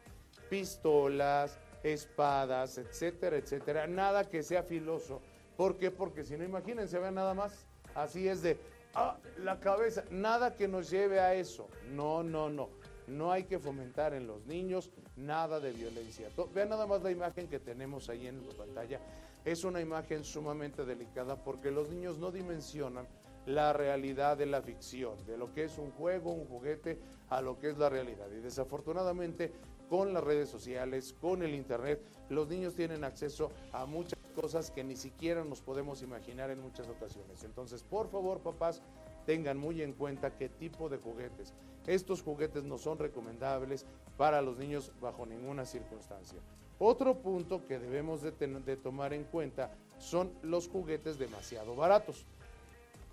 [0.49, 3.87] pistolas, espadas, etcétera, etcétera.
[3.87, 5.21] Nada que sea filoso.
[5.55, 5.91] ¿Por qué?
[5.91, 7.67] Porque si no, imagínense, vean nada más.
[7.93, 8.57] Así es de,
[8.95, 10.03] ah, la cabeza.
[10.09, 11.69] Nada que nos lleve a eso.
[11.91, 12.69] No, no, no.
[13.07, 16.29] No hay que fomentar en los niños nada de violencia.
[16.53, 18.99] Vean nada más la imagen que tenemos ahí en la pantalla.
[19.43, 23.07] Es una imagen sumamente delicada porque los niños no dimensionan
[23.45, 26.99] la realidad de la ficción, de lo que es un juego, un juguete,
[27.29, 28.27] a lo que es la realidad.
[28.31, 29.51] Y desafortunadamente
[29.89, 34.83] con las redes sociales, con el Internet, los niños tienen acceso a muchas cosas que
[34.83, 37.43] ni siquiera nos podemos imaginar en muchas ocasiones.
[37.43, 38.81] Entonces, por favor, papás,
[39.25, 41.53] tengan muy en cuenta qué tipo de juguetes.
[41.87, 43.85] Estos juguetes no son recomendables
[44.17, 46.39] para los niños bajo ninguna circunstancia.
[46.79, 52.25] Otro punto que debemos de, tomar en cuenta son los juguetes demasiado baratos.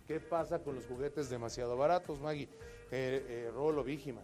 [0.08, 2.48] ¿Qué pasa con los juguetes demasiado baratos, Maggie?
[2.90, 4.22] Eh, eh, Rolo, Vígima.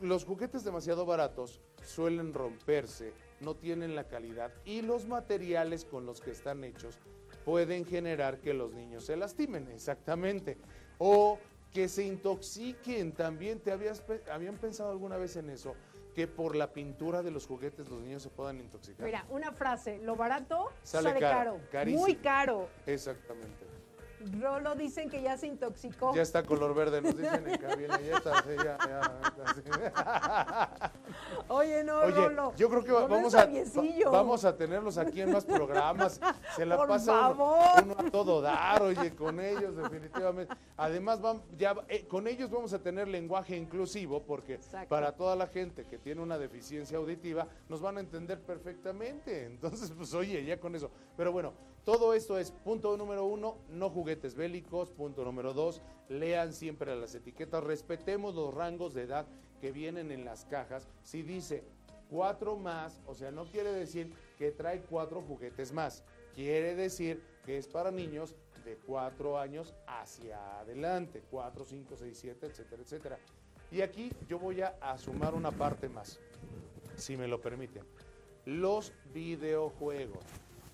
[0.00, 6.22] Los juguetes demasiado baratos suelen romperse, no tienen la calidad y los materiales con los
[6.22, 6.98] que están hechos
[7.44, 10.56] pueden generar que los niños se lastimen, exactamente.
[10.96, 11.38] O
[11.74, 13.60] que se intoxiquen también.
[13.60, 14.02] ¿Te habías,
[14.32, 15.74] habían pensado alguna vez en eso?
[16.14, 19.04] Que por la pintura de los juguetes los niños se puedan intoxicar.
[19.04, 22.70] Mira, una frase, lo barato sale, caro, caro muy caro.
[22.86, 23.69] Exactamente.
[24.40, 26.12] Rolo dicen que ya se intoxicó.
[26.14, 30.92] Ya está color verde, nos dicen en cabina, ya está, ya, ya,
[31.48, 32.52] Oye, no, Oye, Rolo.
[32.56, 33.48] Yo creo que vamos a,
[34.10, 36.20] vamos a tenerlos aquí en más programas.
[36.54, 40.54] Se la pasa uno, a todo dar, oye, con ellos definitivamente.
[40.76, 45.46] Además, vamos, ya, eh, con ellos vamos a tener lenguaje inclusivo porque para toda la
[45.46, 49.44] gente que tiene una deficiencia auditiva nos van a entender perfectamente.
[49.46, 50.90] Entonces, pues oye, ya con eso.
[51.16, 51.52] Pero bueno,
[51.84, 54.90] todo esto es punto número uno, no juguetes bélicos.
[54.90, 59.26] Punto número dos, lean siempre las etiquetas, respetemos los rangos de edad
[59.60, 60.88] que vienen en las cajas.
[61.02, 61.64] Si dice
[62.10, 66.02] cuatro más, o sea, no quiere decir que trae cuatro juguetes más.
[66.34, 68.34] Quiere decir que es para niños
[68.64, 73.18] de cuatro años hacia adelante, cuatro, cinco, seis, siete, etcétera, etcétera.
[73.70, 76.18] Y aquí yo voy a, sumar una parte más,
[76.96, 77.84] si me lo permiten.
[78.44, 80.24] Los videojuegos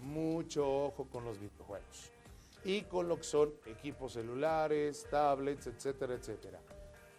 [0.01, 2.13] mucho ojo con los videojuegos.
[2.65, 6.59] y con lo que son equipos celulares, tablets, etcétera, etcétera.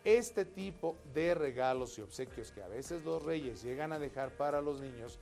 [0.04, 4.62] Este tipo de regalos y obsequios que a veces los reyes llegan a dejar para
[4.62, 5.20] los niños,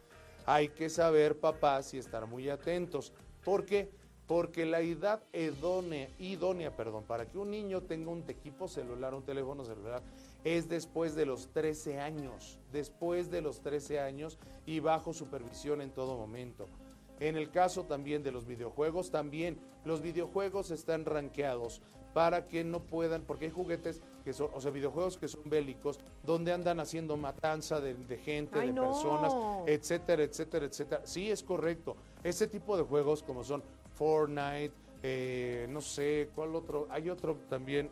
[0.48, 3.14] hay que saber, papás, y estar muy atentos.
[3.44, 3.92] ¿Por qué?
[4.26, 9.64] Porque la edad idónea, perdón, para que un niño tenga un equipo celular, un teléfono
[9.64, 10.02] celular,
[10.44, 15.92] es después de los 13 años, después de los 13 años y bajo supervisión en
[15.92, 16.68] todo momento.
[17.20, 21.82] En el caso también de los videojuegos, también los videojuegos están rankeados
[22.14, 26.00] para que no puedan, porque hay juguetes que son, o sea, videojuegos que son bélicos,
[26.24, 28.84] donde andan haciendo matanza de, de gente, Ay, de no.
[28.84, 29.34] personas,
[29.68, 31.02] etcétera, etcétera, etcétera.
[31.04, 31.98] Sí, es correcto.
[32.24, 33.62] Ese tipo de juegos como son
[33.96, 34.74] Fortnite,
[35.04, 36.88] eh, no sé, ¿cuál otro?
[36.90, 37.90] Hay otro también,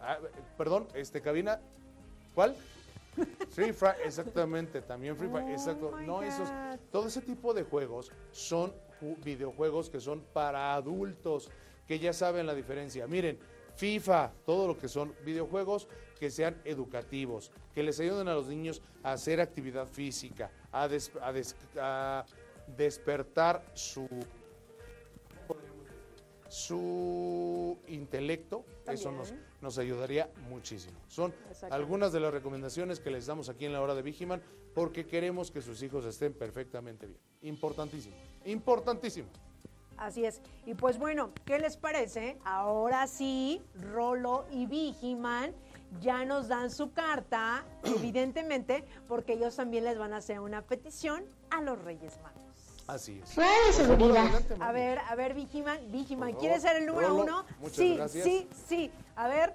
[0.00, 0.18] ah,
[0.58, 1.58] perdón, este, cabina,
[2.34, 2.54] ¿cuál?
[3.50, 6.00] Free Fire, exactamente, también Free Fire, Oh exacto.
[6.00, 6.48] No, esos,
[6.90, 11.50] todo ese tipo de juegos son ju- videojuegos que son para adultos,
[11.86, 13.06] que ya saben la diferencia.
[13.06, 13.38] Miren,
[13.76, 15.88] FIFA, todo lo que son videojuegos
[16.18, 21.10] que sean educativos, que les ayuden a los niños a hacer actividad física, a, des-
[21.20, 22.24] a des- a
[22.76, 24.08] despertar su
[26.54, 29.12] su intelecto, eso
[29.60, 30.96] nos, ayudaría muchísimo.
[31.08, 31.34] Son
[31.68, 34.40] algunas de las recomendaciones que les damos aquí en la hora de Vigiman
[34.72, 37.18] porque queremos que sus hijos estén perfectamente bien.
[37.42, 38.14] Importantísimo,
[38.44, 39.28] importantísimo.
[39.96, 40.40] Así es.
[40.64, 42.38] Y pues bueno, ¿qué les parece?
[42.44, 43.60] Ahora sí,
[43.92, 45.52] Rolo y Vigiman
[46.00, 51.24] ya nos dan su carta, evidentemente, porque ellos también les van a hacer una petición
[51.50, 52.43] a los Reyes Magos.
[52.86, 53.30] Así es.
[53.34, 54.26] De favor, seguridad.
[54.26, 57.44] adelante, A ver, a ver, Vigiman, Vigiman, ¿quieres ser el número Rolo, uno?
[57.60, 58.24] muchas sí, gracias.
[58.24, 58.90] sí, sí.
[59.16, 59.54] A ver,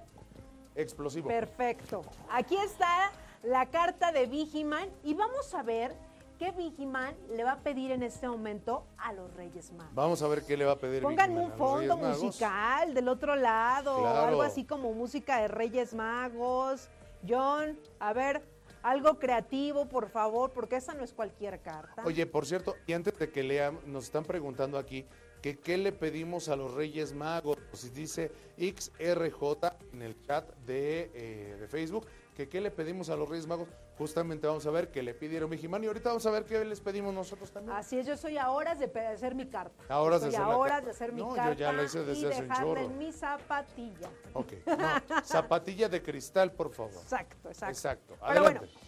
[0.74, 1.28] Explosivo.
[1.28, 2.02] perfecto.
[2.30, 3.10] Aquí está
[3.42, 5.94] la carta de Vigiman y vamos a ver
[6.38, 9.94] qué Vigiman le va a pedir en este momento a los Reyes Magos.
[9.94, 11.02] Vamos a ver qué le va a pedir.
[11.02, 14.26] Pónganme un fondo musical del otro lado, Claro.
[14.28, 16.88] algo así como música de Reyes Magos.
[17.28, 18.42] John, a ver,
[18.82, 22.02] algo creativo, por favor, porque esa no es cualquier carta.
[22.04, 25.06] Oye, por cierto, y antes de que leamos, nos están preguntando aquí
[25.42, 27.58] que qué le pedimos a los Reyes Magos.
[27.72, 33.16] Si dice XRJ en el chat de, eh, de Facebook, que qué le pedimos a
[33.16, 33.68] los Reyes Magos.
[33.98, 36.80] Justamente vamos a ver qué le pidieron Vigimán y ahorita vamos a ver qué les
[36.80, 37.76] pedimos nosotros también.
[37.76, 39.82] Así es, yo soy a horas de hacer mi carta.
[39.92, 42.02] A horas de hacer a horas de hacer mi No, yo carta ya la hice
[42.04, 42.80] desde y hace un chorro.
[42.80, 44.08] en mi zapatilla.
[44.32, 44.76] Ok, no,
[45.24, 46.94] zapatilla de cristal, por favor.
[47.02, 47.72] Exacto, exacto.
[47.72, 48.80] Exacto, Pero bueno, adelante.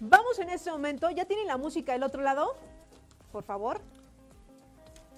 [0.00, 1.08] vamos en este momento.
[1.10, 2.56] ¿Ya tienen la música del otro lado?
[3.30, 3.80] Por favor.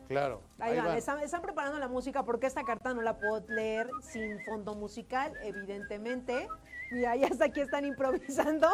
[0.09, 0.97] Claro, Ahí, ahí van, van.
[0.99, 5.33] Están, están preparando la música porque esta carta no la puedo leer sin fondo musical,
[5.43, 6.49] evidentemente.
[6.93, 8.69] Mira, ya hasta aquí están improvisando.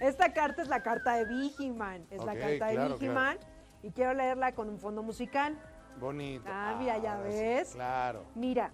[0.00, 2.06] Esta carta es la carta de Vigiman.
[2.10, 3.38] Es la carta de claro, Vigiman.
[3.82, 5.58] Y quiero leerla con un fondo musical.
[5.98, 6.44] Bonito.
[6.46, 7.72] Ah, mira, ya sí, ves.
[7.72, 8.24] Claro.
[8.34, 8.70] Mira,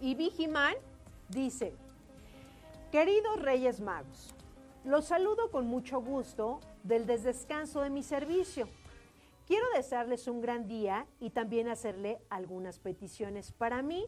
[0.00, 0.74] y Vigiman
[1.28, 1.74] dice,
[2.92, 4.34] queridos Reyes Magos,
[4.84, 8.68] los saludo con mucho gusto del desdescanso de mi servicio.
[9.46, 14.06] Quiero desearles un gran día y también hacerle algunas peticiones para mí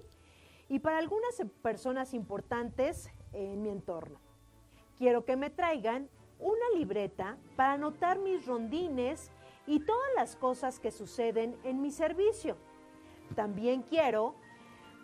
[0.73, 4.19] y para algunas personas importantes en mi entorno.
[4.97, 6.09] Quiero que me traigan
[6.39, 9.31] una libreta para anotar mis rondines
[9.67, 12.57] y todas las cosas que suceden en mi servicio.
[13.37, 14.35] También quiero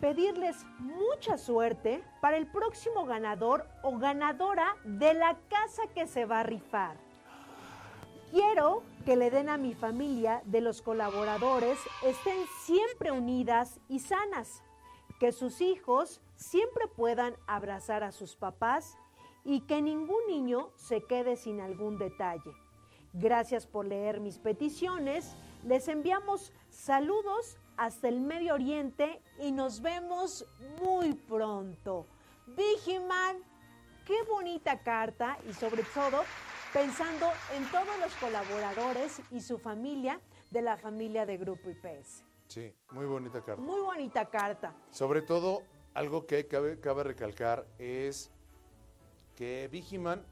[0.00, 6.40] pedirles mucha suerte para el próximo ganador o ganadora de la casa que se va
[6.40, 6.96] a rifar.
[8.30, 14.62] Quiero que le den a mi familia de los colaboradores estén siempre unidas y sanas,
[15.18, 18.96] que sus hijos siempre puedan abrazar a sus papás
[19.44, 22.52] y que ningún niño se quede sin algún detalle.
[23.12, 25.34] Gracias por leer mis peticiones.
[25.64, 30.46] Les enviamos saludos hasta el Medio Oriente y nos vemos
[30.82, 32.06] muy pronto.
[32.46, 33.38] Vigiman,
[34.06, 36.22] qué bonita carta y sobre todo
[36.72, 37.26] pensando
[37.56, 40.20] en todos los colaboradores y su familia
[40.50, 42.27] de la familia de Grupo IPS.
[42.48, 43.60] Sí, muy bonita carta.
[43.62, 44.74] Muy bonita carta.
[44.90, 45.62] Sobre todo,
[45.94, 48.30] algo que cabe, cabe recalcar es
[49.36, 50.24] que Vigiman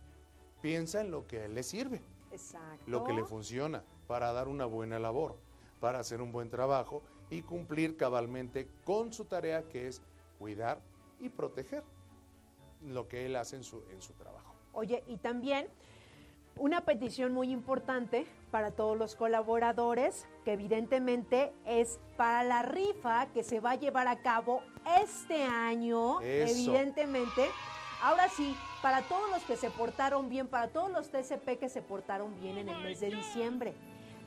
[0.63, 2.03] piensa en lo que le sirve,
[2.33, 2.85] Exacto.
[2.87, 5.37] lo que le funciona para dar una buena labor,
[5.79, 10.01] para hacer un buen trabajo y cumplir cabalmente con su tarea que es
[10.39, 10.81] cuidar
[11.21, 11.85] y proteger
[12.83, 14.55] lo que él hace en su, en su trabajo.
[14.73, 15.69] Oye, y también
[16.59, 23.45] una petición muy importante para todos los colaboradores, que evidentemente es para la rifa que
[23.45, 24.63] se va a llevar a cabo
[25.03, 26.53] este año, Eso.
[26.53, 27.47] evidentemente.
[28.03, 31.83] Ahora sí, para todos los que se portaron bien, para todos los TCP que se
[31.83, 33.75] portaron bien en el mes de diciembre.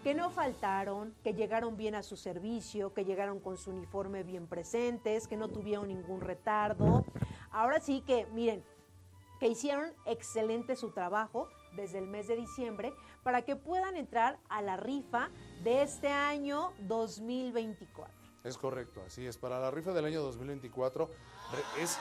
[0.01, 4.47] que no faltaron, que llegaron bien a su servicio, que llegaron con su uniforme bien
[4.47, 7.03] presentes, que no tuvieron ningún retardo.
[7.51, 8.63] Ahora sí que, miren,
[9.41, 12.93] que hicieron excelente su trabajo desde el mes de diciembre
[13.23, 15.29] para que puedan entrar a la rifa
[15.63, 18.13] de este año 2024.
[18.43, 19.37] Es correcto, así es.
[19.37, 21.07] Para la rifa del año 2024,
[21.51, 21.97] re- es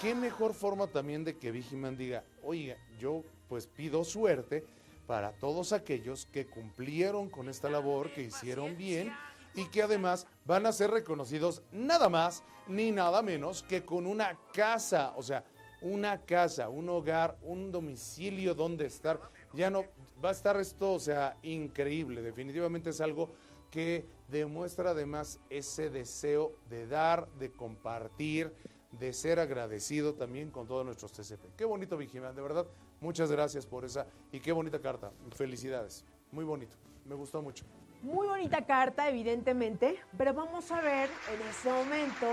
[0.00, 4.64] qué mejor forma también de que Vigiman diga, oiga, yo pues pido suerte
[5.06, 9.12] para todos aquellos que cumplieron con esta labor, que hicieron bien
[9.54, 14.38] y que además van a ser reconocidos nada más ni nada menos que con una
[14.54, 15.44] casa, o sea,
[15.84, 19.20] una casa, un hogar, un domicilio donde estar.
[19.52, 19.84] Ya no
[20.24, 22.22] va a estar esto, o sea, increíble.
[22.22, 23.30] Definitivamente es algo
[23.70, 28.54] que demuestra además ese deseo de dar, de compartir,
[28.92, 31.54] de ser agradecido también con todos nuestros TCP.
[31.54, 32.66] Qué bonito, Vigilante, de verdad.
[33.00, 35.12] Muchas gracias por esa y qué bonita carta.
[35.32, 36.02] Felicidades.
[36.32, 36.76] Muy bonito.
[37.04, 37.66] Me gustó mucho.
[38.04, 42.26] Muy bonita carta, evidentemente, pero vamos a ver en este momento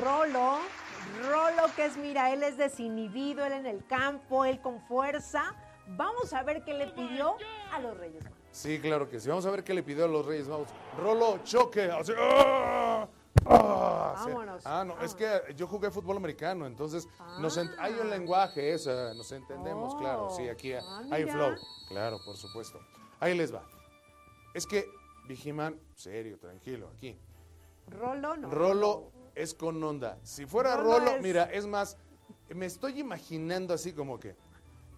[0.00, 0.58] Rolo,
[1.22, 5.54] Rolo que es, mira, él es desinhibido, él en el campo, él con fuerza.
[5.88, 7.36] Vamos a ver qué le pidió
[7.72, 8.38] a los Reyes Magos.
[8.50, 9.28] Sí, claro que sí.
[9.28, 10.68] Vamos a ver qué le pidió a los Reyes Magos.
[10.98, 11.82] Rolo, choque.
[11.90, 13.06] así, ¡ah!
[13.46, 14.14] ¡ah!
[14.26, 17.06] Vámonos, Ah, no, es que yo jugué fútbol americano, entonces
[17.38, 20.30] nos ent- hay un lenguaje, eso, nos entendemos, Oh, claro.
[20.30, 21.34] Sí, aquí ah, hay mira.
[21.36, 21.54] flow.
[21.88, 22.80] Claro, por supuesto.
[23.20, 23.62] Ahí les va.
[24.54, 24.86] Es que,
[25.28, 27.16] Vigiman, serio, tranquilo, aquí.
[27.88, 28.50] Rolo, no.
[28.50, 30.18] Rolo es con onda.
[30.24, 31.96] Si fuera Rolo Rolo, es- mira, es más,
[32.48, 34.34] me estoy imaginando así como que,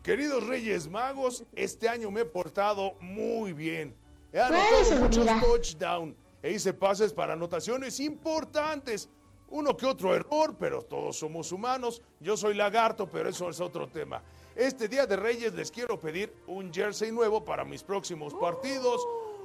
[0.02, 3.94] queridos Reyes Magos, este año me he portado muy bien.
[4.32, 9.08] He anotado muchos touchdowns e hice pases para anotaciones importantes.
[9.50, 12.02] Uno que otro error, pero todos somos humanos.
[12.20, 14.22] Yo soy lagarto, pero eso es otro tema.
[14.54, 19.00] Este día de Reyes les quiero pedir un jersey nuevo para mis próximos partidos,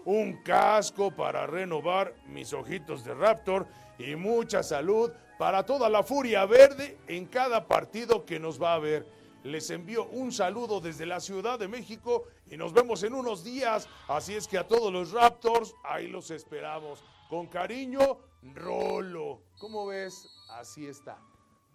[0.05, 3.67] un casco para renovar mis ojitos de Raptor
[3.97, 8.79] y mucha salud para toda la furia verde en cada partido que nos va a
[8.79, 9.07] ver.
[9.43, 13.89] Les envío un saludo desde la Ciudad de México y nos vemos en unos días.
[14.07, 17.03] Así es que a todos los Raptors, ahí los esperamos.
[17.29, 18.19] Con cariño,
[18.55, 19.41] Rolo.
[19.59, 20.29] ¿Cómo ves?
[20.49, 21.17] Así está.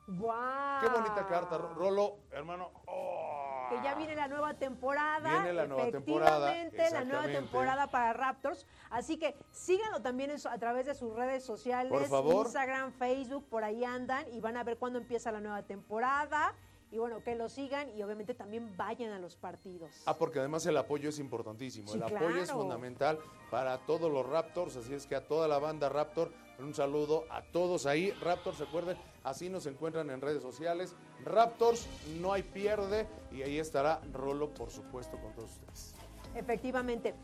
[0.06, 0.80] ¡Guau!
[0.80, 2.70] Qué bonita carta, Rolo, hermano.
[2.86, 3.27] ¡Oh!
[3.68, 5.30] Que ya viene la nueva temporada.
[5.30, 8.66] Viene la nueva temporada, Efectivamente, la nueva temporada para Raptors.
[8.90, 11.92] Así que síganlo también a través de sus redes sociales.
[11.92, 12.46] Por favor.
[12.46, 16.54] Instagram, Facebook, por ahí andan y van a ver cuándo empieza la nueva temporada.
[16.90, 19.90] Y bueno, que lo sigan y obviamente también vayan a los partidos.
[20.06, 21.88] Ah, porque además el apoyo es importantísimo.
[21.88, 23.18] Sí, el apoyo es fundamental
[23.50, 24.76] para todos los Raptors.
[24.76, 28.10] Así es que a toda la banda Raptor, un saludo a todos ahí.
[28.20, 30.94] Raptors, recuerden, así nos encuentran en redes sociales.
[31.24, 31.86] Raptors,
[32.20, 33.06] no hay pierde.
[33.32, 35.94] Y ahí estará Rolo, por supuesto, con todos ustedes.
[36.34, 37.14] Efectivamente.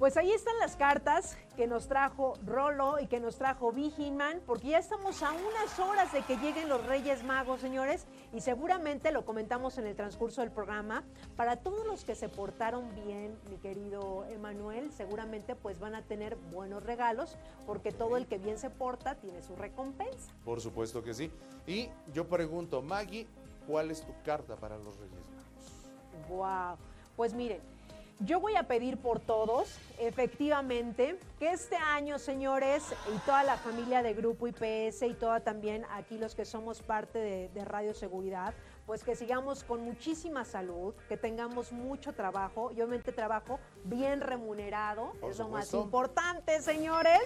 [0.00, 4.68] Pues ahí están las cartas que nos trajo Rolo y que nos trajo Vigiman, porque
[4.68, 9.26] ya estamos a unas horas de que lleguen los Reyes Magos, señores, y seguramente lo
[9.26, 11.04] comentamos en el transcurso del programa.
[11.36, 16.34] Para todos los que se portaron bien, mi querido Emanuel, seguramente pues van a tener
[16.50, 17.36] buenos regalos,
[17.66, 20.32] porque todo el que bien se porta tiene su recompensa.
[20.46, 21.30] Por supuesto que sí.
[21.66, 23.26] Y yo pregunto, Maggie,
[23.66, 26.30] ¿cuál es tu carta para los Reyes Magos?
[26.30, 26.78] Wow.
[27.16, 27.60] Pues miren,
[28.20, 32.84] yo voy a pedir por todos, efectivamente, que este año, señores,
[33.14, 37.18] y toda la familia de Grupo IPS y toda también aquí los que somos parte
[37.18, 38.52] de, de Radio Seguridad,
[38.90, 45.12] pues que sigamos con muchísima salud, que tengamos mucho trabajo y obviamente trabajo bien remunerado,
[45.20, 47.22] Por es lo más importante, señores.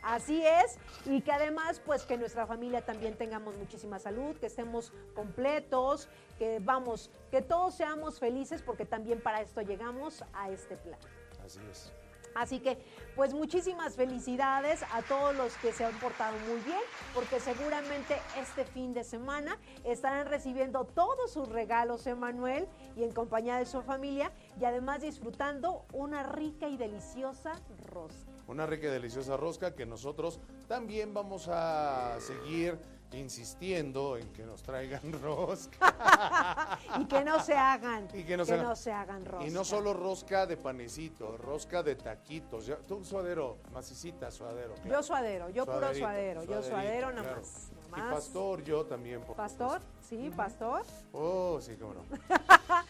[0.00, 4.92] Así es, y que además, pues que nuestra familia también tengamos muchísima salud, que estemos
[5.16, 6.08] completos,
[6.38, 11.00] que vamos, que todos seamos felices, porque también para esto llegamos a este plan.
[11.44, 11.92] Así es.
[12.34, 12.78] Así que,
[13.16, 16.80] pues muchísimas felicidades a todos los que se han portado muy bien,
[17.14, 23.56] porque seguramente este fin de semana estarán recibiendo todos sus regalos, Emanuel, y en compañía
[23.56, 27.52] de su familia, y además disfrutando una rica y deliciosa
[27.86, 28.30] rosca.
[28.46, 32.78] Una rica y deliciosa rosca que nosotros también vamos a seguir
[33.12, 36.78] insistiendo en que nos traigan rosca.
[37.00, 38.66] y que no se hagan, Y que no se hagan.
[39.10, 39.46] hagan rosca.
[39.46, 42.66] Y no solo rosca de panecito, rosca de taquitos.
[42.66, 44.74] Ya- tú suadero, macicita suadero.
[44.84, 47.40] Yo suadero, yo puro suadero, yo suadero nada claro.
[47.40, 47.68] más.
[47.96, 49.22] Y pastor, yo también.
[49.22, 49.80] por ¿Pastor?
[50.06, 50.82] Sí, pastor.
[51.12, 52.02] Oh, sí, cómo no.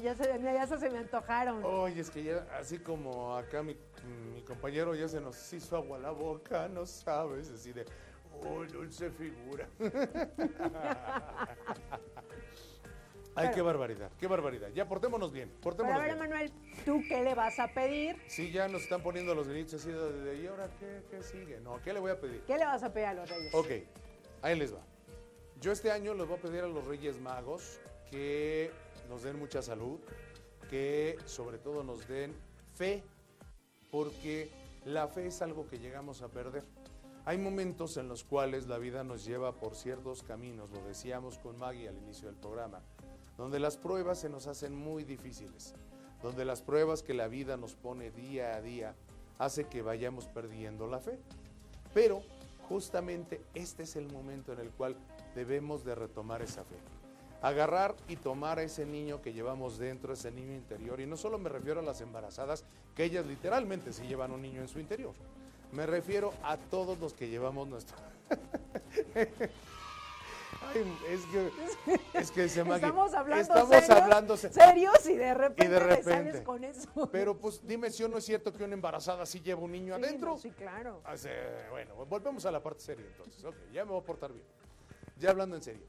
[0.00, 1.64] Ya se, ya se me antojaron.
[1.64, 3.76] Oye, es que ya, así como acá mi,
[4.32, 7.84] mi compañero ya se nos hizo agua la boca, no sabes, así de,
[8.46, 9.68] oh, dulce figura.
[13.36, 14.68] Ay, Pero- qué barbaridad, qué barbaridad.
[14.74, 16.16] Ya portémonos bien, a portémonos ver, bien.
[16.24, 16.52] Emanuel,
[16.84, 18.16] ¿tú qué le vas a pedir?
[18.26, 21.60] Sí, ya nos están poniendo los gritos así de, de- ¿y ahora qué, qué sigue?
[21.60, 22.42] No, ¿qué le voy a pedir?
[22.42, 23.54] ¿Qué le vas a pedir a los reyes?
[23.54, 23.68] Ok,
[24.42, 24.80] ahí les va.
[25.60, 27.78] Yo este año les voy a pedir a los Reyes Magos
[28.10, 28.70] que
[29.08, 30.00] nos den mucha salud,
[30.68, 32.34] que sobre todo nos den
[32.74, 33.04] fe,
[33.92, 34.50] porque
[34.84, 36.64] la fe es algo que llegamos a perder.
[37.26, 41.58] Hay momentos en los cuales la vida nos lleva por ciertos caminos, lo decíamos con
[41.58, 42.80] Maggie al inicio del programa,
[43.36, 45.74] donde las pruebas se nos hacen muy difíciles,
[46.22, 48.94] donde las pruebas que la vida nos pone día a día
[49.38, 51.18] hace que vayamos perdiendo la fe.
[51.92, 52.22] Pero
[52.68, 54.96] justamente este es el momento en el cual
[55.34, 56.76] debemos de retomar esa fe.
[57.42, 61.00] Agarrar y tomar a ese niño que llevamos dentro, ese niño interior.
[61.00, 62.64] Y no solo me refiero a las embarazadas,
[62.94, 65.14] que ellas literalmente sí llevan un niño en su interior.
[65.72, 67.96] Me refiero a todos los que llevamos nuestro...
[70.62, 71.50] Ay, es que,
[72.18, 75.78] es que se Estamos hablando Estamos serios, hablando se- serios y de repente, de me
[75.86, 76.10] repente.
[76.12, 77.08] sales con eso.
[77.10, 80.04] Pero pues dime si no es cierto que una embarazada sí lleva un niño Sí,
[80.04, 80.30] adentro.
[80.32, 81.00] no, Sí, claro.
[81.04, 81.14] Ah,
[81.70, 83.42] bueno, volvemos a la parte seria entonces.
[83.44, 84.44] Ok, ya me voy a portar bien.
[85.18, 85.86] Ya hablando en serio.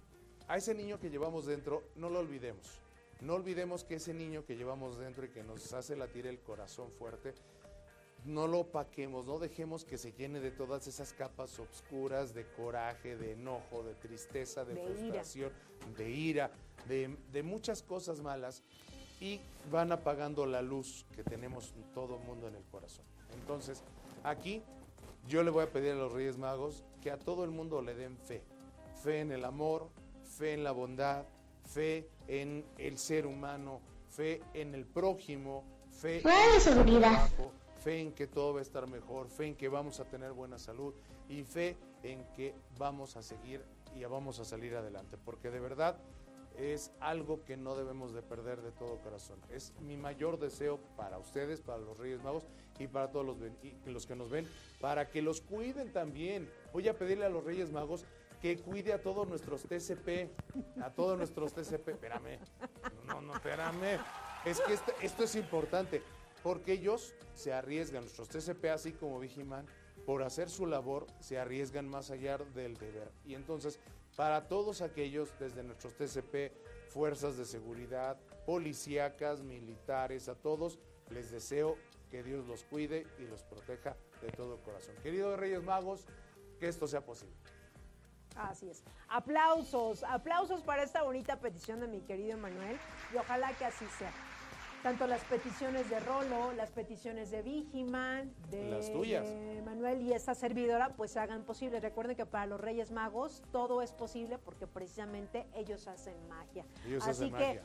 [0.48, 2.80] A ese niño que llevamos dentro, no lo olvidemos.
[3.20, 6.92] No olvidemos que ese niño que llevamos dentro y que nos hace latir el corazón
[6.92, 7.34] fuerte,
[8.26, 13.18] no lo opaquemos, no dejemos que se llene de todas esas capas oscuras de coraje,
[13.18, 14.94] de enojo, de tristeza, de, De ira.
[14.94, 15.52] frustración,
[15.98, 16.52] de ira,
[16.88, 18.64] de, de muchas cosas malas
[19.20, 19.40] y
[19.72, 23.06] van apagando la luz que tenemos todo el mundo en el corazón.
[23.40, 23.84] Entonces,
[24.24, 24.62] aquí
[25.28, 27.94] yo le voy a pedir a los Reyes Magos que a todo el mundo le
[27.96, 28.44] den fe.
[29.04, 29.90] Fe en el amor,
[30.24, 31.26] fe en la bondad,
[31.66, 33.80] fe en el ser humano,
[34.10, 37.52] fe en el prójimo, fe en el trabajo,
[37.82, 40.60] fe en que todo va a estar mejor, fe en que vamos a tener buena
[40.60, 40.94] salud
[41.28, 43.64] y fe en que vamos a seguir
[43.96, 45.18] y vamos a salir adelante.
[45.18, 45.98] Porque de verdad
[46.58, 49.40] es algo que no debemos de perder de todo corazón.
[49.50, 52.46] Es mi mayor deseo para ustedes, para los Reyes Magos
[52.78, 53.38] y para todos los,
[53.86, 54.48] los que nos ven,
[54.80, 56.50] para que los cuiden también.
[56.74, 58.06] Voy a pedirle a los Reyes Magos
[58.42, 60.30] que cuide a todos nuestros TCP,
[60.82, 61.90] a todos nuestros TCP.
[61.90, 62.40] Espérame,
[63.08, 64.00] no, no, espérame.
[64.46, 66.02] Es que esto, esto es importante,
[66.44, 69.66] porque ellos se arriesgan, nuestros TCP, así como Vigiman,
[70.06, 73.12] por hacer su labor, se arriesgan más allá del deber.
[73.26, 73.80] Y entonces,
[74.16, 76.52] para todos aquellos, desde nuestros TCP,
[76.90, 81.78] fuerzas de seguridad, policíacas, militares, a todos, les deseo
[82.10, 84.96] que Dios los cuide y los proteja de todo corazón.
[85.02, 86.06] Queridos Reyes Magos,
[86.60, 87.36] que esto sea posible.
[88.36, 88.84] Así es.
[89.08, 92.78] Aplausos, aplausos para esta bonita petición de mi querido Emanuel
[93.14, 94.12] y ojalá que así sea.
[94.84, 99.28] Tanto las peticiones de Rolo, las peticiones de Vigiman, de, Las tuyas.
[99.28, 101.80] de Manuel y esta servidora, pues se hagan posible.
[101.80, 106.66] Recuerden que para los Reyes Magos todo es posible porque precisamente ellos hacen magia.
[106.88, 107.64] Ellos así hacen que, magia.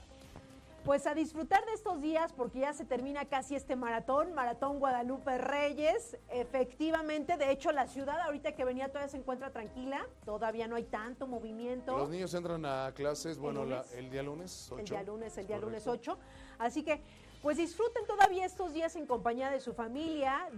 [0.86, 5.36] Pues a disfrutar de estos días porque ya se termina casi este maratón, Maratón Guadalupe
[5.36, 6.16] Reyes.
[6.28, 10.84] Efectivamente, de hecho la ciudad ahorita que venía todavía se encuentra tranquila, todavía no hay
[10.84, 11.98] tanto movimiento.
[11.98, 14.80] Los niños entran a clases, bueno, la- el día lunes, 8.
[14.80, 16.12] El día lunes, el día lunes Correcto.
[16.12, 16.18] 8.
[16.60, 17.02] Así que,
[17.46, 20.48] pues disfruten todavía estos días en compañía de su familia,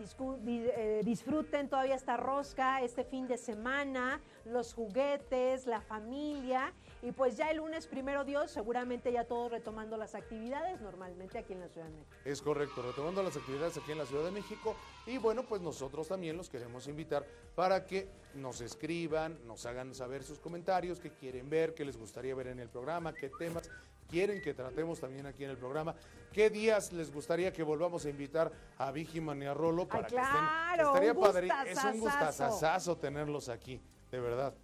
[0.46, 6.72] eh, disfruten todavía esta rosca, este fin de semana, los juguetes, la familia.
[7.02, 11.52] Y pues ya el lunes, primero Dios, seguramente ya todos retomando las actividades normalmente aquí
[11.52, 12.16] en la Ciudad de México.
[12.24, 14.74] Es correcto, retomando las actividades aquí en la Ciudad de México.
[15.04, 20.22] Y bueno, pues nosotros también los queremos invitar para que nos escriban, nos hagan saber
[20.22, 23.70] sus comentarios, qué quieren ver, qué les gustaría ver en el programa, qué temas
[24.08, 25.94] quieren que tratemos también aquí en el programa,
[26.32, 30.16] qué días les gustaría que volvamos a invitar a Vigiman y a Rolo para que
[30.16, 30.22] estén.
[30.22, 33.80] claro, Estaría padre, es un gustazazazo tenerlos aquí,
[34.10, 34.54] de verdad.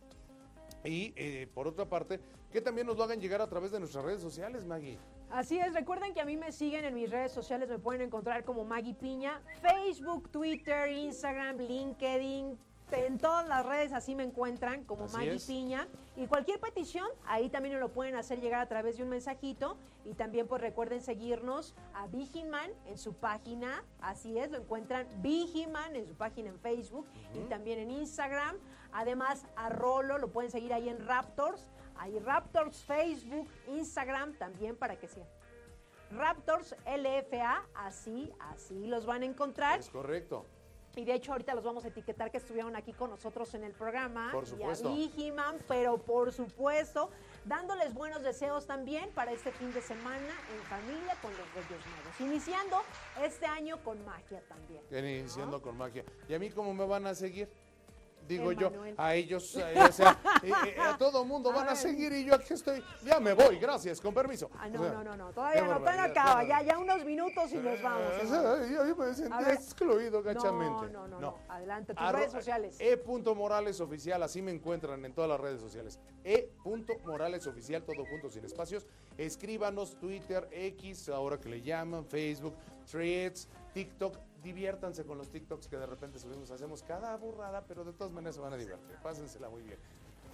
[0.82, 2.20] Y eh, por otra parte,
[2.52, 4.98] que también nos lo hagan llegar a través de nuestras redes sociales, Maggie.
[5.30, 8.44] Así es, recuerden que a mí me siguen en mis redes sociales, me pueden encontrar
[8.44, 12.58] como Maggie Piña, Facebook, Twitter, Instagram, LinkedIn,
[12.94, 15.44] en todas las redes así me encuentran como Así Maggie es.
[15.44, 15.88] Piña.
[16.16, 19.76] Y cualquier petición, ahí también me lo pueden hacer llegar a través de un mensajito.
[20.04, 25.96] Y también pues recuerden seguirnos a Vigiman en su página, así es, lo encuentran Vigiman
[25.96, 28.56] en su página en Facebook y también en Instagram.
[28.92, 31.66] Además a Rolo lo pueden seguir ahí en Raptors.
[31.96, 35.28] Hay Raptors Facebook, Instagram también para que sigan.
[36.10, 39.80] Raptors LFA, así, así los van a encontrar.
[39.80, 40.46] Es correcto.
[40.96, 43.72] Y de hecho ahorita los vamos a etiquetar que estuvieron aquí con nosotros en el
[43.72, 44.30] programa.
[44.32, 44.90] Por supuesto.
[44.90, 47.10] Y a Vigiman, pero por supuesto,
[47.44, 52.20] dándoles buenos deseos también para este fin de semana en familia con los Reyes Magos.
[52.20, 52.82] Iniciando
[53.22, 54.82] este año con magia también.
[54.90, 56.04] Iniciando con magia.
[56.28, 57.48] ¿Y a mí cómo me van a seguir?
[58.26, 62.12] Digo yo, a ellos, eh, o sea, eh, eh, a todo mundo van a seguir
[62.12, 64.50] y yo aquí estoy, ya me voy, gracias, con permiso.
[64.58, 67.52] Ah, O no, sea, no, no, no, todavía no, barbaridad, acaba, ya, ya unos minutos
[67.52, 68.02] y nos vamos.
[68.22, 68.70] Emanuel.
[68.72, 70.92] yo- yo me sentí excluido gachamente.
[70.92, 72.76] No, no, no, no, adelante, tus Arro- redes sociales.
[72.80, 73.02] E.
[73.34, 75.98] Morales Oficial, así me encuentran en todas las redes sociales.
[76.24, 76.50] E.
[77.04, 78.86] Morales Oficial, todo junto, sin espacios.
[79.18, 82.54] Escríbanos Twitter, X, ahora que le llaman, Facebook,
[82.90, 84.16] Threads, TikTok.
[84.44, 86.50] Diviértanse con los TikToks que de repente subimos.
[86.50, 88.96] Hacemos cada burrada, pero de todas maneras se van a divertir.
[89.02, 89.78] Pásensela muy bien.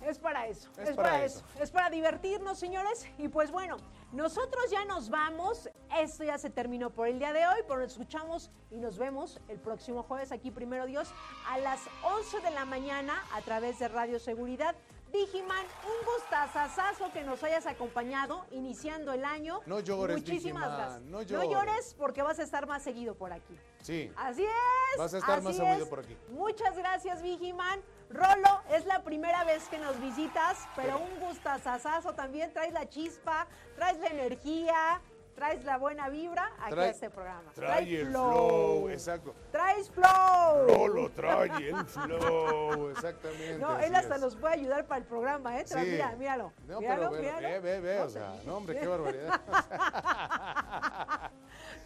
[0.03, 1.39] Es para eso, Es es, para para, eso.
[1.55, 1.63] eso.
[1.63, 3.07] es para divertirnos, señores.
[3.19, 3.77] Y pues bueno,
[4.13, 5.69] nosotros ya nos vamos.
[5.97, 9.39] Esto ya se terminó por el día de hoy, pero nos escuchamos y nos vemos
[9.49, 11.13] el próximo jueves aquí, primero Dios,
[11.47, 14.75] a las 11 de la mañana a través de Radio Seguridad.
[15.13, 19.61] Vigiman, un gustazazazo que nos hayas acompañado iniciando el año.
[19.67, 21.03] No llores, Muchísimas gracias.
[21.03, 21.51] no llores.
[21.51, 23.59] llores porque vas a estar más seguido por aquí.
[23.83, 24.13] Sí.
[24.17, 24.99] Así es.
[24.99, 26.17] Vas a estar más seguido por aquí.
[26.29, 27.81] Muchas gracias, Vigiman.
[28.11, 32.53] Rolo, es la primera vez que nos visitas, pero un gustazazazo también.
[32.53, 33.47] Traes la chispa,
[33.77, 35.01] traes la energía,
[35.41, 37.51] traes la buena vibra aquí Trae- a este programa.
[37.55, 39.35] Trae el flow, exacto.
[39.51, 40.67] Traes flow.
[40.69, 43.59] Rolo trae el flow, exactamente.
[43.59, 44.21] No, él hasta es.
[44.21, 45.65] nos puede ayudar para el programa, ¿eh?
[45.67, 45.79] Sí.
[45.79, 46.53] Mira, míralo.
[46.69, 47.49] No, míralo, pero míralo.
[47.49, 49.41] ve, ve, ve, No o sea, no, hombre, qué barbaridad.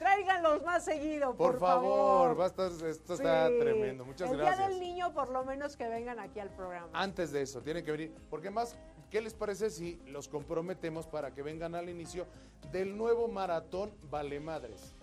[0.01, 4.05] Tráiganlos más seguido, Por, por, favor, va a estar, esto está tremendo.
[4.05, 4.59] Muchas el gracias.
[4.59, 6.89] Día del Niño, por lo menos que vengan aquí al programa.
[6.93, 8.13] Antes de eso, tienen que venir.
[8.29, 8.77] Porque más,
[9.11, 12.27] ¿qué les parece si los comprometemos para que vengan al inicio
[12.73, 14.95] del nuevo maratón Vale Madres?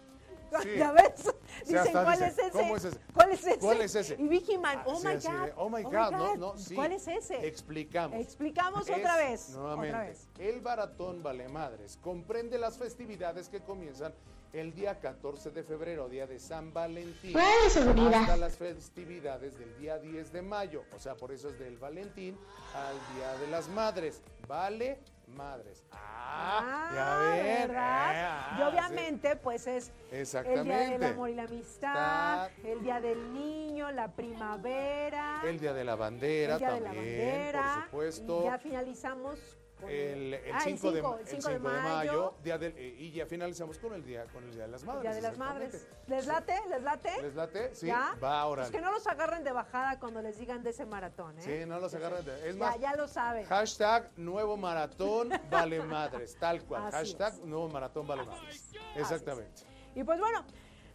[0.63, 0.69] Sí.
[0.77, 1.13] ¿Ya ves?
[1.15, 1.31] Sí,
[1.61, 2.51] Dicen, hasta ¿cuál dice, es ese?
[2.51, 2.97] ¿cómo es ese?
[3.13, 3.57] ¿Cuál es ese?
[3.59, 4.15] ¿Cuál es ese?
[4.19, 5.49] Y Vigiman, oh Así, my God.
[5.55, 6.75] oh my God, no, no, sí.
[6.75, 7.47] ¿Cuál es ese?
[7.47, 8.19] Explicamos.
[8.19, 9.49] Explicamos Es, otra vez.
[9.51, 10.27] Nuevamente, Otra vez.
[10.39, 14.13] el maratón Vale Madres comprende las festividades que comienzan
[14.51, 20.33] el día 14 de febrero, día de San Valentín, hasta las festividades del día 10
[20.33, 20.83] de mayo.
[20.93, 22.37] O sea, por eso es del Valentín
[22.75, 24.21] al Día de las Madres.
[24.49, 24.99] Vale
[25.31, 25.83] Madres.
[25.91, 27.67] Ah, ya ven.
[27.67, 28.15] ¿verdad?
[28.15, 32.99] Eh, ah, y obviamente, pues es el Día del Amor y la Amistad, el Día
[32.99, 37.73] del Niño, la primavera, El Día de la Bandera el Día también, de la Bandera.
[37.91, 38.41] por supuesto.
[38.41, 39.39] Y ya finalizamos
[39.87, 42.33] El, el Ah, 5, de, 5 mayo, mayo.
[42.43, 45.01] día del- eh, y ya finalizamos con el día con el día de las madres.
[45.03, 45.37] Día de las.
[45.37, 45.87] Madres.
[46.07, 46.55] ¿Les late?
[46.69, 47.21] ¿Les late?
[47.21, 47.75] ¿Les late?
[47.75, 48.15] Sí, ¿Ya?
[48.23, 48.63] va ahora.
[48.63, 51.41] Pues que no los agarren de bajada cuando les digan de ese maratón, ¿eh?
[51.41, 53.45] Sí, no los agarren de- es Ya, más, ya lo saben.
[53.45, 56.85] Hashtag nuevo maratón vale madres, tal cual.
[56.87, 57.39] Así Hashtag es.
[57.39, 58.71] nuevo maratón vale madres.
[58.95, 59.63] Exactamente.
[59.95, 60.45] Y pues bueno,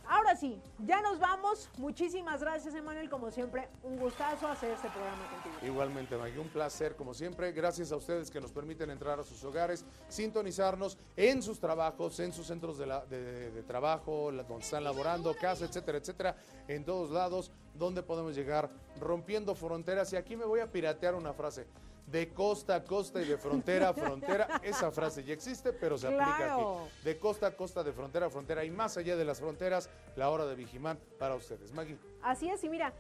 [0.09, 1.69] ahora sí, ya nos vamos.
[1.79, 3.09] Muchísimas gracias, Emanuel.
[3.09, 5.55] Como siempre, un gustazo hacer este programa contigo.
[5.63, 7.53] Igualmente, Maggie, un placer como siempre.
[7.53, 12.33] Gracias a ustedes que nos permiten entrar a sus hogares, sintonizarnos en sus trabajos, en
[12.33, 16.37] sus centros de, trabajo, donde están laborando, casa, etcétera, etcétera,
[16.69, 18.71] en todos lados, donde podemos llegar
[19.01, 20.13] rompiendo fronteras.
[20.13, 21.67] Y aquí me voy a piratear una frase.
[22.07, 24.61] De costa a costa y de frontera a frontera.
[24.63, 26.63] Esa frase ya existe, pero se aplica aquí.
[27.03, 30.31] De costa a costa, de frontera a frontera y más allá de las fronteras, la
[30.31, 31.73] hora de Vigimán para ustedes.
[31.73, 31.99] Maggie.
[32.23, 32.93] Así es, y mira,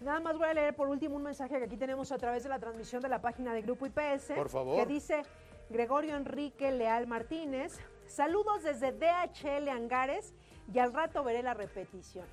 [0.00, 2.50] nada más voy a leer por último un mensaje que aquí tenemos a través de
[2.50, 4.32] la transmisión de la página de Grupo IPS.
[4.34, 4.76] Por favor.
[4.78, 5.22] Que dice
[5.70, 7.78] Gregorio Enrique Leal Martínez.
[8.06, 10.34] Saludos desde DHL Angares
[10.72, 12.26] y al rato veré la repetición.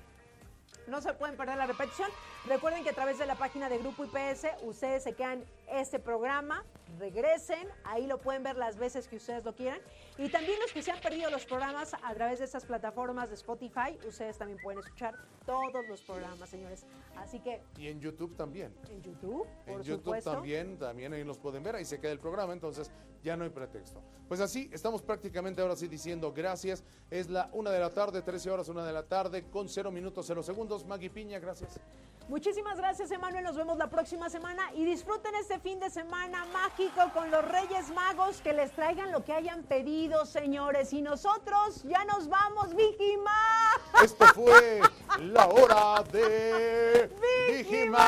[0.88, 2.10] No se pueden perder la repetición.
[2.46, 6.64] Recuerden que a través de la página de Grupo IPS ustedes se quedan este programa,
[6.98, 9.80] regresen, ahí lo pueden ver las veces que ustedes lo quieran.
[10.16, 13.34] Y también los que se han perdido los programas a través de estas plataformas de
[13.36, 15.14] Spotify, ustedes también pueden escuchar
[15.46, 16.84] todos los programas, señores.
[17.16, 18.74] Así que Y en YouTube también.
[18.90, 20.32] en YouTube, por En YouTube supuesto.
[20.32, 22.90] también, también ahí los pueden ver, ahí se queda el programa, entonces
[23.22, 24.00] ya no hay pretexto.
[24.28, 26.84] Pues así, estamos prácticamente ahora sí diciendo gracias.
[27.10, 30.26] Es la una de la tarde, 13 horas, una de la tarde, con 0 minutos,
[30.26, 30.84] 0 segundos.
[30.84, 31.80] Maggie Piña, gracias.
[32.28, 33.42] Muchísimas gracias, Emanuel.
[33.42, 37.90] Nos vemos la próxima semana y disfruten este fin de semana mágico con los Reyes
[37.90, 40.92] Magos que les traigan lo que hayan pedido, señores.
[40.92, 43.70] Y nosotros ya nos vamos, Vigima.
[44.02, 44.80] Esto fue
[45.20, 47.10] la hora de
[47.48, 47.98] Vigiman.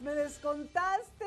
[0.00, 1.24] Me descontaste.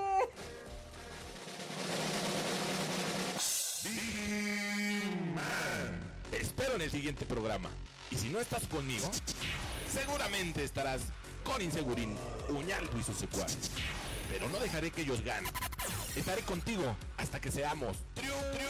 [6.32, 7.70] Te espero en el siguiente programa.
[8.12, 9.10] Y si no estás conmigo,
[9.92, 11.02] seguramente estarás
[11.48, 12.16] con Insegurín,
[12.50, 13.72] Uñalco y sus secuaces.
[14.30, 15.50] Pero no dejaré que ellos ganen.
[16.16, 18.68] Estaré contigo hasta que seamos triunfadores.